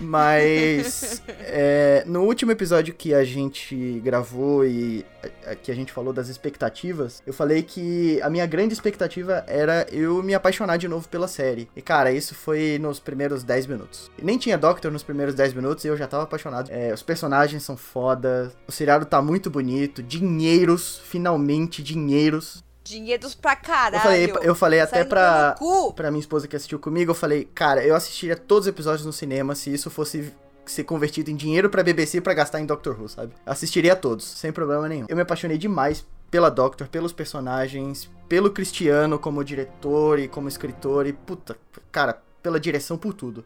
Mas 0.00 1.22
é, 1.40 2.02
no 2.06 2.22
último 2.22 2.50
episódio 2.50 2.94
que 2.94 3.12
a 3.12 3.22
gente 3.22 4.00
gravou 4.02 4.64
e 4.64 5.04
é, 5.44 5.54
que 5.54 5.70
a 5.70 5.74
gente 5.74 5.92
falou 5.92 6.12
das 6.12 6.28
expectativas, 6.28 7.22
eu 7.26 7.32
falei 7.32 7.62
que 7.62 8.20
a 8.22 8.30
minha 8.30 8.46
grande 8.46 8.72
expectativa 8.72 9.44
era 9.46 9.86
eu 9.92 10.22
me 10.22 10.34
apaixonar 10.34 10.78
de 10.78 10.88
novo 10.88 11.08
pela 11.08 11.28
série. 11.28 11.68
E 11.76 11.82
cara, 11.82 12.10
isso 12.10 12.34
foi 12.34 12.78
nos 12.78 12.98
primeiros 12.98 13.42
10 13.42 13.66
minutos. 13.66 14.10
Nem 14.22 14.38
tinha 14.38 14.56
Doctor 14.56 14.90
nos 14.90 15.02
primeiros 15.02 15.34
10 15.34 15.54
minutos 15.54 15.84
e 15.84 15.88
eu 15.88 15.96
já 15.96 16.06
tava 16.06 16.24
apaixonado. 16.24 16.70
É, 16.70 16.92
os 16.92 17.02
personagens 17.02 17.62
são 17.62 17.76
foda, 17.76 18.52
o 18.66 18.72
seriado 18.72 19.04
tá 19.04 19.20
muito 19.20 19.50
bonito, 19.50 20.02
dinheiros, 20.02 21.00
finalmente 21.04 21.82
dinheiros. 21.82 22.64
Dinheiros 22.90 23.34
pra 23.34 23.54
caralho. 23.54 23.96
Eu 23.96 24.00
falei, 24.00 24.48
eu 24.48 24.54
falei 24.54 24.80
até 24.80 25.04
pra, 25.04 25.56
pra 25.94 26.10
minha 26.10 26.20
esposa 26.20 26.48
que 26.48 26.56
assistiu 26.56 26.78
comigo, 26.78 27.12
eu 27.12 27.14
falei, 27.14 27.48
cara, 27.54 27.84
eu 27.84 27.94
assistiria 27.94 28.36
todos 28.36 28.66
os 28.66 28.72
episódios 28.72 29.06
no 29.06 29.12
cinema 29.12 29.54
se 29.54 29.72
isso 29.72 29.88
fosse 29.88 30.34
ser 30.66 30.84
convertido 30.84 31.30
em 31.30 31.36
dinheiro 31.36 31.70
pra 31.70 31.82
BBC 31.82 32.20
pra 32.20 32.34
gastar 32.34 32.60
em 32.60 32.66
Doctor 32.66 33.00
Who, 33.00 33.08
sabe? 33.08 33.32
Assistiria 33.46 33.92
a 33.92 33.96
todos, 33.96 34.24
sem 34.24 34.52
problema 34.52 34.88
nenhum. 34.88 35.06
Eu 35.08 35.16
me 35.16 35.22
apaixonei 35.22 35.58
demais 35.58 36.06
pela 36.30 36.50
Doctor, 36.50 36.88
pelos 36.88 37.12
personagens, 37.12 38.08
pelo 38.28 38.50
Cristiano 38.50 39.18
como 39.18 39.44
diretor 39.44 40.18
e 40.18 40.28
como 40.28 40.48
escritor 40.48 41.06
e 41.06 41.12
puta, 41.12 41.56
cara, 41.90 42.20
pela 42.42 42.60
direção 42.60 42.96
por 42.96 43.14
tudo. 43.14 43.44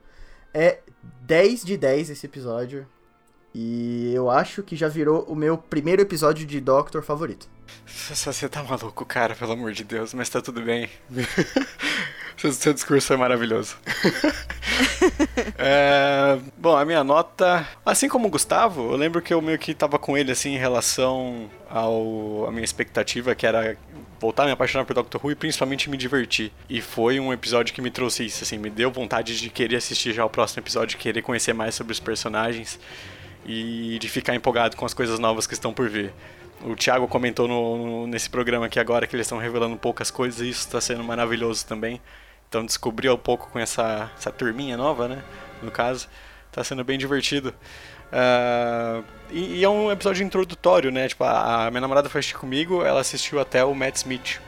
É 0.52 0.80
10 1.22 1.64
de 1.64 1.76
10 1.76 2.10
esse 2.10 2.26
episódio. 2.26 2.86
E 3.54 4.12
eu 4.12 4.28
acho 4.28 4.62
que 4.62 4.74
já 4.74 4.88
virou 4.88 5.22
o 5.24 5.34
meu 5.34 5.56
primeiro 5.56 6.02
episódio 6.02 6.44
de 6.44 6.60
Doctor 6.60 7.02
favorito. 7.02 7.48
Você 7.86 8.48
tá 8.48 8.62
maluco, 8.62 9.04
cara, 9.06 9.34
pelo 9.34 9.52
amor 9.52 9.72
de 9.72 9.84
Deus, 9.84 10.12
mas 10.12 10.28
tá 10.28 10.40
tudo 10.40 10.60
bem. 10.60 10.90
seu, 12.36 12.52
seu 12.52 12.74
discurso 12.74 13.12
é 13.12 13.16
maravilhoso. 13.16 13.76
É, 15.56 16.38
bom, 16.56 16.76
a 16.76 16.84
minha 16.84 17.04
nota. 17.04 17.66
Assim 17.84 18.08
como 18.08 18.26
o 18.26 18.30
Gustavo, 18.30 18.90
eu 18.90 18.96
lembro 18.96 19.22
que 19.22 19.32
eu 19.32 19.40
meio 19.40 19.58
que 19.58 19.72
tava 19.72 19.98
com 19.98 20.18
ele 20.18 20.32
assim 20.32 20.54
em 20.54 20.58
relação 20.58 21.48
ao 21.70 22.46
a 22.48 22.50
minha 22.50 22.64
expectativa, 22.64 23.34
que 23.34 23.46
era 23.46 23.76
voltar 24.20 24.44
a 24.44 24.46
me 24.46 24.52
apaixonar 24.52 24.84
por 24.84 24.94
Doctor 24.94 25.20
Who 25.22 25.32
e 25.32 25.34
principalmente 25.34 25.88
me 25.90 25.96
divertir. 25.96 26.50
E 26.68 26.80
foi 26.80 27.20
um 27.20 27.32
episódio 27.32 27.74
que 27.74 27.82
me 27.82 27.90
trouxe 27.90 28.24
isso, 28.24 28.42
assim, 28.42 28.58
me 28.58 28.70
deu 28.70 28.90
vontade 28.90 29.38
de 29.38 29.50
querer 29.50 29.76
assistir 29.76 30.12
já 30.12 30.24
o 30.24 30.30
próximo 30.30 30.62
episódio, 30.62 30.98
querer 30.98 31.22
conhecer 31.22 31.52
mais 31.52 31.74
sobre 31.74 31.92
os 31.92 32.00
personagens 32.00 32.78
e 33.46 33.98
de 34.00 34.08
ficar 34.08 34.34
empolgado 34.34 34.76
com 34.76 34.86
as 34.86 34.94
coisas 34.94 35.18
novas 35.18 35.46
que 35.46 35.54
estão 35.54 35.72
por 35.72 35.88
vir. 35.88 36.12
O 36.64 36.74
Thiago 36.74 37.06
comentou 37.06 37.46
no, 37.46 37.76
no- 37.76 38.06
nesse 38.06 38.28
programa 38.30 38.66
aqui 38.66 38.80
agora 38.80 39.06
que 39.06 39.14
eles 39.14 39.26
estão 39.26 39.38
revelando 39.38 39.76
poucas 39.76 40.10
coisas 40.10 40.40
e 40.40 40.48
isso 40.48 40.60
está 40.66 40.80
sendo 40.80 41.04
maravilhoso 41.04 41.66
também. 41.66 42.00
Então 42.48 42.64
descobri 42.64 43.08
um 43.10 43.16
pouco 43.18 43.48
com 43.50 43.58
essa, 43.58 44.10
essa 44.16 44.30
turminha 44.32 44.76
nova, 44.76 45.06
né? 45.08 45.22
No 45.62 45.70
caso, 45.70 46.08
tá 46.50 46.62
sendo 46.64 46.82
bem 46.84 46.96
divertido. 46.98 47.52
Ah, 48.12 49.02
e, 49.30 49.56
e 49.60 49.64
é 49.64 49.68
um 49.68 49.90
episódio 49.90 50.24
introdutório, 50.24 50.90
né? 50.90 51.08
Tipo, 51.08 51.24
a, 51.24 51.66
a 51.66 51.70
minha 51.70 51.80
namorada 51.80 52.08
foi 52.08 52.20
assistir 52.20 52.38
comigo, 52.38 52.82
ela 52.82 53.00
assistiu 53.00 53.40
até 53.40 53.64
o 53.64 53.74
Matt 53.74 53.96
Smith. 53.96 54.40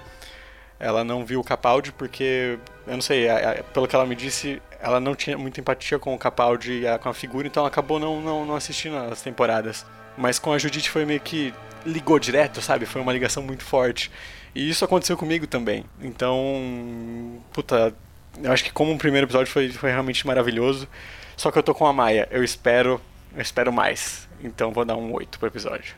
Ela 0.78 1.02
não 1.04 1.24
viu 1.24 1.40
o 1.40 1.44
Capaldi 1.44 1.90
porque, 1.92 2.58
eu 2.86 2.94
não 2.94 3.00
sei, 3.00 3.28
a- 3.28 3.50
a- 3.60 3.62
pelo 3.64 3.88
que 3.88 3.96
ela 3.96 4.06
me 4.06 4.14
disse, 4.14 4.60
ela 4.80 5.00
não 5.00 5.14
tinha 5.14 5.36
muita 5.36 5.60
empatia 5.60 5.98
com 5.98 6.14
o 6.14 6.18
Capaldi 6.18 6.84
e 6.86 6.98
com 6.98 7.08
a 7.08 7.14
figura, 7.14 7.46
então 7.46 7.62
ela 7.62 7.68
acabou 7.68 7.98
não, 7.98 8.20
não, 8.20 8.44
não 8.46 8.54
assistindo 8.56 8.96
as 8.96 9.20
temporadas. 9.22 9.84
Mas 10.16 10.38
com 10.38 10.52
a 10.52 10.58
Judite 10.58 10.88
foi 10.90 11.04
meio 11.04 11.20
que 11.20 11.52
ligou 11.86 12.18
direto, 12.18 12.60
sabe? 12.60 12.84
Foi 12.84 13.00
uma 13.00 13.12
ligação 13.12 13.42
muito 13.42 13.64
forte. 13.64 14.10
E 14.54 14.68
isso 14.68 14.84
aconteceu 14.84 15.16
comigo 15.16 15.46
também. 15.46 15.84
Então, 16.00 17.42
puta, 17.52 17.94
eu 18.42 18.52
acho 18.52 18.64
que 18.64 18.72
como 18.72 18.90
um 18.90 18.98
primeiro 18.98 19.26
episódio 19.26 19.52
foi, 19.52 19.70
foi 19.70 19.90
realmente 19.90 20.26
maravilhoso. 20.26 20.88
Só 21.36 21.50
que 21.50 21.58
eu 21.58 21.62
tô 21.62 21.74
com 21.74 21.86
a 21.86 21.92
Maia, 21.92 22.26
eu 22.30 22.42
espero, 22.42 23.00
eu 23.34 23.42
espero 23.42 23.72
mais. 23.72 24.26
Então 24.42 24.72
vou 24.72 24.84
dar 24.84 24.96
um 24.96 25.12
8 25.12 25.38
pro 25.38 25.48
episódio. 25.48 25.94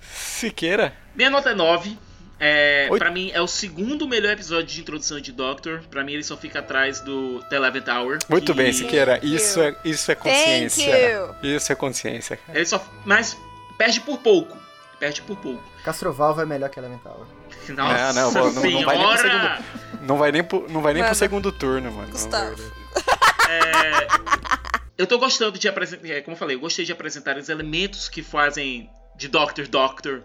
Siqueira, 0.00 0.92
Minha 1.14 1.30
nota 1.30 1.50
é 1.50 1.54
9. 1.54 1.96
É, 2.42 2.88
pra 2.96 3.10
mim 3.10 3.30
é 3.34 3.40
o 3.42 3.46
segundo 3.46 4.08
melhor 4.08 4.32
episódio 4.32 4.64
de 4.66 4.80
introdução 4.80 5.20
de 5.20 5.30
Doctor. 5.30 5.82
Pra 5.90 6.02
mim 6.02 6.14
ele 6.14 6.24
só 6.24 6.36
fica 6.36 6.60
atrás 6.60 7.00
do 7.00 7.40
The 7.50 7.56
Eleventh 7.56 7.88
Hour. 7.88 8.18
Muito 8.28 8.52
que 8.52 8.58
bem, 8.58 8.72
Siqueira. 8.72 9.20
Isso 9.22 9.60
é, 9.60 9.76
isso 9.84 10.10
é 10.10 10.14
Thank 10.14 10.30
consciência. 10.30 11.34
Isso 11.42 11.72
é 11.72 11.74
consciência. 11.74 12.36
cara. 12.38 12.58
Ele 12.58 12.66
só. 12.66 12.82
Mas 13.04 13.36
perde 13.76 14.00
por 14.00 14.18
pouco. 14.18 14.56
Perde 15.00 15.22
por 15.22 15.36
pouco. 15.38 15.64
Castrovalva 15.82 16.42
é 16.42 16.46
melhor 16.46 16.68
que 16.68 16.78
Elemental. 16.78 17.26
Nossa 17.68 18.12
não, 18.12 18.30
não, 18.32 18.52
não, 18.52 18.62
não 18.70 18.84
vai 18.84 18.98
nem 18.98 19.06
pro 19.08 19.18
senhora! 19.18 19.64
Não 20.02 20.18
vai 20.18 20.32
nem 20.32 20.44
pro, 20.44 20.66
não 20.70 20.82
vai 20.82 20.94
nem 20.94 21.04
pro 21.04 21.14
segundo 21.14 21.50
turno, 21.50 21.90
mano. 21.90 22.10
Gustavo. 22.12 22.62
Eu 24.96 25.06
tô 25.06 25.18
gostando 25.18 25.58
de 25.58 25.66
apresentar. 25.66 26.06
é, 26.08 26.20
Como 26.20 26.34
eu 26.34 26.38
falei, 26.38 26.56
eu 26.56 26.60
gostei 26.60 26.84
de 26.84 26.92
apresentar 26.92 27.38
os 27.38 27.48
elementos 27.48 28.08
que 28.08 28.22
fazem 28.22 28.90
de 29.16 29.28
Doctor 29.28 29.66
Doctor 29.66 30.22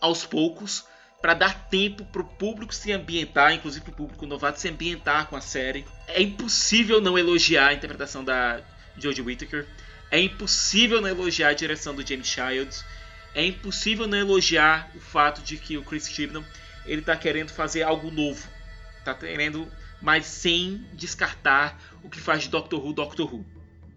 aos 0.00 0.24
poucos. 0.24 0.84
Pra 1.20 1.34
dar 1.34 1.68
tempo 1.68 2.04
pro 2.06 2.24
público 2.24 2.74
se 2.74 2.92
ambientar, 2.92 3.52
inclusive 3.52 3.84
pro 3.84 3.92
público 3.94 4.26
novato 4.26 4.60
se 4.60 4.68
ambientar 4.68 5.26
com 5.28 5.36
a 5.36 5.40
série. 5.40 5.84
É 6.08 6.20
impossível 6.20 7.00
não 7.00 7.16
elogiar 7.16 7.68
a 7.68 7.72
interpretação 7.72 8.24
da 8.24 8.60
Jodie 8.96 9.22
Whittaker. 9.22 9.66
É 10.10 10.20
impossível 10.20 11.00
não 11.00 11.08
elogiar 11.08 11.48
a 11.48 11.54
direção 11.54 11.94
do 11.94 12.06
James 12.06 12.26
Childs. 12.26 12.84
É 13.34 13.44
impossível 13.44 14.06
não 14.06 14.18
elogiar 14.18 14.90
o 14.94 15.00
fato 15.00 15.42
de 15.42 15.56
que 15.56 15.76
o 15.78 15.82
Chris 15.82 16.08
Chibnall 16.08 16.44
ele 16.84 17.02
tá 17.02 17.16
querendo 17.16 17.50
fazer 17.50 17.82
algo 17.82 18.10
novo. 18.10 18.46
Tá 19.04 19.14
querendo, 19.14 19.70
mas 20.00 20.26
sem 20.26 20.86
descartar 20.92 21.80
o 22.02 22.10
que 22.10 22.20
faz 22.20 22.42
de 22.42 22.48
Doctor 22.48 22.84
Who 22.84 22.92
Doctor 22.92 23.32
Who. 23.32 23.44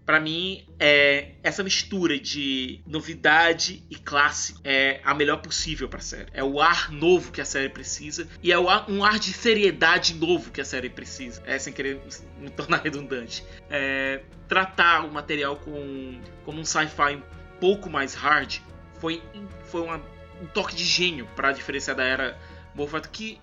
Pra 0.06 0.20
mim, 0.20 0.64
é, 0.80 1.32
essa 1.42 1.64
mistura 1.64 2.20
de 2.20 2.80
novidade 2.86 3.84
e 3.90 3.96
clássico 3.96 4.62
é 4.64 5.02
a 5.04 5.16
melhor 5.16 5.38
possível 5.38 5.90
pra 5.90 6.00
série. 6.00 6.28
É 6.32 6.44
o 6.44 6.62
ar 6.62 6.92
novo 6.92 7.32
que 7.32 7.42
a 7.42 7.46
série 7.46 7.70
precisa 7.70 8.28
e 8.44 8.52
é 8.52 8.56
ar, 8.56 8.86
um 8.88 9.04
ar 9.04 9.18
de 9.18 9.34
seriedade 9.34 10.14
novo 10.14 10.52
que 10.52 10.62
a 10.62 10.66
série 10.66 10.90
precisa. 10.90 11.42
É 11.44 11.58
sem 11.58 11.74
querer 11.74 12.00
me 12.40 12.52
tornar 12.52 12.82
redundante. 12.86 13.44
É, 13.68 14.22
tratar 14.48 15.06
o 15.06 15.12
material 15.12 15.56
com, 15.56 16.22
como 16.44 16.62
um 16.62 16.66
sci-fi 16.66 17.16
um 17.16 17.24
pouco 17.60 17.90
mais 17.90 18.14
hard 18.14 18.60
foi, 19.00 19.22
foi 19.66 19.82
uma, 19.82 20.02
um 20.42 20.46
toque 20.48 20.76
de 20.76 20.84
gênio 20.84 21.28
para 21.36 21.52
diferenciar 21.52 21.96
da 21.96 22.04
era 22.04 22.38
Moffat 22.74 23.08
que 23.10 23.40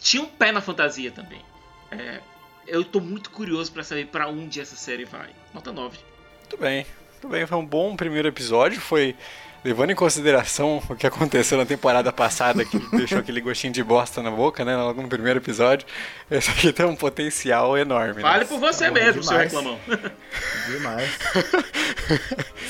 tinha 0.00 0.22
um 0.22 0.26
pé 0.26 0.52
na 0.52 0.60
fantasia 0.60 1.10
também. 1.10 1.42
É, 1.90 2.20
eu 2.66 2.84
tô 2.84 3.00
muito 3.00 3.30
curioso 3.30 3.72
para 3.72 3.82
saber 3.82 4.06
para 4.06 4.28
onde 4.28 4.60
essa 4.60 4.76
série 4.76 5.04
vai. 5.04 5.30
Nota 5.52 5.72
9. 5.72 5.98
Muito 6.40 6.56
bem. 6.56 6.86
Muito 7.12 7.28
bem, 7.28 7.46
foi 7.46 7.58
um 7.58 7.66
bom 7.66 7.96
primeiro 7.96 8.28
episódio, 8.28 8.80
foi 8.80 9.14
levando 9.62 9.90
em 9.90 9.94
consideração 9.94 10.82
o 10.88 10.96
que 10.96 11.06
aconteceu 11.06 11.58
na 11.58 11.66
temporada 11.66 12.10
passada, 12.10 12.64
que 12.64 12.78
deixou 12.96 13.18
aquele 13.18 13.42
gostinho 13.42 13.72
de 13.72 13.82
bosta 13.84 14.22
na 14.22 14.30
boca, 14.30 14.64
né? 14.64 14.74
Logo 14.76 15.02
no 15.02 15.08
primeiro 15.08 15.38
episódio. 15.38 15.86
Esse 16.30 16.50
aqui 16.50 16.72
tem 16.72 16.86
um 16.86 16.96
potencial 16.96 17.76
enorme. 17.76 18.22
Fale 18.22 18.44
né? 18.44 18.46
por 18.46 18.58
você 18.58 18.86
Tá 18.86 18.92
mesmo, 18.92 19.22
seu 19.22 19.32
demais. 19.32 19.52
reclamão. 19.52 19.78
Demais. 20.66 21.18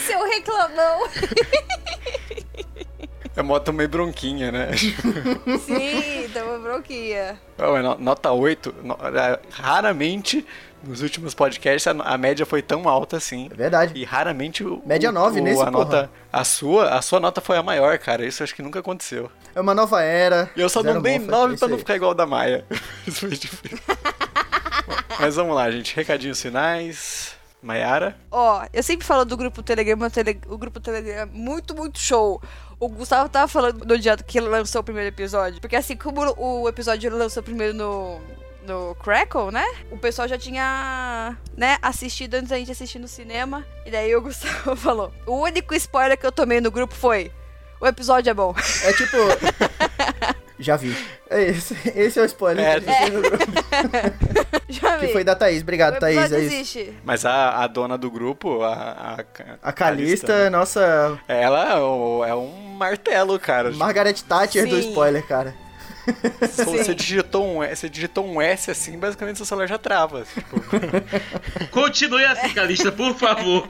Seu 0.06 0.24
reclamão. 0.26 1.08
É 3.36 3.42
moto 3.42 3.72
meio 3.72 3.88
bronquinha, 3.88 4.50
né? 4.50 4.70
Sim, 5.64 6.28
tava 6.34 6.58
bronquinha. 6.58 7.40
Oh, 7.56 7.76
é 7.76 7.80
no- 7.80 7.96
nota 7.96 8.32
8. 8.32 8.74
no- 8.82 8.98
é, 9.16 9.38
Raramente, 9.52 10.44
nos 10.82 11.00
últimos 11.00 11.32
podcasts, 11.32 11.86
a, 11.86 11.92
a 11.92 12.18
média 12.18 12.44
foi 12.44 12.60
tão 12.60 12.88
alta 12.88 13.16
assim. 13.18 13.48
É 13.50 13.54
verdade. 13.54 13.92
E 13.96 14.04
raramente 14.04 14.64
o. 14.64 14.82
Média 14.84 15.10
o- 15.10 15.12
nove 15.12 15.40
o- 15.40 15.44
nesse, 15.44 15.62
a 15.62 15.66
porra. 15.66 15.70
nota 15.84 16.10
A 16.32 16.42
sua, 16.44 16.90
a 16.90 17.00
sua 17.00 17.20
nota 17.20 17.40
foi 17.40 17.56
a 17.56 17.62
maior, 17.62 17.96
cara. 17.98 18.26
Isso 18.26 18.42
acho 18.42 18.54
que 18.54 18.62
nunca 18.62 18.80
aconteceu. 18.80 19.30
É 19.54 19.60
uma 19.60 19.74
nova 19.74 20.02
era. 20.02 20.50
E 20.56 20.60
eu 20.60 20.68
só 20.68 20.82
não 20.82 21.00
dei 21.00 21.20
Moffat, 21.20 21.30
9 21.30 21.44
é 21.44 21.46
pra 21.46 21.54
isso 21.54 21.68
não 21.68 21.78
ficar 21.78 21.94
igual 21.96 22.14
da 22.14 22.26
Maia. 22.26 22.64
Isso 23.06 23.20
foi 23.20 23.30
difícil. 23.30 23.78
Bom, 23.86 24.94
Mas 25.20 25.36
vamos 25.36 25.54
lá, 25.54 25.70
gente. 25.70 25.94
Recadinhos 25.94 26.42
finais. 26.42 27.36
Maiara. 27.62 28.16
Ó, 28.30 28.64
eu 28.72 28.82
sempre 28.82 29.06
falo 29.06 29.24
do 29.24 29.36
grupo 29.36 29.62
Telegram, 29.62 30.08
Tele- 30.10 30.40
o 30.48 30.56
grupo 30.56 30.80
Telegram 30.80 31.12
é 31.22 31.26
muito, 31.26 31.74
muito 31.74 31.98
show. 31.98 32.40
O 32.78 32.88
Gustavo 32.88 33.28
tava 33.28 33.46
falando 33.48 33.84
no 33.84 33.98
dia 33.98 34.16
que 34.16 34.38
ele 34.38 34.48
lançou 34.48 34.80
o 34.80 34.84
primeiro 34.84 35.08
episódio. 35.08 35.60
Porque 35.60 35.76
assim, 35.76 35.94
como 35.96 36.34
o 36.38 36.68
episódio 36.68 37.14
lançou 37.14 37.42
primeiro 37.42 37.74
no, 37.74 38.18
no 38.66 38.94
Crackle, 38.94 39.50
né? 39.52 39.64
O 39.90 39.98
pessoal 39.98 40.26
já 40.26 40.38
tinha, 40.38 41.36
né, 41.54 41.76
assistido 41.82 42.34
antes 42.36 42.48
da 42.48 42.56
gente 42.58 42.72
assistir 42.72 42.98
no 42.98 43.06
cinema. 43.08 43.66
E 43.84 43.90
daí 43.90 44.16
o 44.16 44.22
Gustavo 44.22 44.74
falou: 44.80 45.12
o 45.26 45.36
único 45.42 45.74
spoiler 45.74 46.16
que 46.18 46.24
eu 46.26 46.32
tomei 46.32 46.60
no 46.60 46.70
grupo 46.70 46.94
foi. 46.94 47.30
O 47.78 47.86
episódio 47.86 48.30
é 48.30 48.34
bom. 48.34 48.54
É 48.84 48.92
tipo. 48.94 49.16
Já 50.60 50.76
vi. 50.76 50.94
É 51.28 51.42
esse, 51.42 51.74
esse 51.96 52.18
é 52.18 52.22
o 52.22 52.26
spoiler 52.26 52.64
É, 52.64 52.80
que 52.80 52.90
a 52.90 52.92
gente 52.92 53.10
no 53.12 53.22
grupo. 53.22 53.44
Já 54.68 54.98
Que 54.98 55.06
vi. 55.06 55.12
foi 55.12 55.24
da 55.24 55.34
Thaís. 55.34 55.62
Obrigado, 55.62 55.96
o 55.96 55.98
Thaís. 55.98 56.30
É 56.30 56.38
existe. 56.38 56.92
Mas 57.02 57.24
a, 57.24 57.62
a 57.64 57.66
dona 57.66 57.96
do 57.96 58.10
grupo, 58.10 58.62
a. 58.62 59.18
A, 59.18 59.68
A 59.68 59.72
Calista, 59.72 60.50
nossa. 60.50 61.18
Ela 61.26 61.70
é 61.76 62.30
é 62.30 62.34
um 62.34 62.74
martelo, 62.76 63.38
cara. 63.38 63.72
Margaret 63.72 64.14
Thatcher 64.28 64.68
do 64.68 64.80
Sim. 64.80 64.88
spoiler, 64.90 65.26
cara. 65.26 65.54
Se 66.50 66.64
você 66.64 66.94
digitou 66.94 67.46
um 67.46 67.62
S, 67.62 67.80
você 67.82 67.88
digitou 67.88 68.26
um 68.26 68.40
S 68.40 68.70
assim, 68.70 68.98
basicamente 68.98 69.36
seu 69.36 69.46
celular 69.46 69.66
já 69.66 69.78
trava. 69.78 70.24
Tipo, 70.34 70.60
Continue 71.70 72.24
assim, 72.24 72.50
Calista, 72.50 72.90
por 72.90 73.14
favor. 73.14 73.68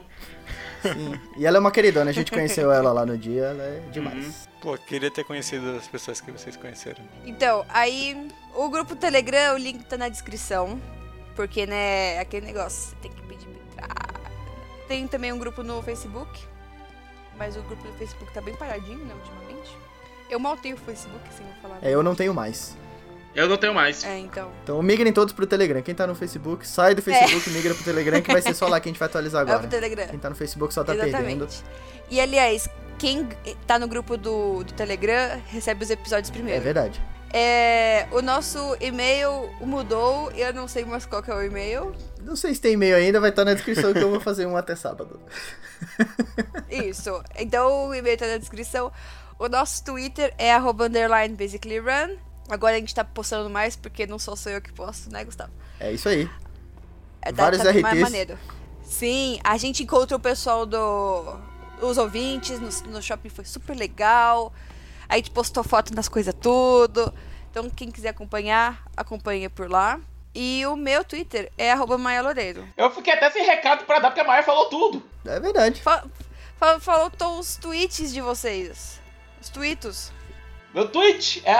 Sim. 0.81 1.19
E 1.37 1.45
ela 1.45 1.57
é 1.57 1.59
uma 1.59 1.71
queridona, 1.71 2.09
a 2.09 2.13
gente 2.13 2.31
conheceu 2.31 2.71
ela 2.73 2.91
lá 2.91 3.05
no 3.05 3.17
dia, 3.17 3.43
ela 3.45 3.63
é 3.63 3.79
demais. 3.91 4.47
pô, 4.61 4.77
queria 4.77 5.11
ter 5.11 5.23
conhecido 5.23 5.71
as 5.71 5.87
pessoas 5.87 6.21
que 6.21 6.31
vocês 6.31 6.55
conheceram. 6.55 7.03
Então, 7.25 7.65
aí 7.69 8.27
o 8.55 8.69
grupo 8.69 8.95
Telegram, 8.95 9.55
o 9.55 9.57
link 9.57 9.83
tá 9.85 9.97
na 9.97 10.09
descrição. 10.09 10.79
Porque, 11.35 11.65
né, 11.65 12.19
aquele 12.19 12.45
negócio, 12.45 12.89
você 12.89 12.95
tem 13.01 13.11
que 13.11 13.21
pedir 13.23 13.47
pra 13.47 13.85
entrar. 13.85 14.21
Tem 14.87 15.07
também 15.07 15.31
um 15.31 15.39
grupo 15.39 15.63
no 15.63 15.81
Facebook. 15.81 16.39
Mas 17.37 17.55
o 17.55 17.61
grupo 17.61 17.81
do 17.83 17.93
Facebook 17.93 18.31
tá 18.33 18.41
bem 18.41 18.55
paradinho, 18.55 18.99
né, 19.05 19.13
ultimamente. 19.13 19.75
Eu 20.29 20.39
mal 20.39 20.57
tenho 20.57 20.77
Facebook, 20.77 21.21
assim, 21.29 21.43
vou 21.43 21.53
falar. 21.61 21.79
É, 21.81 21.89
eu 21.89 22.03
não 22.03 22.15
tenho 22.15 22.33
mais. 22.33 22.77
Eu 23.33 23.47
não 23.47 23.57
tenho 23.57 23.73
mais. 23.73 24.03
É, 24.03 24.17
então. 24.19 24.51
Então 24.63 24.81
migrem 24.83 25.13
todos 25.13 25.33
pro 25.33 25.47
Telegram. 25.47 25.81
Quem 25.81 25.95
tá 25.95 26.05
no 26.05 26.13
Facebook, 26.15 26.67
sai 26.67 26.93
do 26.93 27.01
Facebook 27.01 27.49
e 27.49 27.53
migra 27.53 27.73
pro 27.73 27.83
Telegram, 27.83 28.21
que 28.21 28.31
vai 28.31 28.41
ser 28.41 28.53
só 28.53 28.67
lá 28.67 28.79
que 28.79 28.89
a 28.89 28.91
gente 28.91 28.99
vai 28.99 29.07
atualizar 29.07 29.43
Vai 29.45 29.53
agora. 29.55 29.67
pro 29.67 29.79
Telegram. 29.79 30.07
Quem 30.07 30.19
tá 30.19 30.29
no 30.29 30.35
Facebook 30.35 30.73
só 30.73 30.83
tá 30.83 30.93
perdendo. 30.93 31.45
Exatamente. 31.45 31.63
E, 32.09 32.19
aliás, 32.19 32.67
quem 32.99 33.27
tá 33.65 33.79
no 33.79 33.87
grupo 33.87 34.17
do, 34.17 34.63
do 34.63 34.73
Telegram 34.73 35.41
recebe 35.47 35.83
os 35.83 35.89
episódios 35.89 36.29
É 36.29 36.33
primeiro. 36.33 36.61
verdade. 36.61 37.01
É, 37.33 38.07
o 38.11 38.21
nosso 38.21 38.75
e-mail 38.81 39.49
mudou, 39.61 40.29
eu 40.33 40.53
não 40.53 40.67
sei 40.67 40.83
mais 40.83 41.05
qual 41.05 41.23
que 41.23 41.31
é 41.31 41.33
o 41.33 41.41
e-mail. 41.41 41.95
Não 42.21 42.35
sei 42.35 42.53
se 42.53 42.59
tem 42.59 42.73
e-mail 42.73 42.97
ainda, 42.97 43.21
vai 43.21 43.29
estar 43.29 43.45
na 43.45 43.53
descrição 43.53 43.93
que 43.93 43.99
eu 43.99 44.09
vou 44.11 44.19
fazer 44.19 44.45
um 44.45 44.57
até 44.57 44.75
sábado. 44.75 45.17
Isso. 46.69 47.23
Então 47.37 47.87
o 47.87 47.93
e-mail 47.95 48.17
tá 48.17 48.27
na 48.27 48.37
descrição. 48.37 48.91
O 49.39 49.47
nosso 49.47 49.83
Twitter 49.85 50.33
é 50.37 50.53
arroba 50.53 50.85
underline 50.87 51.35
basically 51.35 51.79
run. 51.79 52.17
Agora 52.51 52.75
a 52.75 52.79
gente 52.79 52.93
tá 52.93 53.05
postando 53.05 53.49
mais 53.49 53.77
porque 53.77 54.05
não 54.05 54.19
sou 54.19 54.35
só 54.35 54.49
eu 54.49 54.61
que 54.61 54.73
posto, 54.73 55.09
né, 55.09 55.23
Gustavo? 55.23 55.51
É 55.79 55.93
isso 55.93 56.09
aí. 56.09 56.29
É, 57.21 57.31
Vários 57.31 57.63
bem 57.63 57.81
mais 57.81 58.01
maneiro. 58.01 58.37
Sim, 58.83 59.39
a 59.41 59.55
gente 59.55 59.83
encontra 59.83 60.17
o 60.17 60.19
pessoal 60.19 60.65
do. 60.65 61.39
Os 61.81 61.97
ouvintes 61.97 62.59
no, 62.59 62.91
no 62.91 63.01
shopping 63.01 63.29
foi 63.29 63.45
super 63.45 63.73
legal. 63.73 64.51
A 65.07 65.15
gente 65.15 65.31
postou 65.31 65.63
foto 65.63 65.93
das 65.93 66.09
coisas 66.09 66.33
tudo. 66.41 67.13
Então, 67.49 67.69
quem 67.69 67.89
quiser 67.89 68.09
acompanhar, 68.09 68.83
acompanha 68.97 69.49
por 69.49 69.69
lá. 69.69 69.97
E 70.35 70.65
o 70.65 70.75
meu 70.75 71.05
Twitter 71.05 71.49
é 71.57 71.71
arroba 71.71 71.97
Maia 71.97 72.21
Loureiro. 72.21 72.67
Eu 72.75 72.91
fiquei 72.91 73.13
até 73.13 73.29
sem 73.31 73.45
recado 73.45 73.85
pra 73.85 73.99
dar, 73.99 74.09
porque 74.09 74.21
a 74.21 74.25
Maia 74.25 74.43
falou 74.43 74.65
tudo. 74.65 75.01
É 75.25 75.39
verdade. 75.39 75.81
Fa 75.81 76.03
fa 76.57 76.81
faltou 76.81 77.39
os 77.39 77.55
tweets 77.55 78.13
de 78.13 78.19
vocês. 78.19 78.99
Os 79.41 79.47
tweetos. 79.47 80.11
Meu 80.73 80.87
tweet 80.87 81.41
é, 81.43 81.51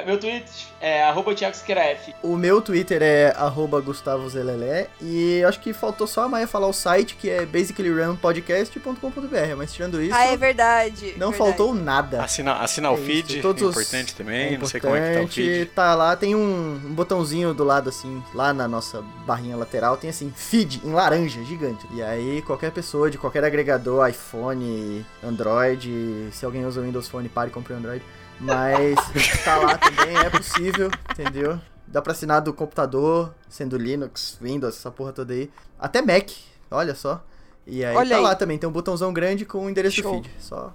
é, 0.00 0.04
meu 0.06 0.16
tweet 0.16 0.48
é 0.80 1.02
arroba 1.02 1.34
Thiago 1.34 1.56
Siqueira 1.56 1.80
F. 1.80 2.14
O 2.22 2.36
meu 2.36 2.62
Twitter 2.62 3.02
é 3.02 3.34
arroba 3.36 3.80
Gustavo 3.80 4.28
Zelelé. 4.30 4.86
E 5.02 5.42
acho 5.44 5.58
que 5.58 5.72
faltou 5.72 6.06
só 6.06 6.22
a 6.22 6.28
Maia 6.28 6.46
falar 6.46 6.68
o 6.68 6.72
site, 6.72 7.16
que 7.16 7.28
é 7.28 7.44
basicallyrunpodcast.com.br. 7.44 9.56
Mas 9.56 9.72
tirando 9.72 10.00
isso, 10.00 10.14
ah, 10.14 10.24
é 10.24 10.36
verdade. 10.36 11.14
não 11.16 11.32
verdade. 11.32 11.36
faltou 11.36 11.74
nada. 11.74 12.22
Assina, 12.22 12.58
assina 12.60 12.86
É 12.86 12.90
o 12.92 12.94
isso, 12.94 13.04
feed, 13.04 13.42
todos 13.42 13.60
é 13.60 13.64
os- 13.66 13.72
importante 13.72 14.14
também. 14.14 14.54
É 14.54 14.58
não 14.58 14.66
sei 14.66 14.80
como 14.80 14.94
é 14.94 15.00
que 15.00 15.06
tá 15.18 15.24
o 15.24 15.28
feed. 15.28 15.48
importante, 15.50 15.74
tá 15.74 15.94
lá, 15.96 16.14
tem 16.16 16.36
um, 16.36 16.80
um 16.84 16.94
botãozinho 16.94 17.52
do 17.52 17.64
lado 17.64 17.88
assim, 17.88 18.22
lá 18.32 18.54
na 18.54 18.68
nossa 18.68 19.02
barrinha 19.26 19.56
lateral, 19.56 19.96
tem 19.96 20.10
assim, 20.10 20.32
feed 20.36 20.80
em 20.84 20.92
laranja, 20.92 21.42
gigante. 21.44 21.84
E 21.92 22.00
aí 22.02 22.40
qualquer 22.42 22.70
pessoa 22.70 23.10
de 23.10 23.18
qualquer 23.18 23.42
agregador, 23.44 24.08
iPhone, 24.08 25.04
Android, 25.24 26.28
se 26.32 26.44
alguém 26.44 26.64
usa 26.64 26.80
o 26.80 26.84
Windows 26.84 27.08
Phone, 27.08 27.28
pare 27.28 27.50
e 27.50 27.52
compre 27.52 27.72
o 27.72 27.76
Android. 27.76 28.02
Mas 28.40 28.96
tá 29.44 29.56
lá 29.56 29.76
também, 29.76 30.16
é 30.16 30.30
possível, 30.30 30.90
entendeu? 31.10 31.60
Dá 31.86 32.00
pra 32.00 32.12
assinar 32.12 32.40
do 32.40 32.54
computador, 32.54 33.34
sendo 33.48 33.76
Linux, 33.76 34.38
Windows, 34.40 34.76
essa 34.76 34.90
porra 34.90 35.12
toda 35.12 35.34
aí. 35.34 35.50
Até 35.78 36.00
Mac, 36.00 36.30
olha 36.70 36.94
só. 36.94 37.22
E 37.66 37.84
aí 37.84 37.94
Olha 37.94 38.10
tá 38.10 38.16
aí. 38.16 38.22
lá 38.22 38.34
também, 38.34 38.58
tem 38.58 38.68
um 38.68 38.72
botãozão 38.72 39.12
grande 39.12 39.44
com 39.44 39.66
o 39.66 39.70
endereço 39.70 40.00
Show. 40.02 40.20
do 40.20 40.22
feed. 40.24 40.30
Só. 40.40 40.72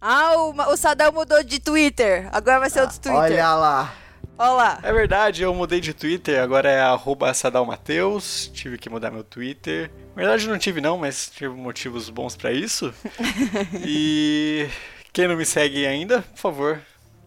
Ah, 0.00 0.36
o, 0.36 0.50
o 0.72 0.76
Sadal 0.76 1.12
mudou 1.12 1.42
de 1.42 1.60
Twitter. 1.60 2.28
Agora 2.32 2.60
vai 2.60 2.68
ser 2.68 2.80
outro 2.80 2.98
Twitter. 2.98 3.20
Olha 3.20 3.54
lá. 3.54 3.94
Olha 4.36 4.50
lá. 4.52 4.78
É 4.82 4.92
verdade, 4.92 5.42
eu 5.42 5.54
mudei 5.54 5.80
de 5.80 5.94
Twitter, 5.94 6.42
agora 6.42 6.68
é 6.68 6.80
arroba 6.80 7.32
sadalmateus, 7.32 8.50
tive 8.52 8.76
que 8.76 8.90
mudar 8.90 9.10
meu 9.10 9.22
Twitter. 9.22 9.90
Na 10.16 10.22
verdade 10.22 10.48
não 10.48 10.58
tive 10.58 10.80
não, 10.80 10.98
mas 10.98 11.30
tive 11.30 11.54
motivos 11.54 12.10
bons 12.10 12.36
pra 12.36 12.50
isso. 12.52 12.92
e 13.86 14.68
quem 15.12 15.28
não 15.28 15.36
me 15.36 15.46
segue 15.46 15.86
ainda, 15.86 16.22
por 16.22 16.38
favor, 16.38 16.80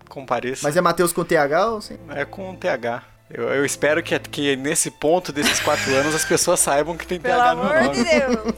compareça. 0.08 0.62
Mas 0.64 0.76
é 0.78 0.82
Matheus 0.82 1.12
com 1.14 1.24
TH 1.24 1.68
ou 1.72 1.82
sem? 1.82 1.98
É 2.10 2.26
com 2.26 2.56
TH. 2.56 3.04
Eu, 3.30 3.50
eu 3.50 3.66
espero 3.66 4.02
que, 4.02 4.18
que 4.20 4.56
nesse 4.56 4.90
ponto 4.90 5.34
desses 5.34 5.60
quatro 5.60 5.94
anos 5.94 6.16
as 6.16 6.24
pessoas 6.24 6.60
saibam 6.62 6.96
que 6.96 7.06
tem 7.06 7.20
Pelo 7.20 7.36
TH 7.38 7.56
no 7.56 7.64
meu 7.66 7.74
amor 7.74 7.84
nome. 7.84 7.96
de 7.96 8.04
Deus. 8.04 8.56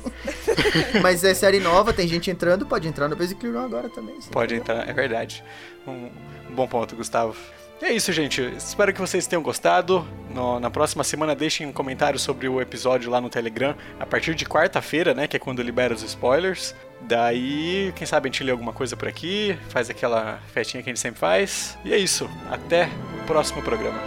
Mas 1.02 1.24
é 1.24 1.34
série 1.34 1.60
nova, 1.60 1.92
tem 1.92 2.08
gente 2.08 2.30
entrando, 2.30 2.66
pode 2.66 2.88
entrar 2.88 3.08
no 3.08 3.16
Basic 3.16 3.48
Run 3.48 3.60
agora 3.66 3.90
também. 3.90 4.20
sim. 4.22 4.30
Pode 4.30 4.54
entrar, 4.56 4.88
é 4.88 4.94
verdade. 4.94 5.44
Um, 5.88 6.10
um 6.52 6.56
bom 6.56 6.68
ponto, 6.68 6.96
Gustavo. 6.96 7.36
E 7.82 7.86
é 7.86 7.94
isso, 7.94 8.12
gente. 8.12 8.42
Espero 8.58 8.94
que 8.94 9.00
vocês 9.00 9.26
tenham 9.26 9.42
gostado. 9.42 10.06
No- 10.36 10.60
na 10.60 10.70
próxima 10.70 11.04
semana, 11.04 11.34
deixem 11.34 11.66
um 11.66 11.72
comentário 11.72 12.20
sobre 12.20 12.48
o 12.48 12.60
episódio 12.62 13.10
lá 13.10 13.22
no 13.22 13.30
Telegram. 13.30 13.74
A 14.00 14.06
partir 14.06 14.36
de 14.36 14.46
quarta-feira, 14.46 15.14
né? 15.14 15.28
Que 15.28 15.38
é 15.38 15.40
quando 15.40 15.62
libera 15.64 15.94
os 15.94 16.04
spoilers. 16.04 16.76
Daí, 17.02 17.94
quem 17.96 18.06
sabe 18.06 18.28
a 18.28 18.32
gente 18.32 18.44
lê 18.44 18.52
alguma 18.52 18.74
coisa 18.74 18.96
por 18.96 19.08
aqui, 19.08 19.58
faz 19.70 19.90
aquela 19.90 20.40
festinha 20.54 20.84
que 20.84 20.90
a 20.90 20.94
gente 20.94 21.00
sempre 21.02 21.20
faz. 21.20 21.78
E 21.84 21.94
é 21.94 21.98
isso. 21.98 22.30
Até 22.50 22.90
o 23.22 23.26
próximo 23.26 23.62
programa. 23.62 24.00